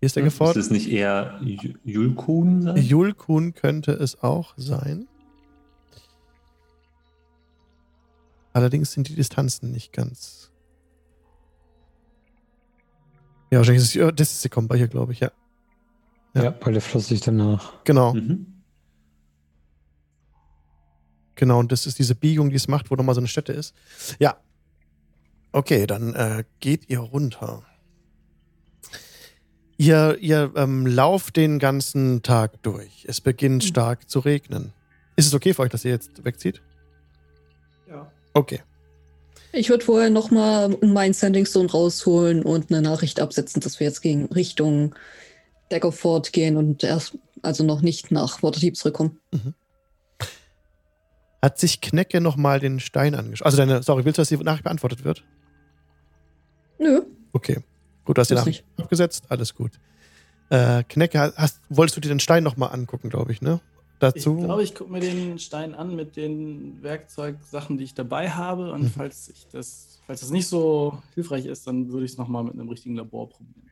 [0.00, 0.56] Hier ist der Hm, Ist gefordert.
[0.56, 2.76] es nicht eher Ju- Julkun sein?
[2.76, 5.06] Julkun könnte es auch sein.
[8.52, 10.50] Allerdings sind die Distanzen nicht ganz.
[13.50, 15.30] Ja, wahrscheinlich ist es, ja, das ist Sekomba hier, glaube ich, ja.
[16.34, 16.44] Ja.
[16.44, 17.82] Ja, weil der Fluss sich danach.
[17.84, 18.62] Genau, Mhm.
[21.34, 21.58] genau.
[21.58, 23.74] Und das ist diese Biegung, die es macht, wo nochmal so eine Stätte ist.
[24.20, 24.36] Ja.
[25.52, 27.64] Okay, dann äh, geht ihr runter.
[29.76, 33.06] Ihr, ihr ähm, lauft den ganzen Tag durch.
[33.08, 34.72] Es beginnt stark zu regnen.
[35.16, 36.60] Ist es okay für euch, dass ihr jetzt wegzieht?
[37.88, 38.10] Ja.
[38.34, 38.60] Okay.
[39.52, 44.02] Ich würde vorher nochmal meinen Sending Stone rausholen und eine Nachricht absetzen, dass wir jetzt
[44.02, 44.94] gegen Richtung
[45.70, 49.18] Daggerford gehen und erst also noch nicht nach Waterdeep zurückkommen.
[51.42, 53.46] Hat sich Knecke nochmal den Stein angeschaut?
[53.46, 55.24] Also deine, sorry, willst du, dass die Nachricht beantwortet wird?
[56.80, 57.02] Nö,
[57.32, 57.58] Okay.
[58.04, 59.24] Gut, du hast die Das Nachricht abgesetzt.
[59.28, 59.72] Alles gut.
[60.48, 63.60] Äh, Knecke, hast, wolltest du dir den Stein nochmal angucken, glaube ich, ne?
[63.92, 64.36] Ich Dazu.
[64.38, 68.72] glaube, ich gucke mir den Stein an mit den Werkzeugsachen, die ich dabei habe.
[68.72, 68.86] Und Mhm.
[68.90, 72.54] falls, ich das, falls das nicht so hilfreich ist, dann würde ich es nochmal mit
[72.54, 73.70] einem richtigen Labor probieren.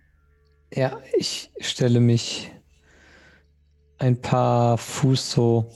[0.73, 2.53] Ja, ich stelle mich
[3.97, 5.73] ein paar Fuß so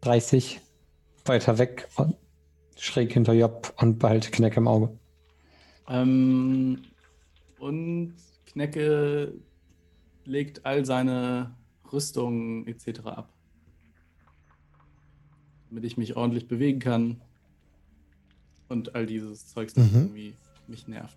[0.00, 0.60] 30
[1.26, 2.16] weiter weg und
[2.76, 4.98] schräg hinter Job und behalte Kneck im Auge.
[5.88, 6.82] Ähm,
[7.58, 8.14] und
[8.46, 9.34] Knecke
[10.24, 11.54] legt all seine
[11.92, 13.00] Rüstungen etc.
[13.06, 13.32] ab.
[15.68, 17.20] Damit ich mich ordentlich bewegen kann.
[18.68, 19.98] Und all dieses Zeugs nicht Mhm.
[20.00, 20.34] irgendwie
[20.66, 21.16] mich nervt.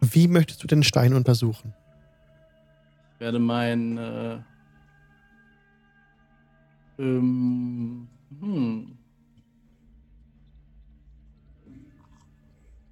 [0.00, 1.74] Wie möchtest du den Stein untersuchen?
[3.14, 3.98] Ich werde mein.
[3.98, 4.38] Äh,
[6.98, 8.08] ähm,
[8.40, 8.96] hm.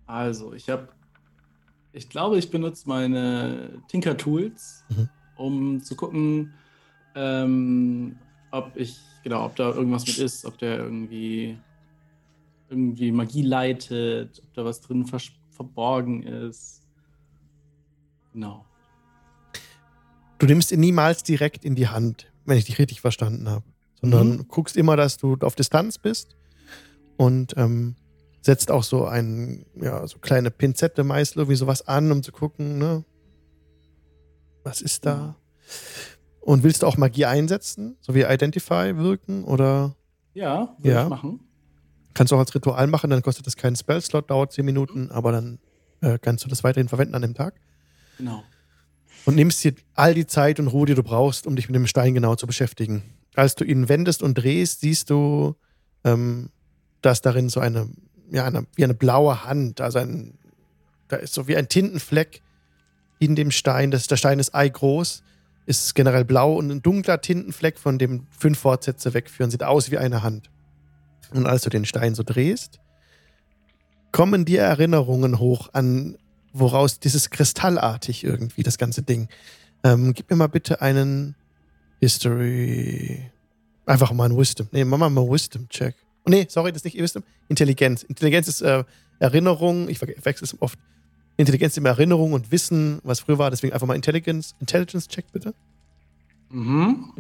[0.08, 0.88] Also, ich habe.
[1.92, 5.08] Ich glaube, ich benutze meine Tinker Tools, Mhm.
[5.34, 6.52] um zu gucken,
[7.14, 8.18] ähm,
[8.50, 11.58] ob ich, genau, ob da irgendwas mit ist, ob der irgendwie
[12.68, 16.82] irgendwie Magie leitet, ob da was drin vers verborgen ist.
[18.32, 18.64] Genau.
[20.38, 23.64] Du nimmst ihn niemals direkt in die Hand, wenn ich dich richtig verstanden habe.
[24.00, 24.48] Sondern Mhm.
[24.48, 26.36] guckst immer, dass du auf Distanz bist
[27.16, 27.96] und ähm,
[28.40, 32.78] setzt auch so ein, ja, so kleine Pinzette meist irgendwie sowas an, um zu gucken,
[32.78, 33.04] ne?
[34.64, 35.36] Was ist da?
[36.40, 39.44] Und willst du auch Magie einsetzen, so wie Identify wirken?
[39.44, 39.94] Oder
[40.34, 41.02] Ja, würde Ja.
[41.04, 41.40] ich machen.
[42.14, 45.32] kannst du auch als Ritual machen, dann kostet das keinen Spellslot, dauert 10 Minuten, aber
[45.32, 45.58] dann
[46.00, 47.54] äh, kannst du das weiterhin verwenden an dem Tag.
[48.18, 48.42] Genau.
[49.26, 51.86] und nimmst dir all die Zeit und Ruhe, die du brauchst, um dich mit dem
[51.86, 53.02] Stein genau zu beschäftigen.
[53.34, 55.54] Als du ihn wendest und drehst, siehst du,
[56.04, 56.50] ähm,
[57.02, 57.90] dass darin so eine,
[58.30, 60.34] ja, eine, wie eine blaue Hand, also ein,
[61.08, 62.42] da ist so wie ein Tintenfleck
[63.18, 63.90] in dem Stein.
[63.90, 65.22] Das, der Stein ist eigroß,
[65.66, 69.98] ist generell blau und ein dunkler Tintenfleck, von dem fünf Fortsätze wegführen, sieht aus wie
[69.98, 70.50] eine Hand.
[71.32, 72.80] Und als du den Stein so drehst,
[74.12, 76.16] kommen dir Erinnerungen hoch an,
[76.52, 79.28] woraus dieses kristallartig irgendwie, das ganze Ding.
[79.84, 81.36] Ähm, gib mir mal bitte einen
[82.00, 83.30] History.
[83.86, 84.68] Einfach mal einen Wisdom.
[84.72, 85.94] Nee, mach mal einen Wisdom-Check.
[86.28, 87.24] Oh, nee, sorry, das ist nicht Wisdom.
[87.48, 88.02] Intelligenz.
[88.02, 88.84] Intelligenz ist äh,
[89.18, 89.88] Erinnerung.
[89.88, 90.78] Ich verwechsel es oft.
[91.38, 93.50] Intelligenz ist immer Erinnerung und Wissen, was früher war.
[93.50, 94.54] Deswegen einfach mal Intelligence.
[94.60, 95.54] Intelligence-Check bitte.
[96.50, 97.14] Mhm.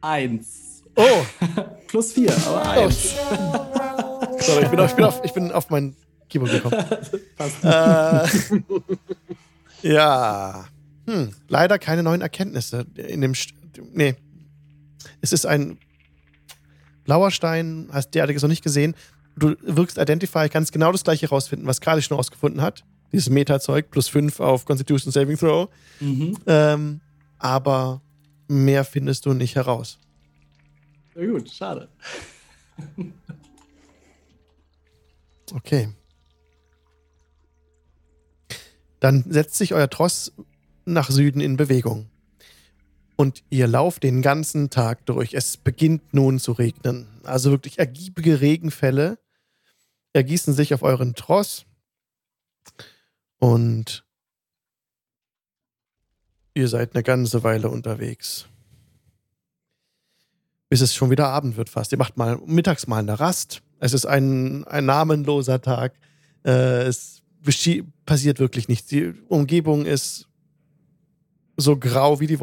[0.00, 0.82] Eins.
[0.96, 1.26] Oh!
[1.88, 3.14] Plus vier, aber eins.
[4.40, 5.96] Sorry, ich bin auf, ich bin auf, ich bin auf mein
[6.30, 6.84] Keyboard gekommen.
[9.82, 10.64] äh, ja.
[11.06, 13.34] Hm, leider keine neuen Erkenntnisse in dem.
[13.34, 13.52] St
[13.92, 14.14] nee.
[15.20, 15.78] Es ist ein
[17.04, 18.94] blauer Stein, hast derartiges noch nicht gesehen.
[19.36, 22.84] Du wirkst Identify, kannst genau das gleiche rausfinden, was Kali schon rausgefunden hat.
[23.12, 25.68] Dieses Meta-Zeug, plus 5 auf Constitution Saving Throw.
[26.00, 26.36] Mhm.
[26.46, 27.00] Ähm,
[27.38, 28.00] aber
[28.48, 29.98] mehr findest du nicht heraus.
[31.14, 31.88] Sehr gut, schade.
[35.52, 35.88] Okay.
[39.00, 40.32] Dann setzt sich euer Tross
[40.84, 42.08] nach Süden in Bewegung.
[43.16, 45.34] Und ihr lauft den ganzen Tag durch.
[45.34, 47.06] Es beginnt nun zu regnen.
[47.22, 49.18] Also wirklich ergiebige Regenfälle
[50.12, 51.64] ergießen sich auf euren Tross.
[53.38, 54.04] Und
[56.54, 58.46] ihr seid eine ganze Weile unterwegs.
[60.68, 61.92] Bis es schon wieder Abend wird fast.
[61.92, 63.62] Ihr macht mal mittags mal eine Rast.
[63.78, 65.94] Es ist ein, ein namenloser Tag.
[66.44, 67.22] Äh, es
[68.06, 68.88] passiert wirklich nichts.
[68.88, 70.28] Die Umgebung ist
[71.56, 72.38] so grau wie die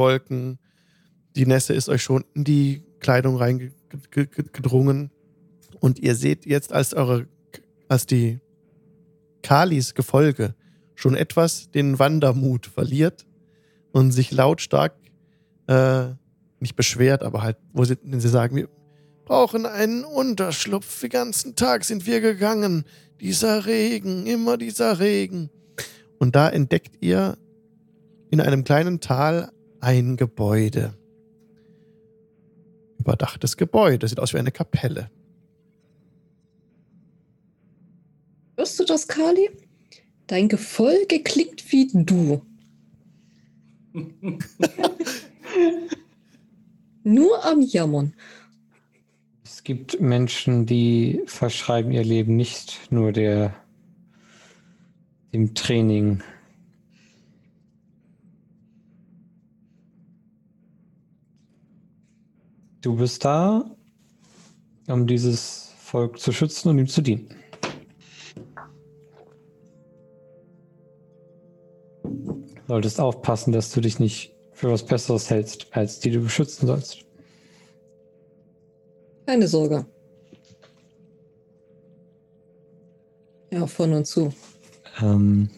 [1.36, 5.12] Die Nässe ist euch schon in die Kleidung reingedrungen.
[5.80, 7.28] Und ihr seht jetzt, als eure,
[7.88, 8.40] als die
[9.42, 10.56] Kalis Gefolge
[10.96, 13.26] schon etwas den Wandermut verliert
[13.92, 14.94] und sich lautstark
[15.68, 16.10] äh,
[16.60, 18.70] nicht beschwert, aber halt, wo sie, sie sagen, wir
[19.26, 21.02] brauchen einen Unterschlupf.
[21.02, 22.86] Den ganzen Tag sind wir gegangen.
[23.20, 25.50] Dieser Regen, immer dieser Regen.
[26.20, 27.38] Und da entdeckt ihr
[28.32, 29.52] in einem kleinen Tal
[29.82, 30.95] ein Gebäude.
[32.98, 35.12] Überdachtes Gebäude, sieht aus wie eine Kapelle.
[38.56, 39.49] Hörst du das, Kali?
[40.28, 42.41] Dein Gefolge klingt wie du.
[47.03, 48.14] Nur am Jammern.
[49.44, 53.53] Es gibt Menschen, die verschreiben ihr Leben nicht nur der,
[55.34, 56.24] dem Training.
[62.82, 63.64] Du bist da,
[64.88, 67.30] um dieses Volk zu schützen und ihm zu dienen.
[72.72, 77.03] solltest aufpassen, dass du dich nicht für was Besseres hältst, als die du beschützen sollst.
[79.26, 79.86] Keine Sorge.
[83.52, 84.32] Ja, von und zu.
[85.02, 85.49] Ähm,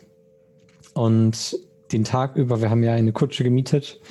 [0.95, 1.55] und
[1.91, 4.01] den Tag über, wir haben ja eine Kutsche gemietet,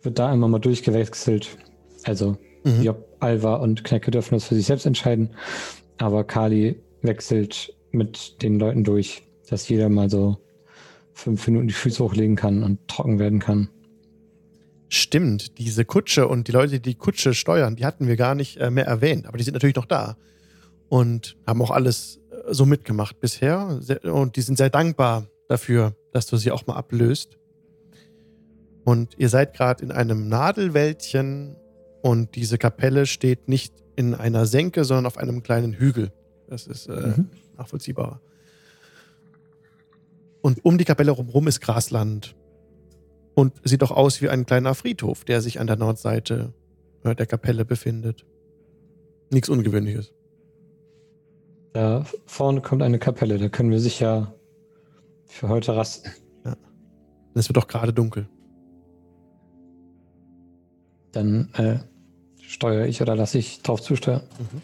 [0.00, 1.58] wird da immer mal durchgewechselt.
[2.04, 2.88] Also, mhm.
[2.88, 5.30] ob Alva und Knecke dürfen das für sich selbst entscheiden.
[5.98, 10.38] Aber Kali wechselt mit den Leuten durch, dass jeder mal so
[11.12, 13.68] fünf Minuten die Füße hochlegen kann und trocken werden kann.
[14.88, 18.56] Stimmt, diese Kutsche und die Leute, die die Kutsche steuern, die hatten wir gar nicht
[18.58, 20.16] äh, mehr erwähnt, aber die sind natürlich noch da
[20.88, 26.26] und haben auch alles äh, so mitgemacht bisher und die sind sehr dankbar dafür, dass
[26.26, 27.38] du sie auch mal ablöst.
[28.84, 31.56] Und ihr seid gerade in einem Nadelwäldchen
[32.08, 36.10] und diese Kapelle steht nicht in einer Senke, sondern auf einem kleinen Hügel.
[36.48, 37.28] Das ist äh, mhm.
[37.58, 38.22] nachvollziehbar.
[40.40, 42.34] Und um die Kapelle rum ist Grasland
[43.34, 46.54] und sieht doch aus wie ein kleiner Friedhof, der sich an der Nordseite
[47.04, 48.24] äh, der Kapelle befindet.
[49.30, 50.14] Nichts Ungewöhnliches.
[51.74, 54.34] Da vorne kommt eine Kapelle, da können wir sicher
[55.26, 56.10] für heute rasten.
[56.46, 56.56] Ja.
[57.34, 58.30] Es wird doch gerade dunkel.
[61.12, 61.80] Dann äh,
[62.48, 64.22] steuere ich oder lasse ich drauf zusteuern.
[64.38, 64.62] Mhm.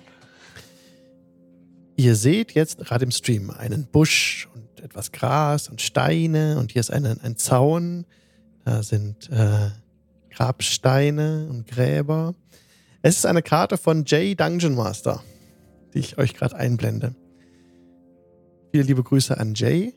[1.97, 6.81] Ihr seht jetzt gerade im Stream einen Busch und etwas Gras und Steine und hier
[6.81, 8.05] ist ein, ein Zaun
[8.65, 9.71] da sind äh,
[10.31, 12.35] Grabsteine und Gräber.
[13.03, 15.23] Es ist eine Karte von Jay Dungeon Master,
[15.93, 17.15] die ich euch gerade einblende.
[18.73, 19.95] Viele liebe Grüße an Jay.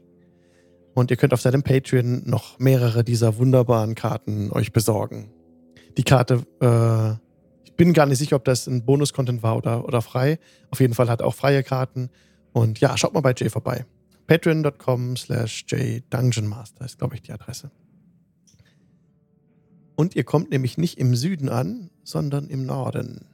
[0.94, 5.30] Und ihr könnt auf seinem Patreon noch mehrere dieser wunderbaren Karten euch besorgen.
[5.96, 7.27] Die Karte, äh,
[7.78, 10.40] bin gar nicht sicher, ob das ein Bonus-Content war oder, oder frei.
[10.72, 12.10] Auf jeden Fall hat auch freie Karten.
[12.52, 13.86] Und ja, schaut mal bei Jay vorbei.
[14.26, 17.72] Patreon.com slash JDungeonMaster ist, glaube ich, die Adresse.
[19.96, 23.26] Und ihr kommt nämlich nicht im Süden an, sondern im Norden.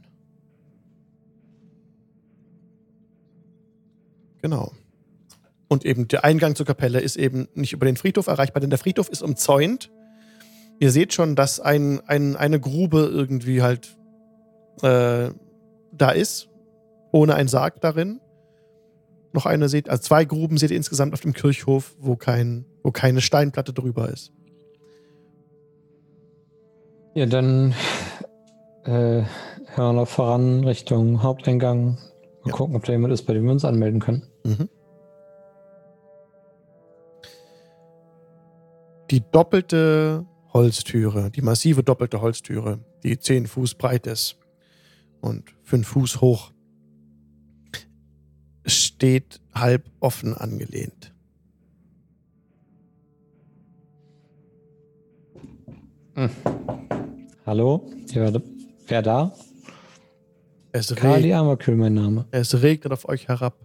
[4.41, 4.73] Genau.
[5.67, 8.79] Und eben der Eingang zur Kapelle ist eben nicht über den Friedhof erreichbar, denn der
[8.79, 9.89] Friedhof ist umzäunt.
[10.79, 13.97] Ihr seht schon, dass ein, ein, eine Grube irgendwie halt
[14.81, 15.29] äh,
[15.91, 16.49] da ist,
[17.11, 18.19] ohne einen Sarg darin.
[19.33, 22.91] Noch eine seht, also zwei Gruben seht ihr insgesamt auf dem Kirchhof, wo, kein, wo
[22.91, 24.31] keine Steinplatte drüber ist.
[27.15, 27.73] Ja, dann
[28.85, 29.23] äh,
[29.75, 31.97] hören wir voran Richtung Haupteingang.
[32.43, 32.53] Mal Ja.
[32.53, 34.27] gucken, ob da jemand ist, bei dem wir uns anmelden können.
[34.43, 34.69] Mhm.
[39.11, 44.37] Die doppelte Holztüre, die massive doppelte Holztüre, die 10 Fuß breit ist
[45.23, 46.51] und 5 Fuß hoch,
[48.65, 51.13] steht halb offen angelehnt.
[57.45, 57.89] Hallo?
[58.13, 58.41] Wer,
[58.87, 59.33] wer da?
[60.71, 62.25] Es, Kali reg Amakül, mein Name.
[62.31, 63.57] es regnet auf euch herab.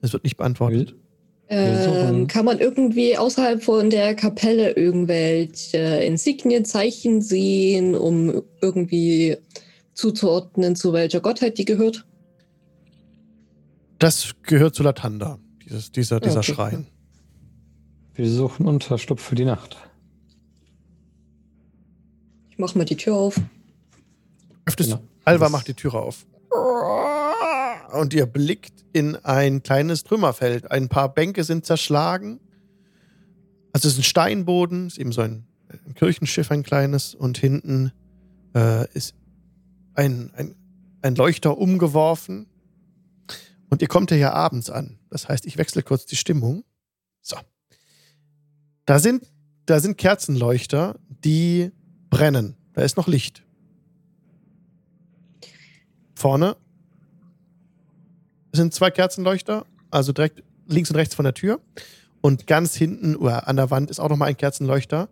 [0.00, 0.94] Es wird nicht beantwortet.
[1.48, 9.36] Ähm, kann man irgendwie außerhalb von der Kapelle irgendwelche Insignien, Zeichen sehen, um irgendwie
[9.94, 12.06] zuzuordnen, zu welcher Gottheit die gehört?
[13.98, 16.52] Das gehört zu Latanda, dieses, dieser, dieser Okay.
[16.54, 16.86] Schrein.
[18.14, 19.76] Wir suchen Unterschlupf für die Nacht.
[22.50, 23.40] Ich mach mal die Tür auf.
[24.66, 25.02] Öftest Genau.
[25.24, 26.26] Alva macht die Türe auf.
[27.92, 30.70] Und ihr blickt in ein kleines Trümmerfeld.
[30.70, 32.40] Ein paar Bänke sind zerschlagen.
[33.72, 35.46] Also es ist ein Steinboden, ist eben so ein,
[35.86, 37.14] ein Kirchenschiff, ein kleines.
[37.14, 37.90] Und hinten
[38.54, 39.14] äh, ist
[39.94, 40.54] ein, ein,
[41.02, 42.46] ein Leuchter umgeworfen.
[43.70, 44.98] Und ihr kommt ja hier abends an.
[45.10, 46.64] Das heißt, ich wechsle kurz die Stimmung.
[47.20, 47.36] So.
[48.86, 49.24] Da sind,
[49.66, 51.72] da sind Kerzenleuchter, die
[52.10, 52.56] brennen.
[52.74, 53.42] Da ist noch Licht.
[56.14, 56.56] Vorne
[58.52, 61.60] sind zwei Kerzenleuchter, also direkt links und rechts von der Tür.
[62.20, 65.08] Und ganz hinten oder an der Wand ist auch nochmal ein Kerzenleuchter,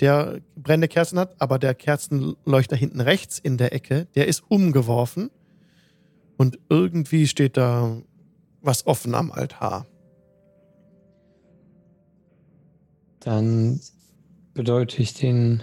[0.00, 5.30] der brennende Kerzen hat, aber der Kerzenleuchter hinten rechts in der Ecke, der ist umgeworfen.
[6.36, 7.96] Und irgendwie steht da
[8.60, 9.86] was offen am Altar.
[13.20, 13.80] Dann
[14.54, 15.62] bedeutet ich den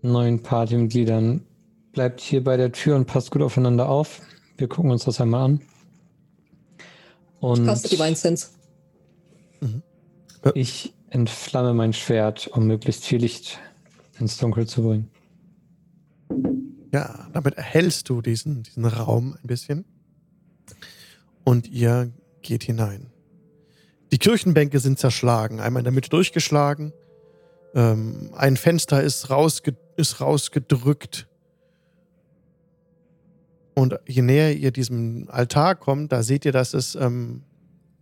[0.00, 1.46] neuen Partymitgliedern,
[1.92, 4.20] bleibt hier bei der Tür und passt gut aufeinander auf.
[4.56, 5.60] Wir gucken uns das einmal an.
[7.40, 8.48] Und Passt die Weinsense.
[10.54, 13.60] ich entflamme mein Schwert, um möglichst viel Licht
[14.18, 15.10] ins Dunkel zu bringen.
[16.92, 19.84] Ja, damit erhellst du diesen, diesen Raum ein bisschen.
[21.44, 22.12] Und ihr
[22.42, 23.10] geht hinein.
[24.10, 26.92] Die Kirchenbänke sind zerschlagen, einmal in der Mitte durchgeschlagen.
[27.74, 31.28] Ähm, ein Fenster ist, rausge ist rausgedrückt.
[33.74, 37.42] Und je näher ihr diesem Altar kommt, da seht ihr, dass es, ähm,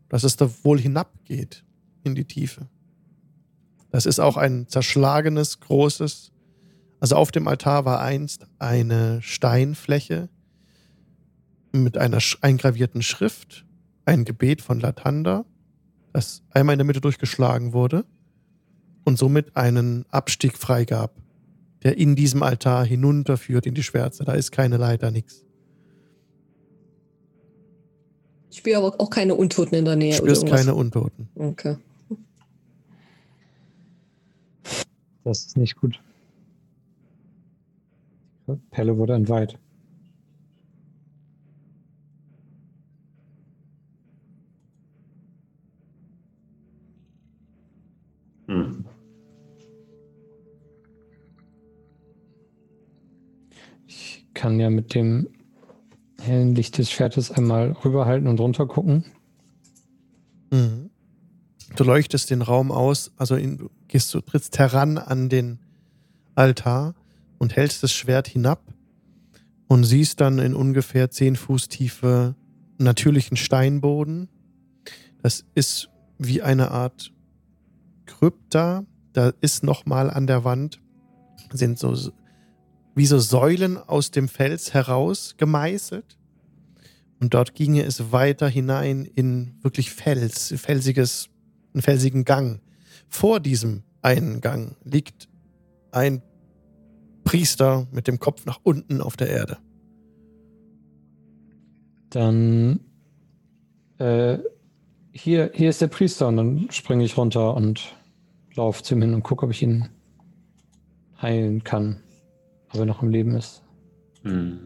[0.09, 1.65] dass es da wohl hinabgeht
[2.03, 2.69] in die Tiefe.
[3.91, 6.31] Das ist auch ein zerschlagenes, großes
[7.01, 10.29] also auf dem Altar war einst eine Steinfläche
[11.73, 13.65] mit einer eingravierten Schrift,
[14.05, 15.47] ein Gebet von Latanda,
[16.13, 18.05] das einmal in der Mitte durchgeschlagen wurde
[19.05, 21.15] und somit einen Abstieg freigab,
[21.83, 24.25] der in diesem Altar hinunterführt in die Schwärze.
[24.25, 25.47] Da ist keine Leiter, nix.
[28.51, 30.11] Ich spüre aber auch keine Untoten in der Nähe.
[30.11, 31.29] Du spürst keine Untoten.
[31.35, 31.77] Okay.
[35.25, 36.01] Das ist nicht gut.
[38.71, 39.59] Pelle wurde entweiht.
[48.47, 48.85] Hm.
[53.87, 55.29] Ich kann ja mit dem
[56.21, 59.05] hellen Licht des Schwertes einmal rüberhalten und runter gucken.
[60.51, 60.91] Mhm.
[61.77, 65.59] Du leuchtest den Raum aus, also in, gehst, du trittst heran an den
[66.35, 66.95] Altar
[67.39, 68.63] und hältst das Schwert hinab
[69.69, 72.35] und siehst dann in ungefähr 10 Fuß Tiefe
[72.79, 74.29] natürlichen Steinboden.
[75.23, 77.13] Das ist wie eine Art
[78.07, 78.85] Krypta.
[79.13, 80.81] Da ist nochmal an der Wand,
[81.53, 81.97] sind so
[82.95, 86.19] wie so Säulen aus dem Fels heraus gemeißelt.
[87.21, 91.29] Und dort ginge es weiter hinein in wirklich Fels, felsiges
[91.75, 92.61] einen felsigen Gang.
[93.11, 95.29] Vor diesem Eingang liegt
[95.91, 96.23] ein
[97.25, 99.59] Priester mit dem Kopf nach unten auf der Erde.
[102.09, 102.81] Dann
[103.99, 104.39] äh,
[105.13, 107.95] hier, hier ist der Priester und dann springe ich runter und
[108.55, 109.89] laufe zu ihm hin und gucke, ob ich ihn
[111.21, 112.03] heilen kann,
[112.73, 113.63] ob er noch im Leben ist.
[114.23, 114.59] Hm.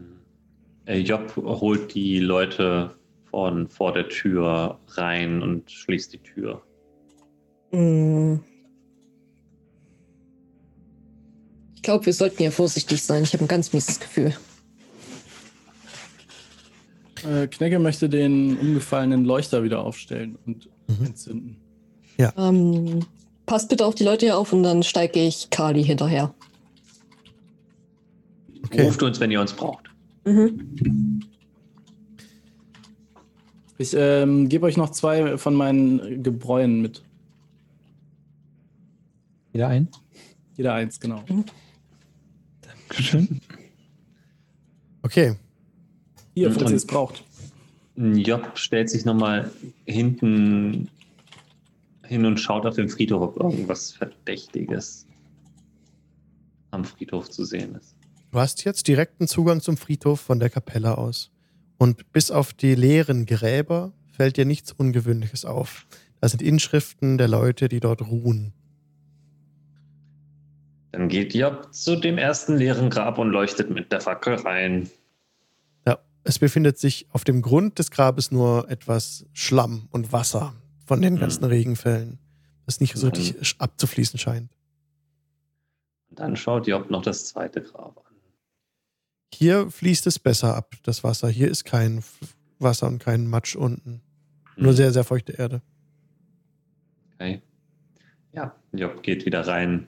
[0.85, 2.91] Äh, Job holt die Leute
[3.25, 6.61] von vor der Tür rein und schließt die Tür.
[11.75, 13.23] Ich glaube, wir sollten hier vorsichtig sein.
[13.23, 14.33] Ich habe ein ganz mieses Gefühl.
[17.27, 21.05] Äh, Knecke möchte den umgefallenen Leuchter wieder aufstellen und Mhm.
[21.05, 21.57] entzünden.
[22.37, 23.05] Ähm,
[23.45, 26.33] passt bitte auf die Leute hier auf und dann steige ich Kali hinterher.
[28.65, 28.83] Okay.
[28.83, 29.89] Ruft uns, wenn ihr uns braucht.
[30.25, 31.21] Mhm.
[33.77, 37.03] Ich ähm, gebe euch noch zwei von meinen Gebräuen mit.
[39.55, 39.87] Wieder ein?
[40.57, 41.23] Jeder eins, genau.
[42.59, 43.39] Dankeschön.
[45.01, 45.37] Okay.
[46.33, 47.23] Hier, falls ihr es braucht.
[47.95, 49.49] Job stellt sich nochmal
[49.85, 50.89] hinten
[52.03, 55.05] hin und schaut auf den Friedhof, ob irgendwas Verdächtiges
[56.71, 57.95] am Friedhof zu sehen ist.
[58.31, 61.31] Du hast jetzt direkten Zugang zum Friedhof von der Kapelle aus.
[61.77, 65.87] Und bis auf die leeren Gräber fällt dir nichts Ungewöhnliches auf.
[66.19, 68.51] Das sind Inschriften der Leute, die dort ruhen.
[70.95, 74.89] Dann geht Job zu dem ersten leeren Grab und leuchtet mit der Fackel rein.
[75.85, 80.53] Ja, es befindet sich auf dem Grund des Grabes nur etwas Schlamm und Wasser
[80.85, 82.17] von den ganzen Regenfällen,
[82.65, 83.11] das nicht so Mhm.
[83.11, 84.53] richtig abzufließen scheint.
[86.11, 88.15] Und dann schaut Job noch das zweite Grab an.
[89.33, 91.27] Hier fließt es besser ab, das Wasser.
[91.27, 92.05] Hier ist kein
[92.57, 94.01] Wasser und kein Matsch unten.
[94.55, 95.61] Nur Hm, sehr, sehr feuchte Erde.
[97.15, 97.41] Okay.
[98.31, 99.87] Ja, Job geht wieder rein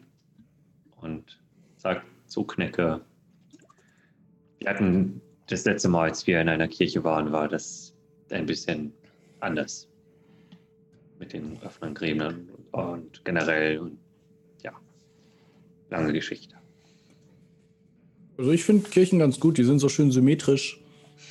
[1.01, 1.39] und
[1.77, 3.01] sagt zu Knecke.
[4.59, 7.93] Wir hatten das letzte Mal, als wir in einer Kirche waren, war das
[8.29, 8.91] ein bisschen
[9.39, 9.87] anders.
[11.19, 13.97] Mit den offenen Gräbern und generell und
[14.63, 14.71] ja,
[15.89, 16.55] lange Geschichte.
[18.37, 20.79] Also ich finde Kirchen ganz gut, die sind so schön symmetrisch.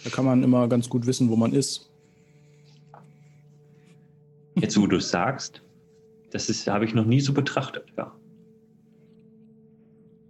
[0.02, 1.88] Da kann man immer ganz gut wissen, wo man ist.
[4.56, 5.62] Jetzt, wo du sagst,
[6.30, 8.12] das habe ich noch nie so betrachtet, ja.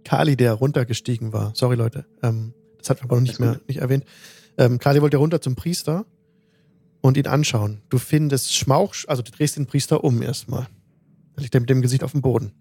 [0.07, 1.51] Kali, der runtergestiegen war.
[1.53, 2.05] Sorry, Leute.
[2.23, 4.05] Ähm, das hat man aber noch nicht mehr nicht erwähnt.
[4.57, 6.05] Ähm, Kali wollte runter zum Priester
[7.01, 7.81] und ihn anschauen.
[7.89, 10.67] Du findest Schmauch, also du drehst den Priester um erstmal.
[11.35, 12.53] Da liegt er mit dem Gesicht auf dem Boden.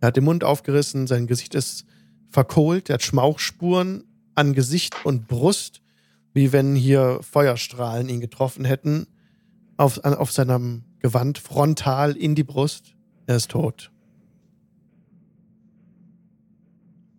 [0.00, 1.86] Er hat den Mund aufgerissen, sein Gesicht ist
[2.28, 4.02] verkohlt, er hat Schmauchspuren
[4.34, 5.80] an Gesicht und Brust,
[6.34, 9.06] wie wenn hier Feuerstrahlen ihn getroffen hätten,
[9.76, 12.96] auf, auf seinem Gewand frontal in die Brust.
[13.28, 13.92] Er ist tot.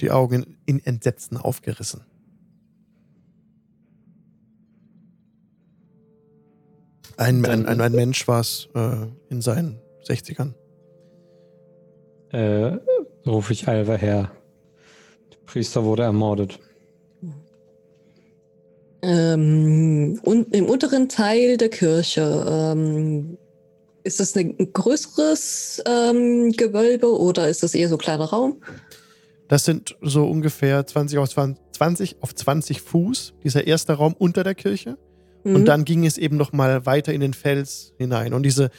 [0.02, 2.02] Die Augen in Entsetzen aufgerissen.
[7.18, 10.53] Ein, ein, ein, ein Mensch war es äh, in seinen 60ern.
[12.32, 12.78] Äh,
[13.26, 14.32] rufe ich Alva her.
[15.32, 16.60] Der Priester wurde ermordet.
[19.02, 23.38] Ähm, und im unteren Teil der Kirche, ähm,
[24.03, 28.61] ist das ein größeres ähm, Gewölbe oder ist das eher so ein kleiner Raum?
[29.48, 34.44] Das sind so ungefähr 20 auf 20, 20 auf 20 Fuß, dieser erste Raum unter
[34.44, 34.98] der Kirche.
[35.44, 35.56] Mhm.
[35.56, 38.34] Und dann ging es eben noch mal weiter in den Fels hinein.
[38.34, 38.69] Und diese,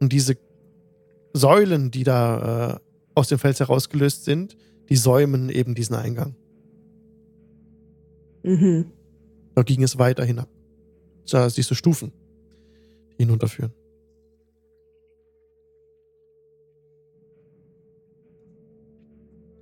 [0.00, 0.36] und diese
[1.32, 2.80] Säulen, die da äh,
[3.14, 4.56] aus dem Fels herausgelöst sind,
[4.88, 6.34] die säumen eben diesen Eingang.
[8.42, 8.92] Mhm.
[9.54, 10.48] Da ging es weiter hinab.
[11.30, 12.12] Da siehst du Stufen,
[13.18, 13.72] die hinunterführen.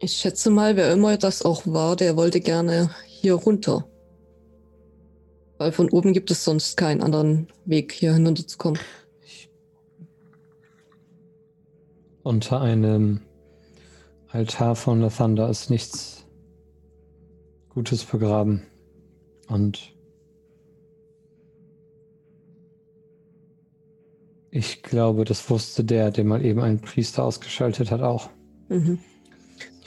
[0.01, 3.89] Ich schätze mal, wer immer das auch war, der wollte gerne hier runter.
[5.59, 8.79] Weil von oben gibt es sonst keinen anderen Weg, hier hinunterzukommen.
[12.23, 13.21] Unter einem
[14.29, 16.27] Altar von Lathander ist nichts
[17.69, 18.63] Gutes begraben.
[19.49, 19.95] Und
[24.51, 28.31] ich glaube, das wusste der, der mal eben einen Priester ausgeschaltet hat, auch.
[28.69, 28.99] Mhm.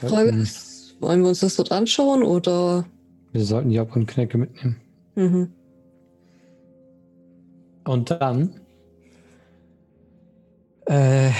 [0.00, 2.84] Die Frage Sollten- ist, wollen wir uns das dort anschauen oder?
[3.32, 4.76] Wir sollten Job und Knecke mitnehmen.
[5.14, 5.52] Mhm.
[7.84, 8.60] Und dann
[10.86, 11.30] äh,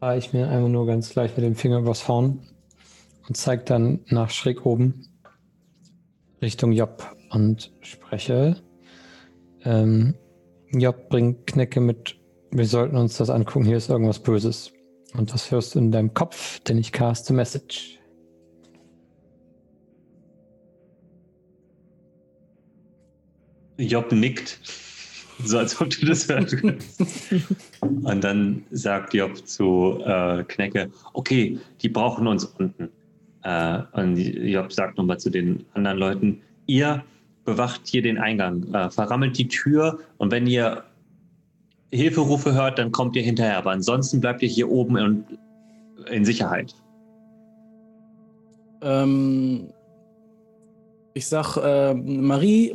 [0.00, 2.40] fahre ich mir einmal nur ganz leicht mit dem Finger übers Horn
[3.26, 5.06] und zeige dann nach schräg oben
[6.42, 8.56] Richtung Job und spreche.
[9.64, 10.14] Ähm,
[10.72, 12.16] Job, bring Knecke mit.
[12.50, 13.64] Wir sollten uns das angucken.
[13.64, 14.72] Hier ist irgendwas Böses.
[15.16, 17.98] Und das hörst du in deinem Kopf, denn ich caste Message.
[23.78, 24.60] Job nickt,
[25.44, 26.56] so als ob du das hörst.
[27.80, 32.88] Und dann sagt Job zu äh, Knecke, okay, die brauchen uns unten.
[33.42, 37.04] Äh, und Job sagt nochmal zu den anderen Leuten, ihr
[37.44, 40.84] bewacht hier den Eingang, äh, verrammelt die Tür und wenn ihr
[41.96, 43.58] Hilferufe hört, dann kommt ihr hinterher.
[43.58, 45.24] Aber ansonsten bleibt ihr hier oben in,
[46.10, 46.74] in Sicherheit.
[48.82, 49.68] Ähm,
[51.14, 52.74] ich sag, äh, Marie,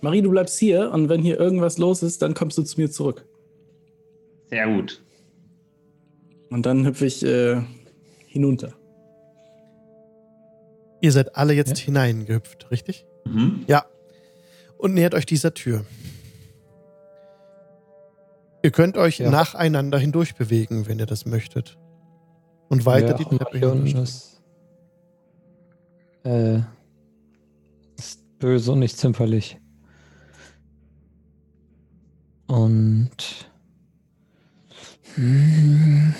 [0.00, 2.90] Marie, du bleibst hier und wenn hier irgendwas los ist, dann kommst du zu mir
[2.90, 3.26] zurück.
[4.46, 5.02] Sehr gut.
[6.50, 7.62] Und dann hüpfe ich äh,
[8.26, 8.74] hinunter.
[11.00, 13.04] Ihr seid alle jetzt hineingehüpft, richtig?
[13.24, 13.64] Mhm.
[13.66, 13.84] Ja.
[14.78, 15.84] Und nähert euch dieser Tür.
[18.64, 19.30] Ihr könnt euch Ja.
[19.30, 21.76] nacheinander hindurch bewegen, wenn ihr das möchtet.
[22.70, 23.58] Und weiter Ja, die Treppe
[23.92, 24.40] ist,
[26.24, 26.60] äh,
[27.98, 29.58] ist böse und nicht zimperlich.
[32.46, 33.50] Und
[35.14, 36.14] hm,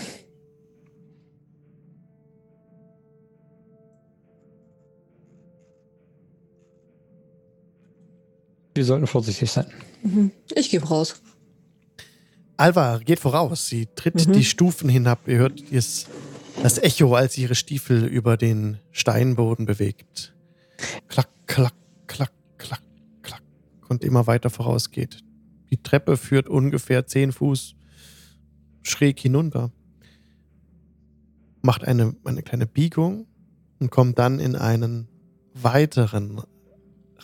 [8.74, 9.66] wir sollten vorsichtig sein.
[10.02, 10.30] Mhm.
[10.54, 11.22] Ich gehe raus.
[12.56, 13.66] Alva geht voraus.
[13.68, 14.32] Sie tritt Mhm.
[14.32, 15.26] die Stufen hinab.
[15.26, 16.06] Ihr hört das,
[16.62, 20.34] das Echo, als sie ihre Stiefel über den Steinboden bewegt.
[21.08, 21.74] Klack, klack,
[22.06, 22.82] klack, klack,
[23.22, 23.42] klack.
[23.88, 25.22] Und immer weiter vorausgeht.
[25.70, 27.74] Die Treppe führt ungefähr zehn Fuß
[28.82, 29.72] schräg hinunter.
[31.62, 33.26] Macht eine, eine kleine Biegung
[33.80, 35.08] und kommt dann in einen
[35.54, 36.42] weiteren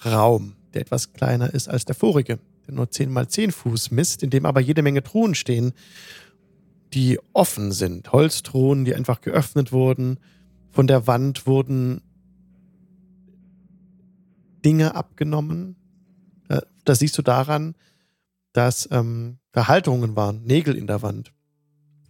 [0.05, 2.39] Raum, der etwas kleiner ist als der vorige
[2.71, 5.73] nur 10 mal 10 Fuß misst, in dem aber jede Menge Truhen stehen,
[6.93, 8.13] die offen sind.
[8.13, 10.19] Holztruhen, die einfach geöffnet wurden.
[10.71, 12.03] Von der Wand wurden
[14.65, 15.77] Dinge abgenommen.
[16.49, 17.75] Äh, Das siehst du daran,
[18.53, 21.33] dass ähm, da waren, Nägel in der Wand.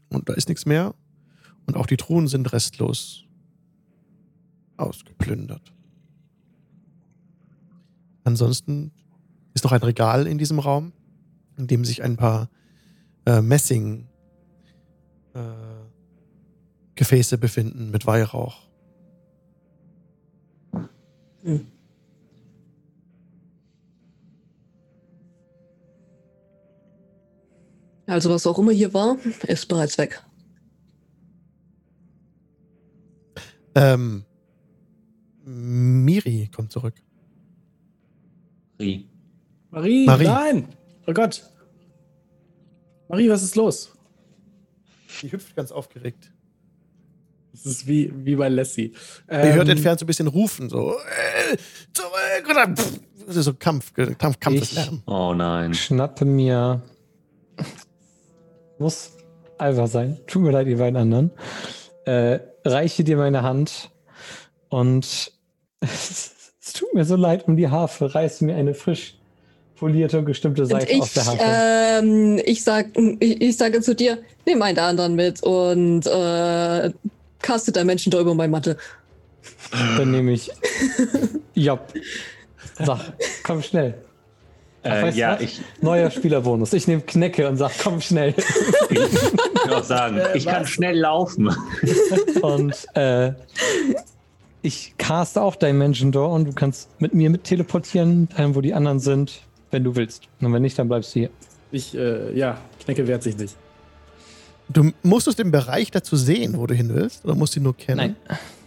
[0.08, 0.94] Und da ist nichts mehr.
[1.66, 3.24] Und auch die Truhen sind restlos
[4.76, 5.72] ausgeplündert.
[8.24, 8.92] Ansonsten
[9.60, 10.92] ist noch ein Regal in diesem Raum,
[11.58, 12.48] in dem sich ein paar
[13.26, 14.08] äh, Messing
[15.34, 15.40] äh,
[16.94, 18.70] Gefäße befinden mit Weihrauch.
[28.06, 30.22] Also was auch immer hier war, ist bereits weg.
[33.74, 34.24] Ähm,
[35.44, 36.94] Miri kommt zurück.
[38.78, 39.10] Marie.
[39.70, 40.24] Marie, Marie.
[40.24, 40.68] nein!
[41.06, 41.42] Oh Gott.
[43.08, 43.92] Marie, was ist los?
[45.22, 46.32] Die hüpft ganz aufgeregt.
[47.52, 48.92] Das ist wie, wie bei Lassie.
[49.28, 51.56] Ihr Ähm, hört entfernt so ein bisschen rufen, so äh,
[51.92, 55.02] zurück oder pff, das ist so Kampf, Kampf Kampfeslärm.
[55.06, 55.74] Oh nein.
[55.74, 56.80] schnappe mir.
[58.78, 59.12] Muss
[59.58, 60.18] Alva sein.
[60.26, 61.30] Tut mir leid, ihr beiden anderen.
[62.06, 63.90] Äh, reiche dir meine Hand
[64.68, 65.32] und
[65.80, 66.32] es
[66.72, 68.14] tut mir so leid um die Harfe.
[68.14, 69.19] Reiße mir eine frisch
[69.80, 71.42] polierte und gestimmte Seite ich, aus der Harfe.
[71.42, 72.88] ähm, ich, sag,
[73.18, 76.90] ich, ich sage zu dir, nimm einen der anderen mit und äh,
[77.40, 78.76] castet ein Menschen da über mein Mantel.
[79.96, 80.50] Dann nehme ich
[81.54, 81.92] Job.
[82.78, 83.00] Sag,
[83.42, 83.94] komm schnell.
[84.82, 85.40] Ach, Äh, ja, was?
[85.42, 86.72] ich, Neuer Spielerbonus.
[86.74, 88.34] Ich nehme Knecke und sag, komm schnell.
[88.90, 91.54] ich will auch sagen, ich kann schnell laufen.
[92.42, 93.32] Und äh,
[94.62, 98.74] ich caste auch Dimension Door und du kannst mit mir mit teleportieren, dahin, wo die
[98.74, 99.40] anderen sind,
[99.70, 100.24] wenn du willst.
[100.40, 101.30] Und wenn nicht, dann bleibst du hier.
[101.70, 103.56] Ich, äh, ja, Knecke wehrt sich nicht.
[104.68, 107.76] Du musstest den Bereich dazu sehen, wo du hin willst, oder musst du ihn nur
[107.76, 108.16] kennen?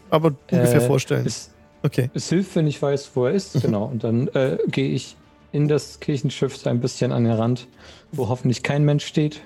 [0.10, 1.26] Aber ungefähr Äh, vorstellen.
[1.26, 1.50] Es,
[1.86, 2.10] Okay.
[2.14, 3.62] es hilft, wenn ich weiß, wo er ist.
[3.62, 3.84] Genau.
[3.86, 5.18] Und dann äh, gehe ich
[5.52, 7.68] in das Kirchenschiff so ein bisschen an den Rand,
[8.14, 9.42] wo hoffentlich kein Mensch steht.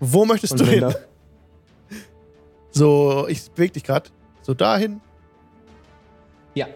[0.00, 0.92] Wo möchtest Und du hin?
[2.70, 4.10] So, ich bewege dich gerade.
[4.42, 5.00] So dahin.
[6.54, 6.66] ja,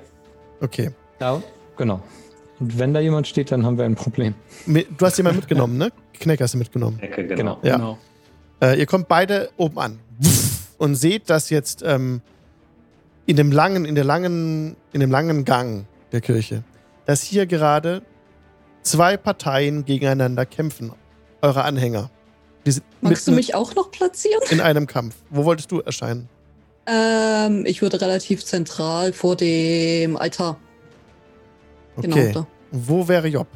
[0.60, 0.90] Okay.
[1.18, 1.42] da,
[1.76, 2.00] genau.
[2.60, 4.34] Und wenn da jemand steht, dann haben wir ein Problem.
[4.66, 5.90] Du hast jemanden mitgenommen, ne?
[6.14, 6.98] Kneck hast du mitgenommen.
[7.00, 7.56] Ecke, genau.
[7.56, 7.58] Genau.
[7.62, 7.76] Ja.
[7.76, 7.98] Genau.
[8.60, 9.98] Äh, ihr kommt beide oben an
[10.78, 12.20] und seht, dass jetzt ähm,
[13.26, 16.62] in dem langen, in der langen, in dem langen Gang der Kirche,
[17.06, 18.02] dass hier gerade
[18.82, 20.92] zwei Parteien gegeneinander kämpfen.
[21.40, 22.10] Eure Anhänger.
[23.00, 24.42] Magst du mich auch noch platzieren?
[24.50, 25.16] in einem Kampf.
[25.30, 26.28] Wo wolltest du erscheinen?
[26.86, 30.58] Ähm, ich würde relativ zentral vor dem Altar.
[31.96, 32.08] Okay.
[32.28, 32.46] Genau da.
[32.70, 33.46] Wo wäre Job?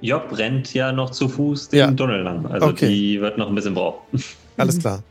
[0.00, 1.90] Job rennt ja noch zu Fuß den Ja.
[1.92, 2.44] Tunnel lang.
[2.46, 2.88] Also Okay.
[2.88, 4.00] die wird noch ein bisschen brauchen.
[4.56, 5.02] Alles klar.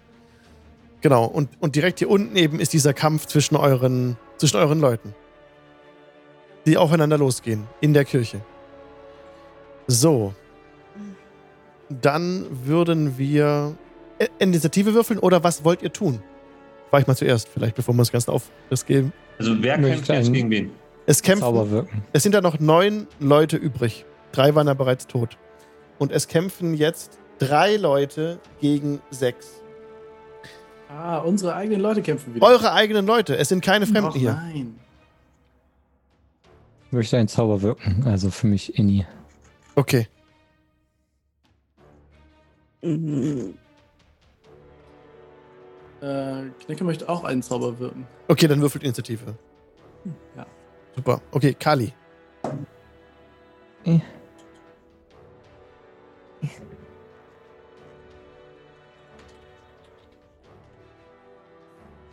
[0.99, 5.15] Genau, und, und direkt hier unten eben ist dieser Kampf zwischen euren, zwischen euren Leuten.
[6.67, 7.63] Die aufeinander losgehen.
[7.79, 8.41] In der Kirche.
[9.87, 10.33] So.
[11.89, 13.75] Dann würden wir
[14.39, 16.21] Initiative würfeln oder was wollt ihr tun?
[16.91, 19.11] War ich mal zuerst, vielleicht, bevor wir das Ganze auf das geben.
[19.39, 20.71] Also wer kämpft jetzt gegen wen?
[21.11, 21.89] Es kämpfen.
[22.13, 24.05] Es sind ja noch neun Leute übrig.
[24.31, 25.37] Drei waren ja bereits tot.
[25.99, 29.61] Und es kämpfen jetzt drei Leute gegen sechs.
[30.87, 32.47] Ah, unsere eigenen Leute kämpfen wieder.
[32.47, 33.35] Eure eigenen Leute.
[33.35, 34.35] Es sind keine Fremden Och, hier.
[34.35, 34.79] Nein.
[36.85, 38.03] Ich möchte einen Zauber wirken.
[38.05, 39.05] Also für mich Inni.
[39.75, 40.07] Okay.
[42.81, 43.55] Mhm.
[46.01, 48.07] Äh, Knecke möchte auch einen Zauber wirken.
[48.29, 49.35] Okay, dann würfelt Initiative.
[50.37, 50.45] Ja.
[50.95, 51.21] Super.
[51.31, 51.93] Okay, Kali.
[53.85, 53.99] Eh.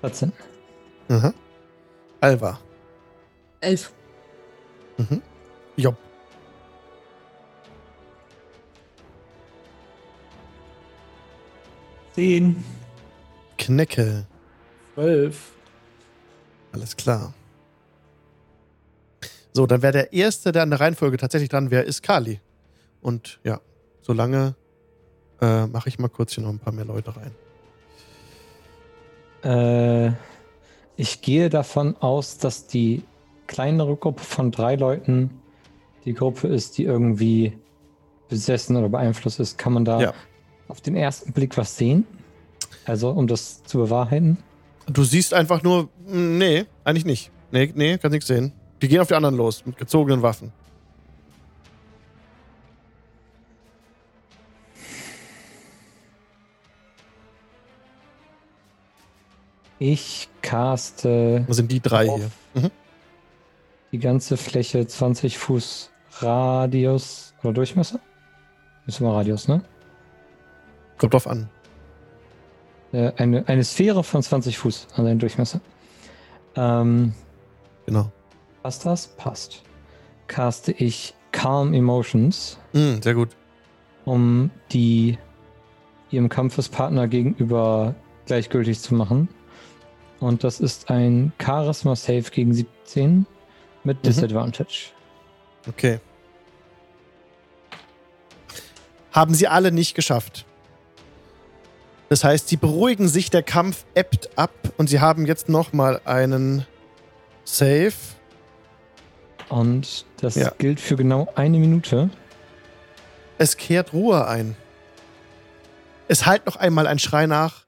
[0.03, 0.33] 14.
[1.09, 1.33] Aha.
[2.21, 2.59] Alva.
[3.61, 3.93] Elf.
[4.99, 5.23] Mhm.
[5.77, 5.97] Job.
[12.15, 12.65] Zehn.
[13.59, 14.27] Knecke.
[14.95, 15.53] Zwölf.
[16.73, 17.33] Alles klar.
[19.59, 22.39] So, dann wäre der Erste, der an der Reihenfolge tatsächlich dran wäre, ist Kali.
[23.01, 23.61] Und ja,
[24.03, 24.55] solange
[25.41, 27.35] äh, mache ich mal kurz hier noch ein paar mehr Leute rein.
[29.43, 30.13] Äh,
[30.97, 33.03] ich gehe davon aus, dass die
[33.49, 35.43] kleinere Gruppe von drei Leuten
[36.05, 37.59] die Gruppe ist, die irgendwie
[38.29, 39.59] besessen oder beeinflusst ist.
[39.59, 40.15] Kann man da Ja.
[40.69, 42.07] auf den ersten Blick was sehen?
[42.85, 44.39] Also, um das zu bewahrheiten?
[44.87, 47.33] Du siehst einfach nur, mm, nee, eigentlich nicht.
[47.51, 48.53] Nee, nee, kannst nichts sehen.
[48.81, 50.53] Die gehen auf die anderen los mit gezogenen Waffen.
[59.81, 62.31] Ich caste Das sind die drei hier.
[62.55, 62.71] Mhm.
[63.93, 65.91] die ganze Fläche 20 Fuß
[66.21, 68.01] Radius oder Durchmesser?
[68.87, 69.63] Ist immer Radius, ne?
[70.97, 71.49] Kommt drauf an.
[72.93, 75.61] Äh, eine, eine Sphäre von 20 Fuß an seinen Durchmesser.
[76.57, 77.15] Ähm,
[77.87, 78.11] Genau.
[78.63, 79.07] Passt das?
[79.09, 79.63] Passt.
[80.27, 83.31] Caste ich Calm Emotions, Mm, sehr gut.
[84.05, 85.19] um die
[86.11, 87.95] ihrem Kampfespartner gegenüber
[88.27, 89.29] gleichgültig zu machen.
[90.21, 93.27] Und das ist ein Charisma Save gegen 17
[93.85, 94.91] mit Disadvantage.
[95.69, 96.01] Okay.
[99.13, 100.45] Haben sie alle nicht geschafft.
[102.09, 106.67] Das heißt, sie beruhigen sich, der Kampf ebbt ab und sie haben jetzt nochmal einen
[107.45, 107.93] Save.
[109.49, 110.51] Und das Ja.
[110.51, 112.11] gilt für genau eine Minute.
[113.39, 114.57] Es kehrt Ruhe ein.
[116.09, 117.67] Es halt noch einmal ein Schrei nach.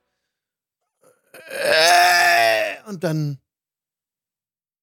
[1.48, 3.38] Äh, Und dann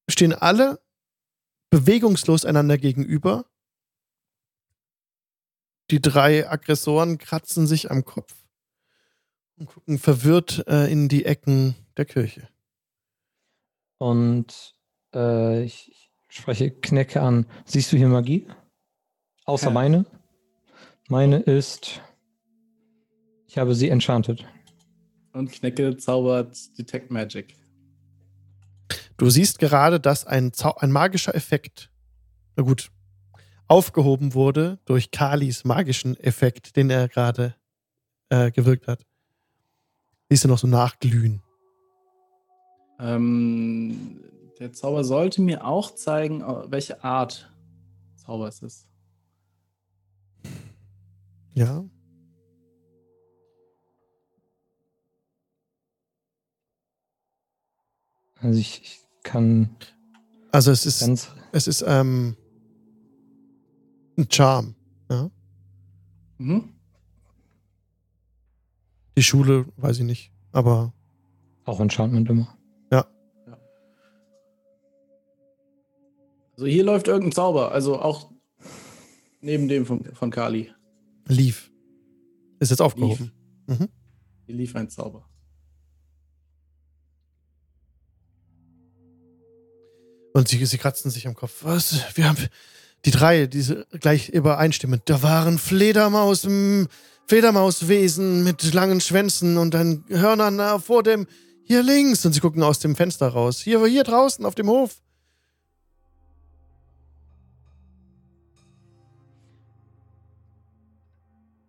[0.09, 0.79] stehen alle
[1.69, 3.45] bewegungslos einander gegenüber.
[5.91, 8.33] Die drei Aggressoren kratzen sich am Kopf
[9.57, 12.47] und gucken verwirrt äh, in die Ecken der Kirche.
[13.97, 14.75] Und
[15.13, 16.06] äh, ich, ich
[16.37, 17.45] spreche Knecke an.
[17.65, 18.47] Siehst du hier Magie?
[19.45, 19.73] Außer Ja.
[19.73, 20.05] meine.
[21.09, 22.01] Meine ist.
[23.47, 24.45] Ich habe sie enchanted.
[25.33, 27.55] Und Knecke zaubert Detect Magic.
[29.17, 31.89] Du siehst gerade, dass ein, Zau ein magischer Effekt,
[32.55, 32.91] na gut,
[33.67, 37.55] aufgehoben wurde durch Kalis magischen Effekt, den er gerade
[38.29, 39.05] äh, gewirkt hat.
[40.29, 41.41] Siehst du noch so nachglühen.
[42.99, 44.19] Ähm,
[44.59, 47.51] der Zauber sollte mir auch zeigen, äh, welche Art
[48.15, 48.87] Zauber es ist.
[51.53, 51.85] Ja.
[58.39, 59.75] Also ich, ich kann
[60.51, 61.29] Also es ist, ganz.
[61.51, 62.35] es ist ähm,
[64.17, 64.75] ein Charm.
[65.09, 65.29] Ja?
[66.37, 66.73] Mhm.
[69.17, 70.31] Die Schule, weiß ich nicht.
[70.51, 70.93] Aber
[71.65, 72.56] Auch Enchantment immer.
[76.57, 78.31] Also hier läuft irgendein Zauber, also auch
[79.41, 80.71] neben dem von, von Kali.
[81.27, 81.71] lief.
[82.59, 83.31] Ist jetzt aufgehoben.
[83.67, 83.89] Mhm.
[84.47, 85.29] Hier lief ein Zauber.
[90.33, 91.63] Und sie, sie kratzen sich am Kopf.
[91.63, 92.01] Was?
[92.15, 92.37] Wir haben
[93.05, 95.03] die drei, diese gleich übereinstimmend.
[95.05, 96.47] Da waren Fledermaus,
[97.27, 101.27] Fledermauswesen mit langen Schwänzen und dann Hörnern äh, vor dem
[101.63, 102.25] hier links.
[102.25, 103.59] Und sie gucken aus dem Fenster raus.
[103.59, 105.01] Hier, hier draußen auf dem Hof.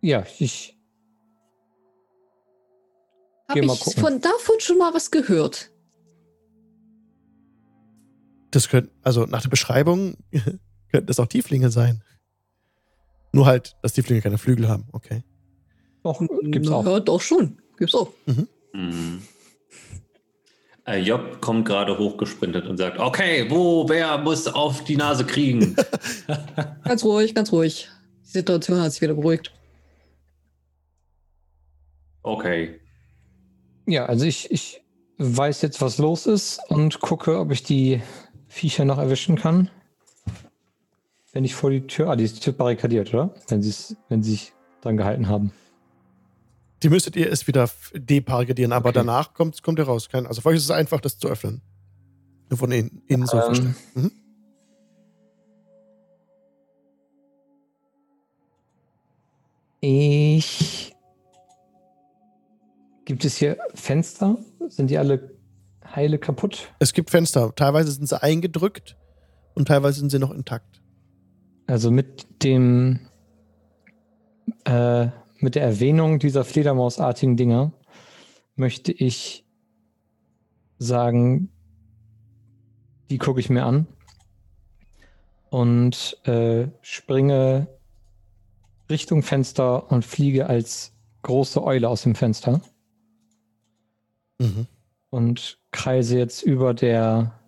[0.00, 0.78] Ja, ich.
[3.48, 4.02] Habe ich gucken.
[4.02, 5.70] von davon schon mal was gehört?
[8.50, 10.16] Das könnte, also nach der Beschreibung
[10.90, 12.02] könnten das auch Tieflinge sein.
[13.32, 14.86] Nur halt, dass Tieflinge keine Flügel haben.
[14.92, 15.22] Okay.
[16.02, 16.86] Doch, gibt's Na auch.
[16.86, 17.60] Ja, doch schon.
[17.76, 18.12] Gibt's auch.
[18.26, 19.22] Mhm.
[20.86, 25.76] Äh, Job kommt gerade hochgesprintet und sagt: Okay, wo, wer muss auf die Nase kriegen?
[26.84, 27.88] Ganz ruhig, ganz ruhig.
[28.24, 29.52] Die Situation hat sich wieder beruhigt.
[32.22, 32.80] Okay.
[33.86, 34.82] Ja, also ich, ich
[35.18, 38.02] weiß jetzt, was los ist und gucke, ob ich die
[38.48, 39.70] Viecher noch erwischen kann.
[41.32, 42.10] Wenn ich vor die Tür.
[42.10, 43.34] Ah, die ist die Tür barrikadiert, oder?
[43.48, 45.52] Wenn sie es, wenn sie sich dran gehalten haben.
[46.82, 48.98] Die müsstet ihr erst wieder depargedieren, aber Okay.
[49.00, 50.08] danach kommt, kommt ihr raus.
[50.08, 51.60] Kein, also für euch ist es einfach, das zu öffnen.
[52.50, 53.76] Nur von innen, innen so Ähm, verstehen.
[53.94, 54.12] Mhm.
[59.80, 60.77] Ich.
[63.08, 64.36] Gibt es hier Fenster?
[64.68, 65.34] Sind die alle
[65.82, 66.74] heile kaputt?
[66.78, 67.54] Es gibt Fenster.
[67.56, 68.98] Teilweise sind sie eingedrückt
[69.54, 70.82] und teilweise sind sie noch intakt.
[71.66, 73.08] Also mit dem.
[74.64, 75.06] Äh,
[75.38, 77.72] mit der Erwähnung dieser Fledermausartigen Dinger
[78.56, 79.46] möchte ich
[80.76, 81.50] sagen,
[83.08, 83.86] die gucke ich mir an
[85.48, 87.68] und äh, springe
[88.90, 92.60] Richtung Fenster und fliege als große Eule aus dem Fenster
[94.38, 94.66] Mhm.
[95.10, 97.38] und kreise jetzt über der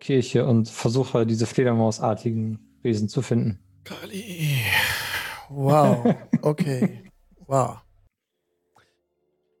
[0.00, 3.58] Kirche und versuche diese Fledermausartigen Wesen zu finden.
[3.84, 4.60] Kali.
[5.48, 6.14] Wow.
[6.42, 7.02] Okay.
[7.46, 7.78] Wow.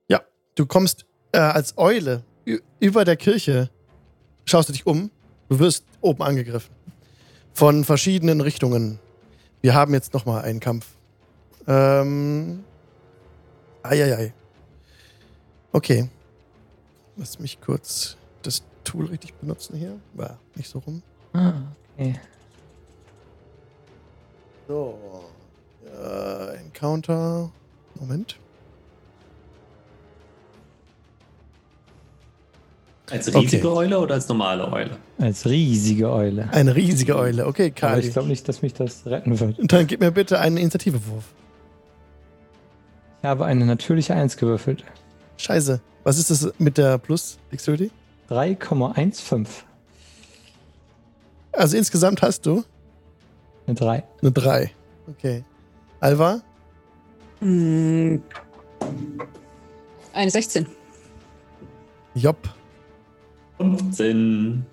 [0.08, 0.20] Ja,
[0.54, 2.24] du kommst äh, als Eule
[2.78, 3.70] über der Kirche,
[4.44, 5.10] schaust du dich um,
[5.48, 6.74] du wirst oben angegriffen.
[7.54, 9.00] Von verschiedenen Richtungen.
[9.62, 10.86] Wir haben jetzt nochmal einen Kampf.
[11.66, 12.64] Ähm.
[13.82, 14.32] Eieiei.
[15.72, 16.08] Okay.
[17.18, 19.98] Lass mich kurz das Tool richtig benutzen hier.
[20.14, 21.02] War nicht so rum.
[21.32, 21.52] Ah,
[21.96, 22.14] okay.
[24.68, 24.98] So.
[25.84, 27.50] Äh, Encounter.
[27.98, 28.38] Moment.
[33.10, 33.38] Als Okay.
[33.38, 34.90] riesige Eule oder als normale Eule?
[35.18, 36.50] Als riesige Eule.
[36.52, 37.46] Eine riesige Eule.
[37.46, 38.06] Okay, Aber Kali.
[38.06, 39.56] ich glaube nicht, dass mich das retten wird.
[39.62, 41.24] Dann gib mir bitte einen Initiativewurf.
[43.22, 44.84] Ich habe eine natürliche 1 gewürfelt.
[45.38, 45.80] Scheiße.
[46.08, 47.90] Was ist das mit der Plus Dexterity?
[48.30, 49.46] 3,15.
[51.52, 52.64] Also insgesamt hast du
[53.66, 54.04] Eine 3.
[54.22, 54.70] eine 3.
[55.06, 55.44] Okay.
[56.00, 56.40] Alva?
[57.40, 58.22] Hm.
[60.14, 60.66] Eine 16.
[62.14, 62.38] Job.
[63.58, 64.64] 15.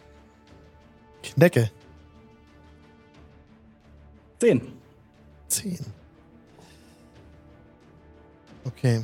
[1.22, 1.70] Knecke.
[4.40, 4.62] Zehn.
[5.50, 5.80] 10.
[8.64, 9.04] Okay.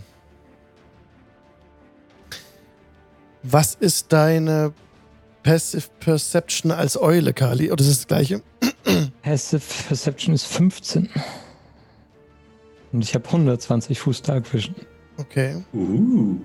[3.43, 4.73] Was ist deine
[5.43, 7.71] Passive Perception als Eule, Kali?
[7.71, 8.41] Oder ist es das gleiche?
[9.23, 11.09] Passive Perception ist 15.
[12.91, 14.75] Und ich habe 120 Fuß Dark Vision.
[15.17, 15.63] Okay.
[15.73, 16.37] Uh.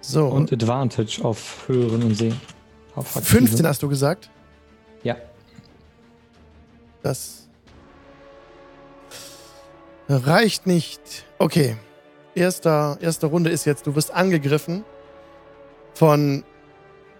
[0.00, 0.26] So.
[0.26, 2.40] Und Advantage auf Hören und Sehen.
[2.94, 3.36] Auf aktive.
[3.36, 4.30] 15 hast du gesagt?
[5.02, 5.16] Ja.
[7.02, 7.48] Das
[10.08, 11.24] reicht nicht.
[11.38, 11.76] Okay.
[12.38, 14.84] Erster, erste Runde ist jetzt, du wirst angegriffen
[15.94, 16.44] von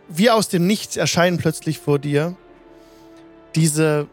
[0.08, 2.36] wie aus dem Nichts erscheinen plötzlich vor dir
[3.56, 4.06] diese,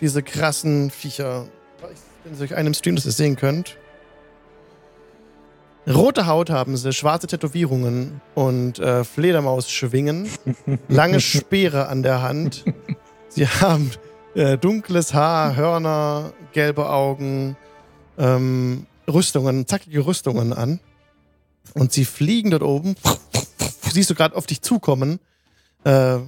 [0.00, 1.46] diese krassen Viecher.
[2.24, 3.78] Wenn ihr euch einem Stream das ihr sehen könnt.
[5.88, 10.28] Rote Haut haben sie, schwarze Tätowierungen und äh, Fledermausschwingen,
[10.88, 12.64] lange Speere an der Hand.
[13.28, 13.90] Sie haben
[14.34, 17.56] äh, dunkles Haar, Hörner, gelbe Augen,
[18.18, 20.80] ähm, Rüstungen, zackige Rüstungen an.
[21.74, 22.94] Und sie fliegen dort oben.
[23.92, 25.20] Siehst du gerade auf dich zukommen.
[25.84, 26.18] Äh,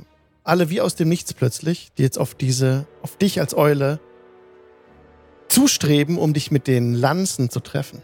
[0.45, 4.01] alle wie aus dem Nichts plötzlich, die jetzt auf diese, auf dich als Eule
[5.49, 8.03] zustreben, um dich mit den Lanzen zu treffen.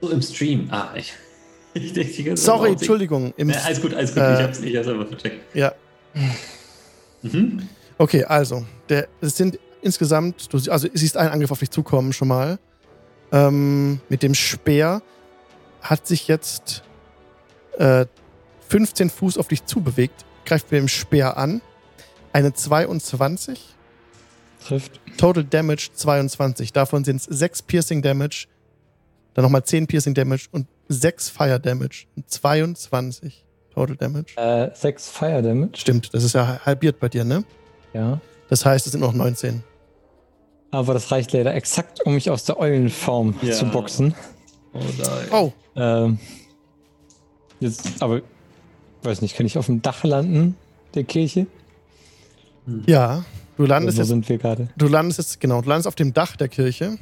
[0.00, 0.68] So im Stream.
[0.70, 1.12] Ah, ich.
[1.74, 2.72] ich denke Sorry.
[2.72, 3.32] Entschuldigung.
[3.36, 4.22] Im, Ja, alles gut, alles gut.
[4.22, 5.56] Äh, ich hab's, ich hab's einfach vercheckt.
[5.56, 5.74] ja,
[7.22, 7.68] Mhm.
[7.96, 12.28] Okay, also, der, es sind insgesamt, du also siehst einen Angriff auf dich zukommen schon
[12.28, 12.58] mal.
[13.32, 15.02] Ähm, mit dem Speer
[15.80, 16.82] hat sich jetzt
[17.78, 18.06] äh,
[18.68, 21.60] 15 Fuß auf dich zubewegt, greift mit dem Speer an.
[22.32, 23.74] Eine 22,
[24.66, 25.00] Trifft.
[25.18, 26.72] Total Damage 22.
[26.72, 28.46] Davon sind es 6 Piercing Damage,
[29.34, 32.06] dann nochmal 10 Piercing Damage und 6 Fire Damage.
[32.16, 33.44] Und 22
[33.74, 34.36] Total Damage.
[34.36, 35.78] Äh, 6 Fire Damage.
[35.78, 37.44] Stimmt, das ist ja halbiert bei dir, ne?
[37.92, 38.20] Ja.
[38.48, 39.62] Das heißt, es sind noch 19.
[40.74, 43.52] Aber das reicht leider exakt, um mich aus der Eulenform Ja.
[43.52, 44.14] zu boxen.
[44.72, 45.28] Oh nein.
[45.30, 46.18] Oh, Ähm,
[47.60, 48.22] jetzt, aber,
[49.02, 50.56] weiß nicht, kann ich auf dem Dach landen,
[50.94, 51.46] der Kirche?
[52.86, 53.24] ja.
[53.56, 54.68] Du landest wo jetzt, sind wir gerade?
[54.76, 56.98] du landest jetzt, genau, du landest auf dem Dach der Kirche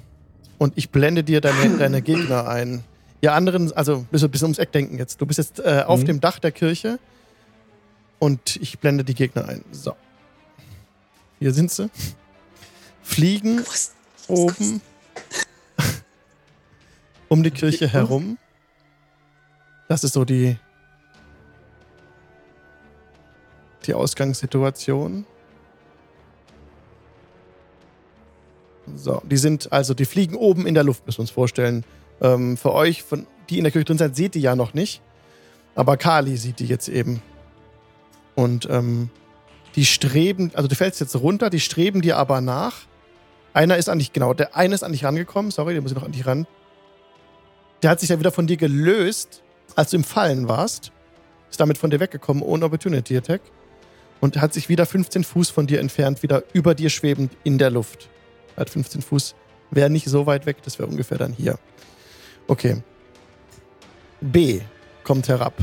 [0.59, 2.85] und ich blende dir deine, deine Gegner ein.
[3.23, 5.19] Ihr anderen, also bisschen, bisschen ums Eck denken jetzt.
[5.19, 6.05] Du bist jetzt äh, auf Mhm.
[6.07, 6.99] dem Dach der Kirche
[8.19, 9.65] und ich blende die Gegner ein.
[9.73, 9.93] So.
[11.39, 11.89] Hier sind sie.
[13.03, 13.65] Fliegen
[14.29, 14.81] oben
[17.29, 18.39] um die Kirche herum.
[19.89, 20.57] Das ist so die,
[23.85, 25.27] die Ausgangssituation.
[28.97, 31.85] So, die sind, also die fliegen oben in der Luft, müssen wir uns vorstellen.
[32.21, 35.03] Ähm, für euch, von, die in der Kirche drin seid, seht ihr ja noch nicht.
[35.75, 37.23] Aber Kali sieht die jetzt eben.
[38.35, 39.11] Und ähm,
[39.77, 42.87] die streben, also du fällst jetzt runter, die streben dir aber nach.
[43.55, 45.97] Einer ist an dich, genau, der eine ist an dich rangekommen, sorry, der muss ich
[45.97, 46.47] noch an dich ran.
[47.83, 49.43] Der hat sich ja wieder von dir gelöst,
[49.75, 50.93] als du im Fallen warst.
[51.51, 53.43] Ist damit von dir weggekommen, ohne Opportunity Attack.
[54.21, 57.71] Und hat sich wieder 15 Fuß von dir entfernt, wieder über dir schwebend in der
[57.71, 58.09] Luft.
[58.57, 59.35] Hat 15 Fuß,
[59.71, 61.59] wäre nicht so weit weg, das wäre ungefähr dann hier.
[62.47, 62.83] Okay.
[64.21, 64.61] B
[65.03, 65.55] kommt herab.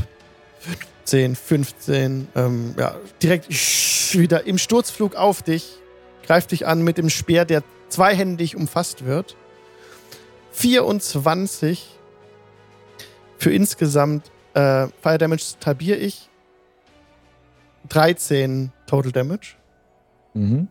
[1.06, 5.79] 15, 15, ähm, ja, direkt wieder im Sturzflug auf dich,
[6.26, 9.36] greift dich an mit dem Speer, der zweihändig umfasst wird.
[10.52, 11.88] 24
[13.38, 16.28] für insgesamt äh, Fire Damage tabiere ich.
[17.88, 19.54] 13 Total Damage
[20.34, 20.68] Mhm.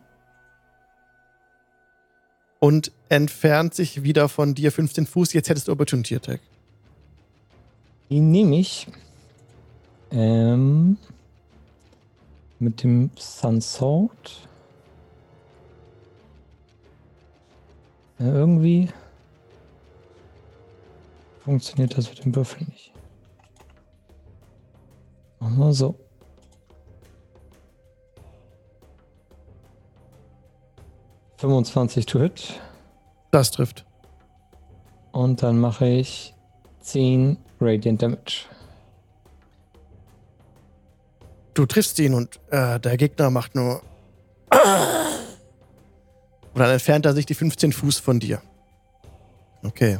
[2.60, 5.32] und entfernt sich wieder von dir 15 Fuß.
[5.34, 6.40] Jetzt hättest du Opportunity Attack.
[8.08, 8.86] Die nehme ich
[10.12, 10.96] ähm,
[12.58, 13.60] mit dem Sun
[18.20, 18.88] Ja, irgendwie
[21.42, 22.92] funktioniert das mit dem Würfel nicht.
[25.38, 25.98] Machen wir so.
[31.38, 32.60] Fünfundzwanzig to hit.
[33.30, 33.86] Das trifft.
[35.12, 36.34] Und dann mache ich
[36.80, 38.44] 10 Radiant Damage.
[41.54, 43.80] Du triffst ihn und äh, der Gegner macht nur.
[46.54, 48.40] Und dann entfernt er sich die 15 Fuß von dir.
[49.62, 49.98] Okay.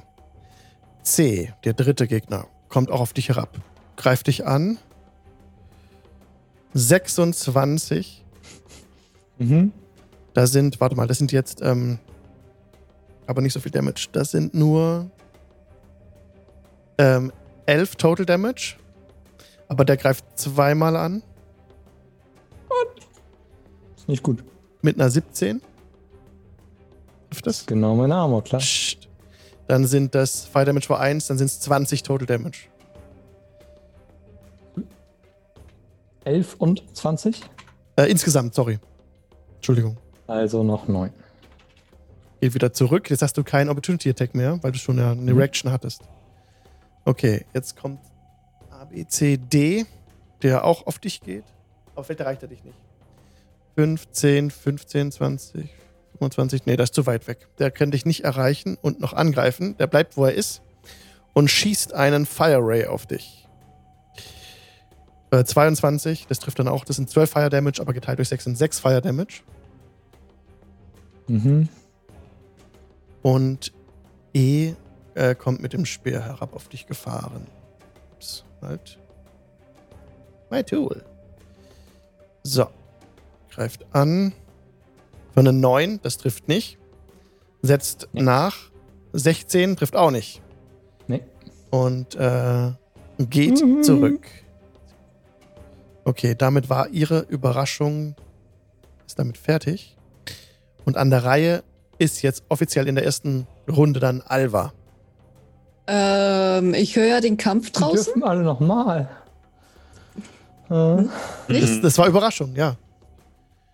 [1.03, 3.57] C, der dritte Gegner, kommt auch auf dich herab.
[3.97, 4.79] Greift dich an.
[6.75, 8.25] 26.
[9.39, 9.73] Mhm.
[10.35, 11.99] Da sind, warte mal, das sind jetzt, ähm,
[13.27, 14.09] aber nicht so viel Damage.
[14.13, 15.11] Das sind nur
[16.99, 17.33] ähm,
[17.67, 18.77] 11 Total Damage.
[19.69, 21.23] Aber der greift zweimal an
[23.97, 24.43] Ist nicht gut.
[24.83, 25.61] mit einer 17.
[27.45, 27.67] Das?
[27.67, 28.61] Genau meine Armor, klar.
[28.61, 29.09] Psst.
[29.69, 32.69] Dann sind das Fire Damage war 1, dann sind es 20 Total Damage.
[36.25, 37.41] 11 und 20.
[37.97, 38.79] Äh, insgesamt, sorry.
[39.57, 39.97] Entschuldigung.
[40.27, 41.13] Also noch 9.
[42.41, 43.11] Geht wieder zurück.
[43.11, 45.39] Jetzt hast du keinen Opportunity Attack mehr, weil du schon eine, eine Mhm.
[45.39, 46.03] Reaction hattest.
[47.05, 48.01] Okay, jetzt kommt
[48.71, 49.87] A, B, C, D,
[50.43, 51.45] der auch auf dich geht.
[51.95, 52.77] Aber vielleicht erreicht er dich nicht.
[53.77, 55.71] 15, 15, 20,
[56.21, 56.67] 25.
[56.67, 57.49] Nee, das ist zu weit weg.
[57.59, 59.77] Der kann dich nicht erreichen und noch angreifen.
[59.79, 60.63] Der bleibt, wo er ist
[61.33, 63.49] und schießt einen Fire Ray auf dich.
[65.31, 66.85] Äh, 22, das trifft dann auch.
[66.85, 69.43] Das sind 12 Fire Damage, aber geteilt durch 6 sind 6 Fire Damage.
[71.29, 71.69] Mhm.
[73.23, 73.73] Und
[74.35, 74.75] E
[75.15, 77.47] äh, kommt mit dem Speer herab auf dich gefahren.
[78.13, 78.99] Ups, halt.
[80.51, 81.03] My tool.
[82.43, 82.67] So.
[83.51, 84.33] Greift an.
[85.35, 86.79] Für eine 9, das trifft nicht.
[87.63, 88.23] Setzt Nee.
[88.23, 88.57] nach.
[89.13, 90.41] 16 trifft auch nicht.
[91.09, 91.23] Nee.
[91.71, 92.73] Und äh,
[93.19, 93.83] geht Mhm.
[93.83, 94.27] zurück.
[96.05, 98.15] Okay, damit war ihre Überraschung
[99.07, 99.97] ist damit fertig.
[100.85, 101.63] Und an der Reihe
[101.99, 104.73] ist jetzt offiziell in der ersten Runde dann Alva.
[105.87, 108.05] Ähm, ich höre ja den Kampf Die draußen.
[108.15, 109.09] dürfen alle nochmal.
[110.71, 111.05] Äh,
[111.49, 112.77] Das, das war Überraschung, ja.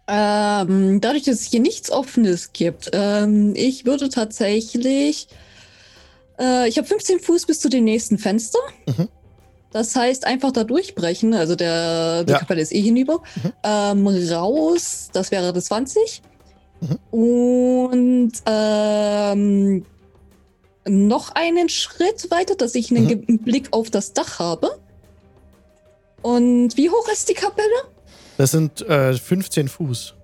[0.09, 5.27] Ähm, dadurch, dass es hier nichts Offenes gibt, ähm, ich würde tatsächlich.
[6.39, 8.59] Äh, ich habe 15 Fuß bis zu dem nächsten Fenster.
[8.87, 9.09] Mhm.
[9.73, 11.35] Das heißt, einfach da durchbrechen.
[11.35, 12.39] Also der, die Ja.
[12.39, 13.23] Kapelle ist eh hinüber.
[13.43, 13.53] Mhm.
[13.65, 16.23] Ähm, raus, das wäre das 20.
[16.81, 16.99] Mhm.
[17.11, 19.85] Und ähm,
[20.87, 23.39] noch einen Schritt weiter, dass ich einen Mhm.
[23.39, 24.79] Blick auf das Dach habe.
[26.23, 27.67] Und wie hoch ist die Kapelle?
[28.37, 30.15] Das sind äh, 15 Fuß.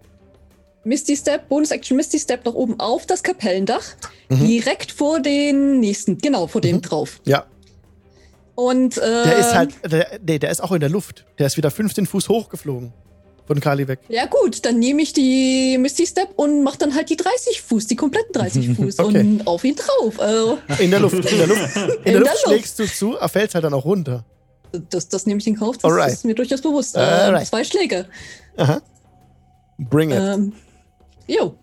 [0.85, 3.85] Misty Step, Bonus Action Misty Step nach oben auf das Kapellendach.
[4.29, 4.47] Mhm.
[4.49, 6.83] Direkt vor den nächsten, genau, vor dem Mhm.
[6.83, 7.21] drauf.
[7.25, 7.47] Ja,
[8.55, 11.25] Und äh, der ist halt, der, nee, der ist auch in der Luft.
[11.39, 12.93] Der ist wieder 15 Fuß hochgeflogen.
[13.47, 13.99] Von Kali weg.
[14.09, 17.87] Ja gut, dann nehme ich die Misty Step und mache dann halt die 30 Fuß,
[17.87, 19.21] die kompletten 30 Fuß Okay.
[19.21, 20.21] und auf ihn drauf.
[20.21, 21.15] Also, In der Luft.
[21.31, 22.45] In der Luft, in der der Luft Luft.
[22.47, 24.25] schlägst du zu, er fällt halt dann auch runter.
[24.91, 26.13] Das, das nehme ich in Kauf, das Alright.
[26.13, 26.97] ist mir durchaus bewusst.
[26.99, 28.07] Ähm, zwei Schläge.
[28.57, 28.81] Aha.
[29.79, 30.19] Bring it.
[30.19, 30.53] Ähm,
[31.27, 31.57] jo.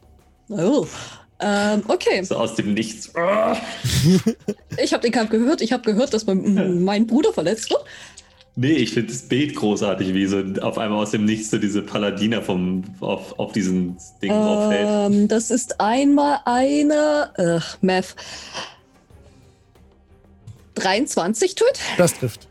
[0.50, 0.86] Oh.
[1.42, 3.08] Ähm, okay, So aus dem Nichts.
[4.78, 5.62] ich habe den Kampf gehört.
[5.62, 7.84] Ich habe gehört, dass mein, mein Bruder verletzt wird.
[8.56, 11.82] Nee, ich finde das Bild großartig, wie so auf einmal aus dem Nichts so diese
[11.82, 14.88] Paladiner vom, auf, auf diesen Ding draufhält.
[15.14, 18.18] Ähm, das ist einmal eine äh, Math
[20.76, 21.68] 23 tut.
[21.98, 22.49] Das trifft.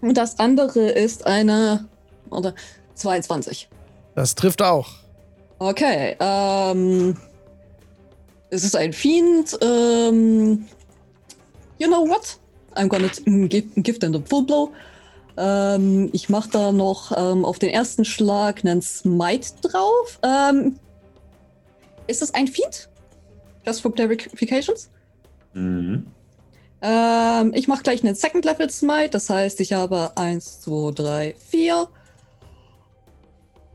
[0.00, 1.88] Und das andere ist eine
[2.30, 2.54] oder
[2.94, 3.68] 22.
[4.14, 4.88] Das trifft auch.
[5.58, 7.16] Okay, ähm,
[8.50, 9.58] es ist ein Fiend.
[9.60, 10.66] Ähm,
[11.78, 12.38] you know what?
[12.74, 13.08] I'm gonna
[13.48, 14.70] give, give them the full blow.
[15.36, 20.18] Ähm, ich mache da noch ähm, auf den ersten Schlag einen Smite drauf.
[20.22, 20.76] Ähm,
[22.06, 22.88] ist das ein Fiend?
[23.66, 24.90] Just for clarifications.
[25.54, 26.06] Mhm.
[26.80, 31.34] Ähm, ich mache gleich einen Second Level Smite, das heißt, ich habe 1, 2, 3,
[31.38, 31.88] 4.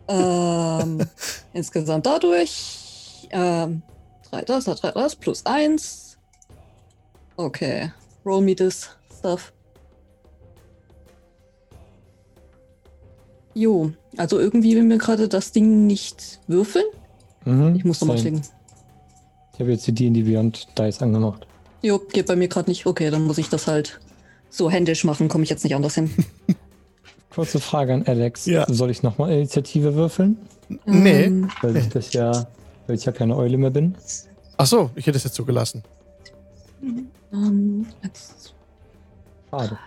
[0.07, 1.05] Ähm,
[1.53, 3.27] insgesamt dadurch.
[3.31, 3.81] Ähm,
[4.31, 6.17] 3 das, 3 das, plus 1.
[7.35, 7.91] Okay.
[8.25, 9.51] Roll me this stuff.
[13.55, 16.85] Jo, also irgendwie will mir gerade das Ding nicht würfeln.
[17.45, 18.41] Mhm, Ich muss nochmal klicken.
[19.53, 21.45] Ich habe jetzt die D&D Beyond Dice angemacht.
[21.83, 22.85] Jo, geht bei mir gerade nicht.
[22.85, 23.99] Okay, dann muss ich das halt
[24.49, 26.09] so händisch machen, komme ich jetzt nicht anders hin.
[27.29, 28.45] Kurze Frage an Alex.
[28.45, 28.65] Ja.
[28.69, 30.37] Soll ich nochmal Initiative würfeln?
[30.85, 31.25] Nee.
[31.25, 32.47] Ähm, Weil ich das ja,
[32.87, 33.95] weil ich ja keine Eule mehr bin.
[34.57, 35.83] Ach so, ich hätte es jetzt so gelassen.
[37.33, 38.53] ähm, eins,
[39.49, 39.77] Schade.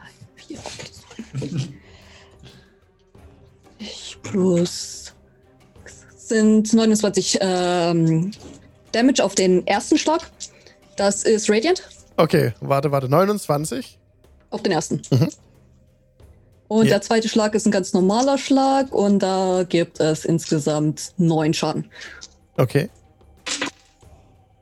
[3.79, 5.15] Ich plus
[6.17, 8.33] sind 29 ähm,
[8.93, 10.31] Damage auf den ersten Schlag.
[10.97, 11.83] Das ist Radiant
[12.17, 13.09] Okay, warte, warte.
[13.09, 13.99] 29.
[14.51, 15.03] auf den ersten.
[15.11, 15.29] Mhm.
[16.69, 16.93] Und Ja.
[16.95, 21.91] der zweite Schlag ist ein ganz normaler Schlag und da gibt es insgesamt neun Schaden.
[22.57, 22.89] Okay.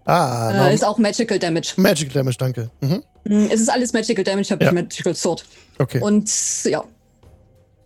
[0.04, 1.74] Ah, Äh, no- ist auch Magical Damage.
[1.76, 2.70] Magic Damage, danke.
[2.80, 3.02] Mhm.
[3.24, 4.72] Mm, Es ist alles Magical Damage, ich habe Ja.
[4.72, 5.46] nicht Magical Sword.
[5.78, 6.00] Okay.
[6.00, 6.28] Und
[6.64, 6.84] ja,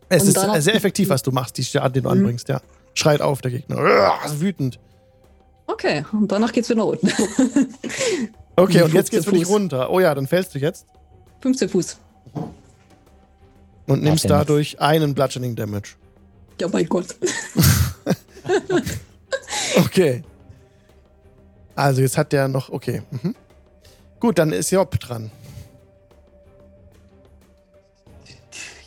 [0.09, 2.19] es und ist sehr effektiv, was du machst, die Schaden, den du Mhm.
[2.19, 2.61] anbringst, ja.
[2.95, 3.77] Schreit auf, der Gegner.
[3.79, 4.81] Uah, ist wütend.
[5.69, 6.05] Okay.
[6.13, 7.09] Und danach geht's wieder nach unten.
[8.57, 9.89] Okay, und jetzt 15 geht's für dich runter.
[9.89, 10.85] Oh ja, dann fällst du jetzt
[11.43, 11.97] 15 Fuß.
[13.87, 15.91] und nimmst ja dadurch einen Bludgeoning Damage.
[16.61, 17.15] Ja, mein Gott.
[19.77, 20.23] Okay.
[21.75, 23.03] Also jetzt hat der noch, okay.
[23.11, 23.35] Mhm.
[24.21, 25.31] Gut, dann ist Job dran.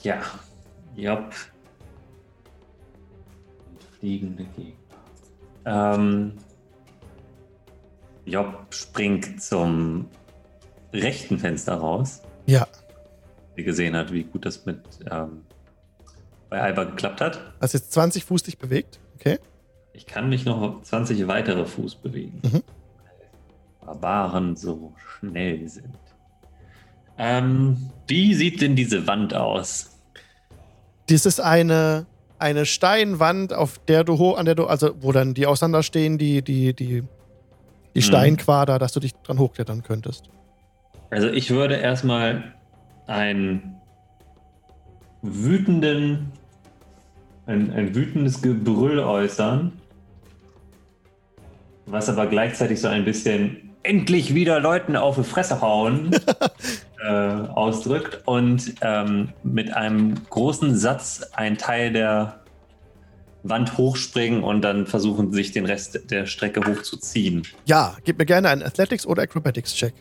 [0.03, 0.21] Ja.
[0.95, 1.33] Jopp.
[3.99, 4.73] Fliegende Gegner.
[5.65, 6.33] Ähm,
[8.25, 10.07] Job springt zum
[10.93, 12.21] rechten Fenster raus.
[12.45, 12.67] Ja,
[13.57, 14.79] Die gesehen hat, wie gut das mit
[15.09, 15.41] ähm,
[16.49, 17.39] bei Alba geklappt hat.
[17.61, 18.99] hast jetzt 20 Fuß dich bewegt.
[19.15, 19.39] Okay.
[19.93, 22.41] Ich kann mich noch 20 weitere Fuß bewegen.
[22.43, 22.63] Mhm.
[23.85, 25.97] Barbaren so schnell sind.
[27.17, 29.97] Ähm, wie sieht denn diese Wand aus?
[31.07, 32.05] Das ist eine,
[32.39, 36.73] eine Steinwand, auf der du an der du, also wo dann die auseinanderstehen, die, die,
[36.73, 37.03] die,
[37.95, 38.03] die Mhm.
[38.03, 40.29] Steinquader, dass du dich dran hochklettern könntest.
[41.09, 42.53] Also ich würde erstmal
[43.07, 43.75] einen
[45.21, 46.31] wütenden,
[47.45, 49.73] ein, ein wütendes Gebrüll äußern,
[51.85, 56.11] was aber gleichzeitig so ein bisschen endlich wieder Leuten auf die Fresse hauen
[57.03, 62.40] äh, ausdrückt und ähm, mit einem großen Satz einen Teil der
[63.43, 67.43] Wand hochspringen und dann versuchen, sich den Rest der Strecke hochzuziehen.
[67.65, 69.93] Ja, gib mir gerne einen Athletics- oder Acrobatics-Check.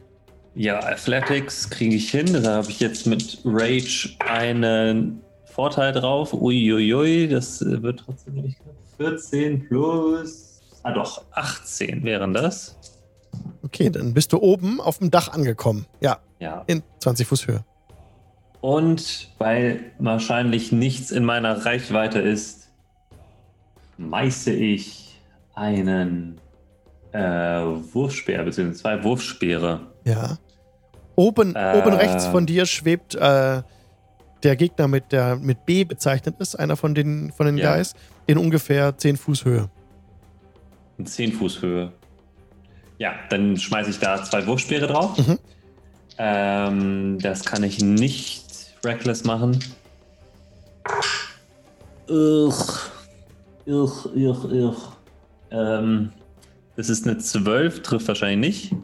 [0.55, 2.43] Ja, Athletics kriege ich hin.
[2.43, 6.33] Da habe ich jetzt mit Rage einen Vorteil drauf.
[6.35, 8.75] Uiuiui, das wird trotzdem nicht knapp.
[8.99, 10.61] 14 plus.
[10.83, 12.77] Ah, doch, 18 wären das.
[13.63, 15.87] Okay, dann bist du oben auf dem Dach angekommen.
[16.01, 16.65] Ja, Ja.
[16.67, 17.65] in 20 Fuß Höhe.
[18.61, 22.60] Und weil wahrscheinlich nichts in meiner Reichweite ist,
[24.01, 25.19] meiße ich
[25.55, 26.41] einen
[27.13, 29.81] äh, Wurfspeer, beziehungsweise zwei Wurfspeere.
[30.05, 30.39] Ja.
[31.17, 31.77] Oben, Äh.
[31.79, 33.63] oben rechts von dir schwebt äh,
[34.43, 37.75] der Gegner, mit der mit B bezeichnet ist, einer von den, von den Ja.
[37.77, 37.95] Guys,
[38.27, 39.69] in ungefähr 10 Fuß Höhe.
[40.97, 41.93] In 10 Fuß Höhe.
[42.99, 45.19] Ja, dann schmeiße ich da zwei Wurfspeere drauf.
[45.19, 45.39] Mhm.
[46.19, 48.45] Ähm, das kann ich nicht
[48.85, 49.59] reckless machen.
[52.09, 52.65] Ugh.
[53.67, 54.77] Ugh, ugh, ugh.
[55.51, 56.13] Ähm,
[56.77, 58.77] das ist eine 12, trifft wahrscheinlich nicht.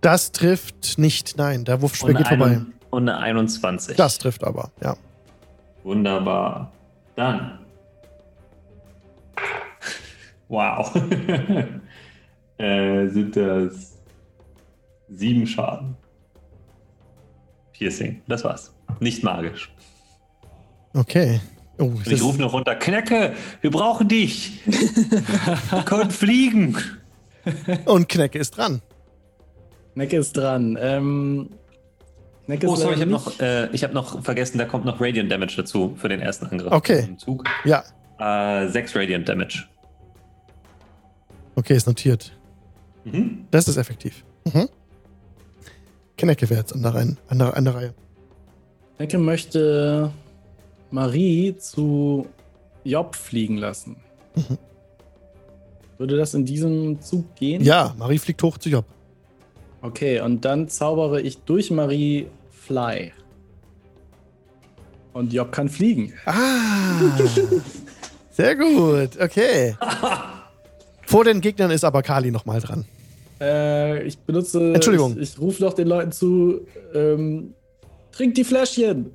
[0.00, 2.60] Das trifft nicht, nein, der Wurfspeer Und geht vorbei.
[2.90, 3.96] und eine 21.
[3.96, 4.96] Das trifft aber, ja.
[5.84, 6.72] Wunderbar.
[7.16, 7.58] Dann.
[10.48, 10.94] Wow.
[12.58, 13.98] äh, sind das
[15.08, 15.96] sieben Schaden.
[17.72, 18.22] Piercing.
[18.28, 18.74] Das war's.
[19.00, 19.72] Nicht magisch.
[20.94, 21.40] Okay.
[21.82, 24.60] Oh, Und ich rufe noch runter: Knecke, wir brauchen dich.
[24.66, 26.76] wir können fliegen.
[27.86, 28.82] und Knecke ist dran.
[29.94, 30.78] Necke ist dran.
[30.80, 31.50] Ähm,
[32.46, 35.00] Necke Oh, ist sorry, ich habe noch, äh, ich hab noch vergessen, da kommt noch
[35.00, 36.72] Radiant Damage dazu für den ersten Angriff.
[36.72, 37.04] Okay.
[37.08, 37.44] Im Zug.
[37.64, 37.82] Ja,
[38.18, 39.64] Äh, sechs Radiant Damage.
[41.56, 42.32] okay, ist notiert.
[43.04, 43.46] Mhm.
[43.50, 44.24] Das ist effektiv.
[44.44, 44.68] Mhm.
[46.16, 47.94] Knecke wäre jetzt an der, Reihe, an, der, an der Reihe.
[48.98, 50.12] Necke möchte
[50.92, 52.26] Marie zu
[52.84, 53.96] Job fliegen lassen.
[54.36, 54.58] Mhm.
[55.98, 57.62] Würde das in diesem Zug gehen?
[57.62, 58.84] Ja, Marie fliegt hoch zu Job.
[59.80, 63.12] Okay, und dann zaubere ich durch Marie Fly.
[65.12, 66.12] Und Job kann fliegen.
[66.24, 67.00] Ah,
[68.30, 69.20] sehr gut.
[69.20, 69.76] Okay.
[71.06, 72.84] Vor den Gegnern ist aber Kali nochmal dran.
[73.40, 74.72] Äh, ich benutze.
[74.72, 75.16] Entschuldigung.
[75.18, 76.60] Ich, ich rufe doch den Leuten zu:
[76.94, 77.54] ähm,
[78.12, 79.10] Trink die Fläschchen!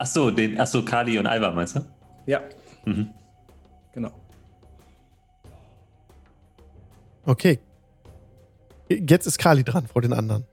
[0.00, 1.80] Achso, den, achso, Kali und Alba meinst du?
[2.24, 2.40] Ja,
[2.86, 3.10] Mhm.
[3.92, 4.10] genau.
[7.26, 7.58] Okay.
[8.88, 10.46] Jetzt ist Kali dran vor den anderen.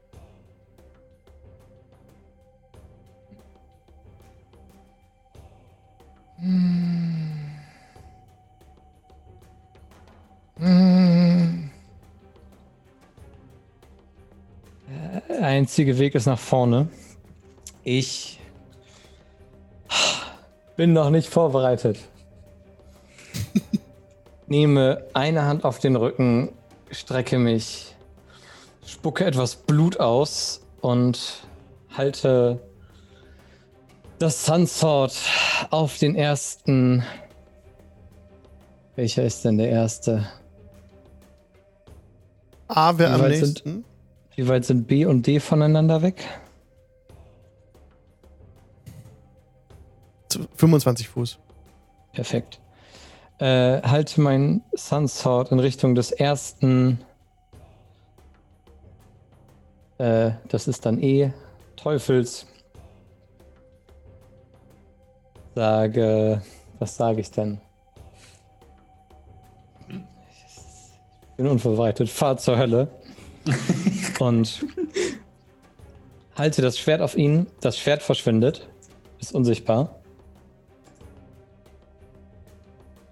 [15.29, 16.87] Der einzige Weg ist nach vorne.
[17.83, 18.39] Ich
[20.75, 21.97] bin noch nicht vorbereitet.
[24.47, 26.49] Nehme eine Hand auf den Rücken,
[26.91, 27.95] strecke mich,
[28.85, 31.43] spucke etwas Blut aus und
[31.95, 32.59] halte
[34.19, 35.15] das Sunsword
[35.69, 37.03] auf den ersten.
[38.95, 40.27] Welcher ist denn der erste?
[42.67, 43.85] A wäre Wie am weit sind- nächsten.
[44.35, 46.23] Wie weit sind B und D voneinander weg?
[50.55, 51.37] 25 Fuß.
[52.13, 52.59] Perfekt.
[53.39, 56.99] Äh, halte mein Sunsword in Richtung des ersten.
[59.99, 61.31] Äh, das ist dann E.
[61.75, 62.47] Teufels.
[65.53, 66.41] Sage.
[66.79, 67.59] Was sage ich denn?
[69.89, 72.09] Ich bin unvorbereitet.
[72.09, 72.87] Fahr zur Hölle.
[74.19, 74.65] Und
[76.35, 77.47] halte das Schwert auf ihn.
[77.61, 78.67] Das Schwert verschwindet.
[79.19, 79.96] Ist unsichtbar.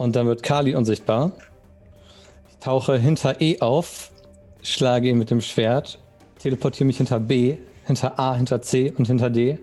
[0.05, 1.31] Und dann wird Kali unsichtbar.
[2.47, 4.11] Ich tauche hinter E auf,
[4.61, 5.97] schlage ihn mit dem Schwert,
[6.37, 9.57] teleportiere mich hinter B, hinter A, hinter C und hinter D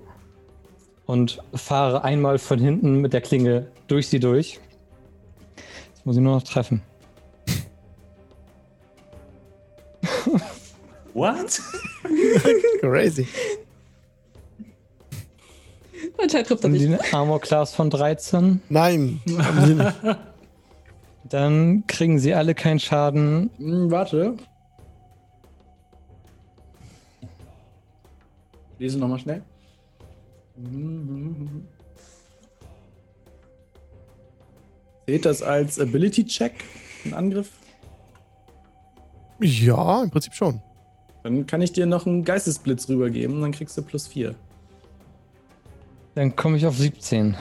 [1.06, 4.58] und fahre einmal von hinten mit der Klinge durch sie durch.
[5.94, 6.82] Jetzt muss ich nur noch treffen.
[11.14, 11.60] What?
[12.80, 13.28] Crazy.
[16.22, 17.14] Anscheinend trifft er Und nicht.
[17.14, 18.60] Armor Class von 13.
[18.68, 19.20] Nein.
[21.28, 23.50] Dann kriegen sie alle keinen Schaden.
[23.58, 24.36] Hm, warte.
[28.78, 29.42] Lese nochmal schnell.
[35.06, 36.52] Seht das als Ability-Check,
[37.04, 37.50] ein Angriff?
[39.40, 40.60] ja, im Prinzip schon.
[41.22, 44.34] Dann kann ich dir noch einen Geistesblitz rübergeben, dann kriegst du plus 4.
[46.14, 47.36] Dann komme ich auf 17.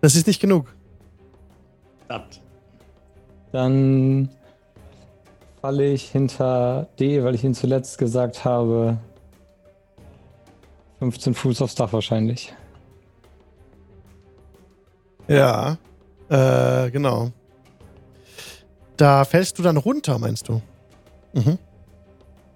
[0.00, 0.74] Das ist nicht genug.
[2.10, 2.40] Verdammt.
[3.52, 4.28] Dann
[5.60, 8.98] falle ich hinter D, weil ich ihn zuletzt gesagt habe.
[10.98, 12.52] 15 Fuß aufs Dach wahrscheinlich.
[15.28, 15.78] Ja.
[16.28, 17.30] Äh, genau.
[18.96, 20.60] Da fällst du dann runter, meinst du?
[21.32, 21.58] Mhm.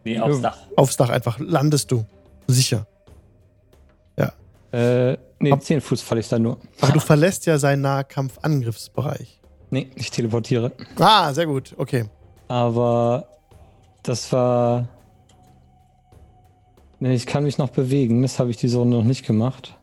[0.02, 0.42] Nee, aufs Ja.
[0.42, 0.58] Dach.
[0.76, 1.38] Aufs Dach einfach.
[1.38, 2.04] Landest du.
[2.48, 2.86] Sicher.
[4.72, 6.58] Äh, nee, Ab- 10 Fuß falle ich dann nur.
[6.80, 9.38] Aber du verlässt ja seinen Nahkampf-Angriffsbereich.
[9.74, 10.70] Nee, ich teleportiere.
[11.00, 11.74] Ah, sehr gut.
[11.76, 12.04] Okay.
[12.46, 13.26] Aber
[14.04, 14.86] das war.
[17.00, 18.22] Nee, ich kann mich noch bewegen.
[18.22, 19.76] Das habe ich diese Runde noch nicht gemacht.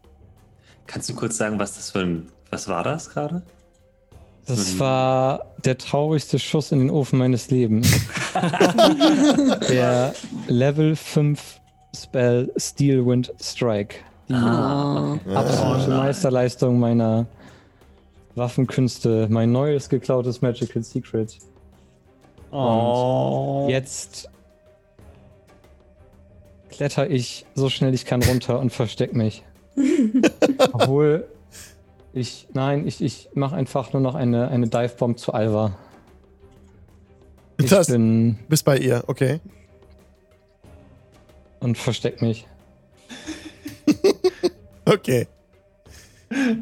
[0.87, 2.29] Kannst du kurz sagen, was das für ein.
[2.51, 3.41] Was war das gerade?
[4.47, 7.91] Das war der traurigste Schuss in den Ofen meines Lebens.
[9.69, 10.13] der
[10.47, 11.59] Level 5
[11.95, 13.95] Spell Steel Wind Strike.
[14.29, 15.19] Die Ah.
[15.35, 15.97] absolute nein.
[15.97, 17.25] Meisterleistung meiner
[18.35, 19.27] Waffenkünste.
[19.29, 21.37] Mein neues geklautes Magical Secret.
[22.51, 23.67] Oh.
[23.69, 24.29] Jetzt
[26.69, 29.43] kletter ich so schnell ich kann runter und versteck mich.
[30.73, 31.27] Obwohl
[32.13, 35.77] ich, nein, ich, ich mache einfach nur noch eine, eine Divebomb zu Alva.
[37.57, 39.39] Ich Das- bin Bist bei ihr, okay.
[41.59, 42.47] und versteck mich.
[44.83, 45.27] Okay.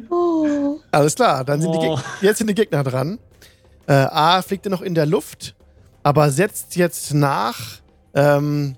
[0.10, 0.80] Oh.
[0.92, 2.00] Alles klar, dann sind Oh.
[2.22, 3.20] Jetzt sind die Gegner dran.
[3.88, 5.56] Äh, A fliegt er noch in der Luft,
[6.04, 7.80] aber setzt jetzt nach.
[8.14, 8.76] Ähm,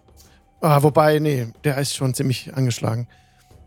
[0.62, 3.08] ah, wobei, nee, der ist schon ziemlich angeschlagen.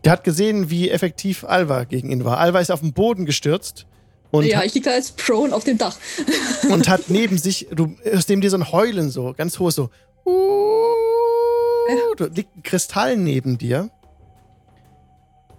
[0.03, 2.37] Der hat gesehen, wie effektiv Alva gegen ihn war.
[2.37, 3.87] Alva ist auf den Boden gestürzt
[4.31, 5.97] und, ja, hat, ich liege da jetzt prone auf dem Dach.
[6.69, 9.89] und hat neben sich, du, aus dem dir so ein Heulen so, ganz hohes so.
[12.17, 13.89] Da liegt ein Kristall neben dir.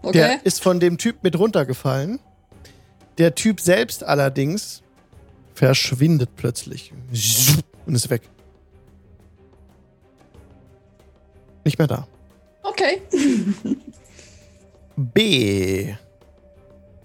[0.07, 0.19] Okay.
[0.19, 2.21] Der ist von dem Typ mit runtergefallen.
[3.19, 4.85] Der Typ selbst allerdings
[5.53, 6.93] verschwindet plötzlich
[7.87, 8.23] und ist weg.
[11.65, 12.07] Nicht mehr da.
[12.63, 13.03] Okay.
[14.97, 15.93] B,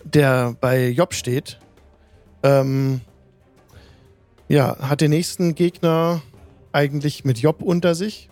[0.04, 1.58] der bei Job steht,
[2.44, 3.02] ähm,
[4.48, 6.22] ja, hat den nächsten Gegner
[6.72, 8.30] eigentlich mit Job unter sich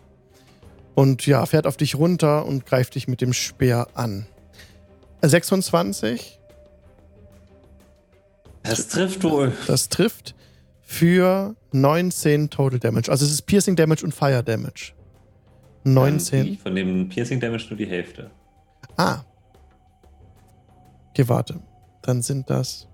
[0.93, 4.27] und ja, fährt auf dich runter und greift dich mit dem Speer an.
[5.21, 6.39] 26,
[8.63, 9.51] Das trifft wohl.
[9.67, 10.35] das trifft
[10.81, 13.11] für 19 Total Damage.
[13.11, 14.93] Also es ist Piercing Damage und Fire Damage.
[15.83, 16.47] 19.
[16.47, 18.31] Ähm, Von dem Piercing Damage nur die Hälfte.
[18.97, 19.21] Ah.
[21.11, 21.59] Okay, warte.
[22.01, 22.87] Dann sind das.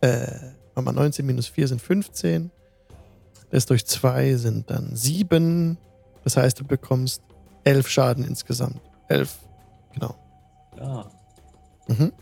[0.00, 0.26] Äh,
[0.74, 2.50] mal 19 minus 4 sind 15.
[3.50, 5.78] Das durch 2 sind dann 7.
[6.24, 7.22] Das heißt, du bekommst
[7.66, 8.80] 11 Schaden insgesamt.
[9.08, 9.38] 11.
[9.92, 10.14] Genau.
[10.78, 11.04] Ja.
[11.88, 12.12] Mhm.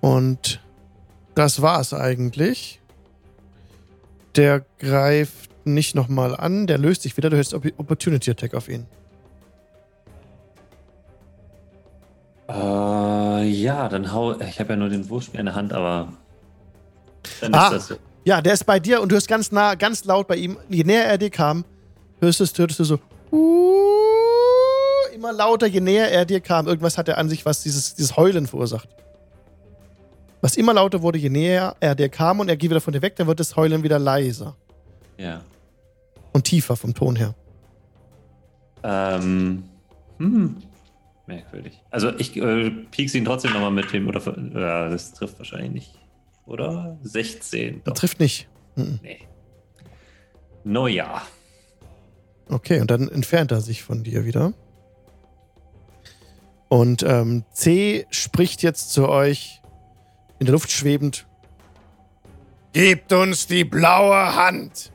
[0.00, 0.60] Und
[1.34, 2.80] das war's eigentlich.
[4.36, 7.30] Der greift nicht nochmal an, der löst sich wieder.
[7.30, 8.86] Du hättest Opp- Opportunity Attack auf ihn.
[12.48, 14.38] Äh, ja, dann hau.
[14.40, 16.12] Ich habe ja nur den Wurfspeer in der Hand, aber.
[17.40, 17.66] Dann Ah.
[17.68, 17.96] ist das so.
[18.24, 20.58] Ja, der ist bei dir und du hörst ganz nah, ganz laut bei ihm.
[20.68, 21.64] Je näher er dir kam,
[22.20, 22.98] hörst, es, hörst du so.
[23.32, 26.66] "Uh", Immer lauter, je näher er dir kam.
[26.66, 28.88] Irgendwas hat er an sich, was dieses, dieses Heulen verursacht.
[30.42, 33.02] Was immer lauter wurde, je näher er dir kam und er geht wieder von dir
[33.02, 34.54] weg, dann wird das Heulen wieder leiser
[35.16, 35.40] Ja.
[36.32, 37.34] und tiefer vom Ton her.
[38.82, 39.64] Ähm.
[40.18, 40.56] Hm.
[41.26, 41.80] Merkwürdig.
[41.90, 44.20] Also ich äh, piek's ihn trotzdem nochmal mit dem, oder
[44.54, 45.98] ja, das trifft wahrscheinlich nicht.
[46.46, 46.96] Oder?
[47.02, 47.82] 16.
[47.82, 48.00] Das Doch.
[48.00, 48.46] trifft nicht.
[48.76, 49.00] Mhm.
[49.02, 49.18] Nee.
[50.62, 51.22] No ja.
[52.48, 54.52] Okay, und dann entfernt er sich von dir wieder.
[56.68, 59.62] Und ähm, C spricht jetzt zu euch
[60.38, 61.26] in der Luft schwebend.
[62.72, 64.92] Gebt uns die blaue Hand.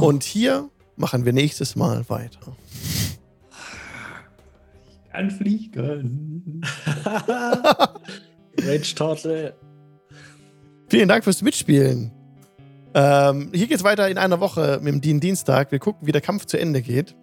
[0.00, 2.56] Und hier machen wir nächstes Mal weiter.
[5.12, 6.62] Kann fliegen.
[8.58, 9.54] Rage Turtle.
[10.88, 12.10] Vielen Dank fürs Mitspielen.
[12.94, 15.72] Ähm, hier geht's weiter in einer Woche mit dem Dien Dienstag.
[15.72, 17.14] Wir gucken, wie der Kampf zu Ende geht.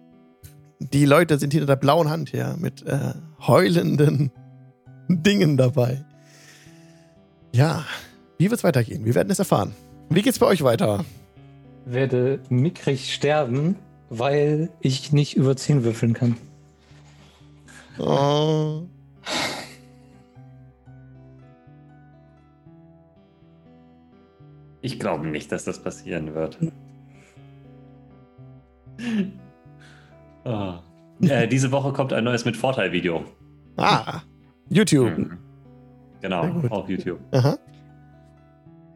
[0.80, 3.12] Die Leute sind hinter der blauen Hand her mit äh,
[3.46, 4.32] heulenden
[5.08, 6.04] Dingen dabei.
[7.52, 7.84] Ja,
[8.38, 9.04] wie wird's weitergehen?
[9.04, 9.74] Wir werden es erfahren.
[10.08, 11.04] Wie geht's bei euch weiter?
[11.84, 13.76] Werde mickrig sterben,
[14.08, 16.36] weil ich nicht über 10 würfeln kann.
[17.98, 18.82] Oh.
[24.82, 26.58] Ich glaube nicht, dass das passieren wird.
[30.44, 30.80] Ah.
[31.22, 33.24] Äh, diese Woche kommt ein neues mit Vorteil-Video.
[33.76, 34.22] Ah,
[34.70, 35.18] YouTube.
[35.18, 35.38] Mhm.
[36.22, 37.18] Genau, auf YouTube.
[37.32, 37.58] Aha.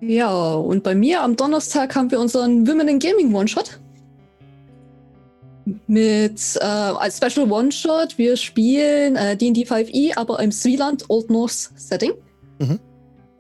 [0.00, 3.80] Ja, und bei mir am Donnerstag haben wir unseren Women in Gaming One-Shot.
[5.86, 11.70] Mit äh, als Special One-Shot, wir spielen äh, D&D 5e, aber im Sweeland Old North
[11.76, 12.12] Setting.
[12.58, 12.78] Mhm.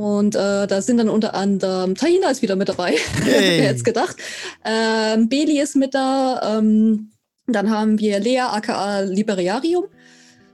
[0.04, 2.90] Und äh, da sind dann unter anderem Tahina ist wieder mit dabei.
[3.24, 3.24] Yay.
[3.24, 4.16] Wer hätte es gedacht?
[4.62, 6.58] Ähm, Beli ist mit da.
[6.58, 7.10] Ähm,
[7.46, 9.84] dann haben wir Lea aka Liberiarium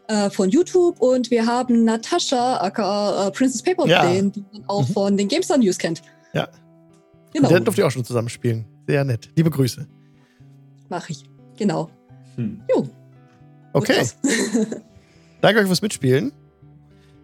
[0.06, 4.30] äh, von YouTube und wir haben Natascha aka äh, Princess Paperplane, Ja.
[4.30, 4.92] die man auch Mhm.
[4.92, 6.00] von den GameStar News kennt.
[6.32, 6.46] Ja.
[7.34, 8.66] Genau, Der durfte ich auch schon zusammenspielen.
[8.86, 9.30] Sehr nett.
[9.34, 9.84] Liebe Grüße.
[10.88, 11.24] mache ich.
[11.56, 11.90] Genau.
[12.36, 12.60] Hm.
[12.72, 12.88] Jo.
[13.72, 14.00] Okay.
[14.00, 14.16] Und.
[15.40, 16.30] Danke euch fürs Mitspielen.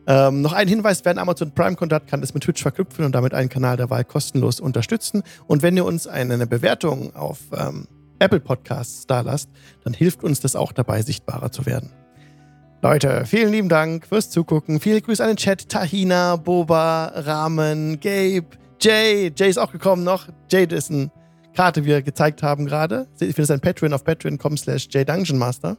[0.07, 3.13] Ähm, noch ein Hinweis, wer einen Amazon Prime-Konto hat, kann das mit Twitch verknüpfen und
[3.13, 5.23] damit einen Kanal der Wahl kostenlos unterstützen.
[5.47, 9.51] Und wenn ihr uns eine Bewertung auf ähm, Apple Podcasts da lasst,
[9.85, 11.91] dann hilft uns das auch dabei, sichtbarer zu werden.
[12.83, 14.81] Leute, vielen lieben Dank fürs Zugucken.
[14.81, 15.69] Viele Grüße an den Chat.
[15.69, 18.47] Tahina, Boba, Ramen, Gabe,
[18.81, 19.33] Jay.
[19.35, 20.29] Jay ist auch gekommen noch.
[20.51, 21.11] Jay ist eine
[21.55, 23.09] Karte, wie wir gezeigt haben gerade.
[23.15, 24.89] Ich finde es ein Patreon auf patreon.com slash
[25.33, 25.77] Master.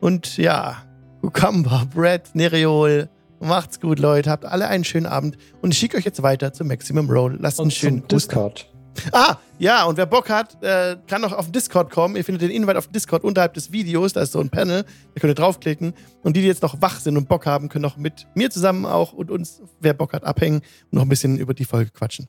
[0.00, 0.76] Und ja,
[1.20, 3.08] Cucumber, Brad, Nereol.
[3.40, 4.30] Macht's gut, Leute.
[4.30, 5.36] Habt alle einen schönen Abend.
[5.60, 7.36] Und ich schicke euch jetzt weiter zum Maximum Roll.
[7.40, 8.70] Lasst einen Und schönen zum Discord.
[9.12, 12.16] Ah, ja, und wer Bock hat, äh, kann noch auf den Discord kommen.
[12.16, 14.12] Ihr findet den Invite auf Discord unterhalb des Videos.
[14.12, 14.84] Da ist so ein Panel.
[15.14, 15.94] Da könnt ihr draufklicken.
[16.22, 18.86] Und die, die jetzt noch wach sind und Bock haben, können auch mit mir zusammen
[18.86, 22.28] auch und uns, wer Bock hat, abhängen und noch ein bisschen über die Folge quatschen.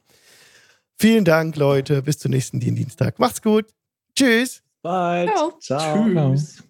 [0.97, 2.01] Vielen Dank, Leute.
[2.01, 3.19] Bis zum nächsten Dienstag.
[3.19, 3.65] Macht's gut.
[4.15, 4.61] Tschüss.
[4.81, 5.27] Bye.
[5.27, 5.53] Ciao.
[5.59, 6.13] Ciao.
[6.13, 6.31] Ciao.
[6.33, 6.64] Tschüss.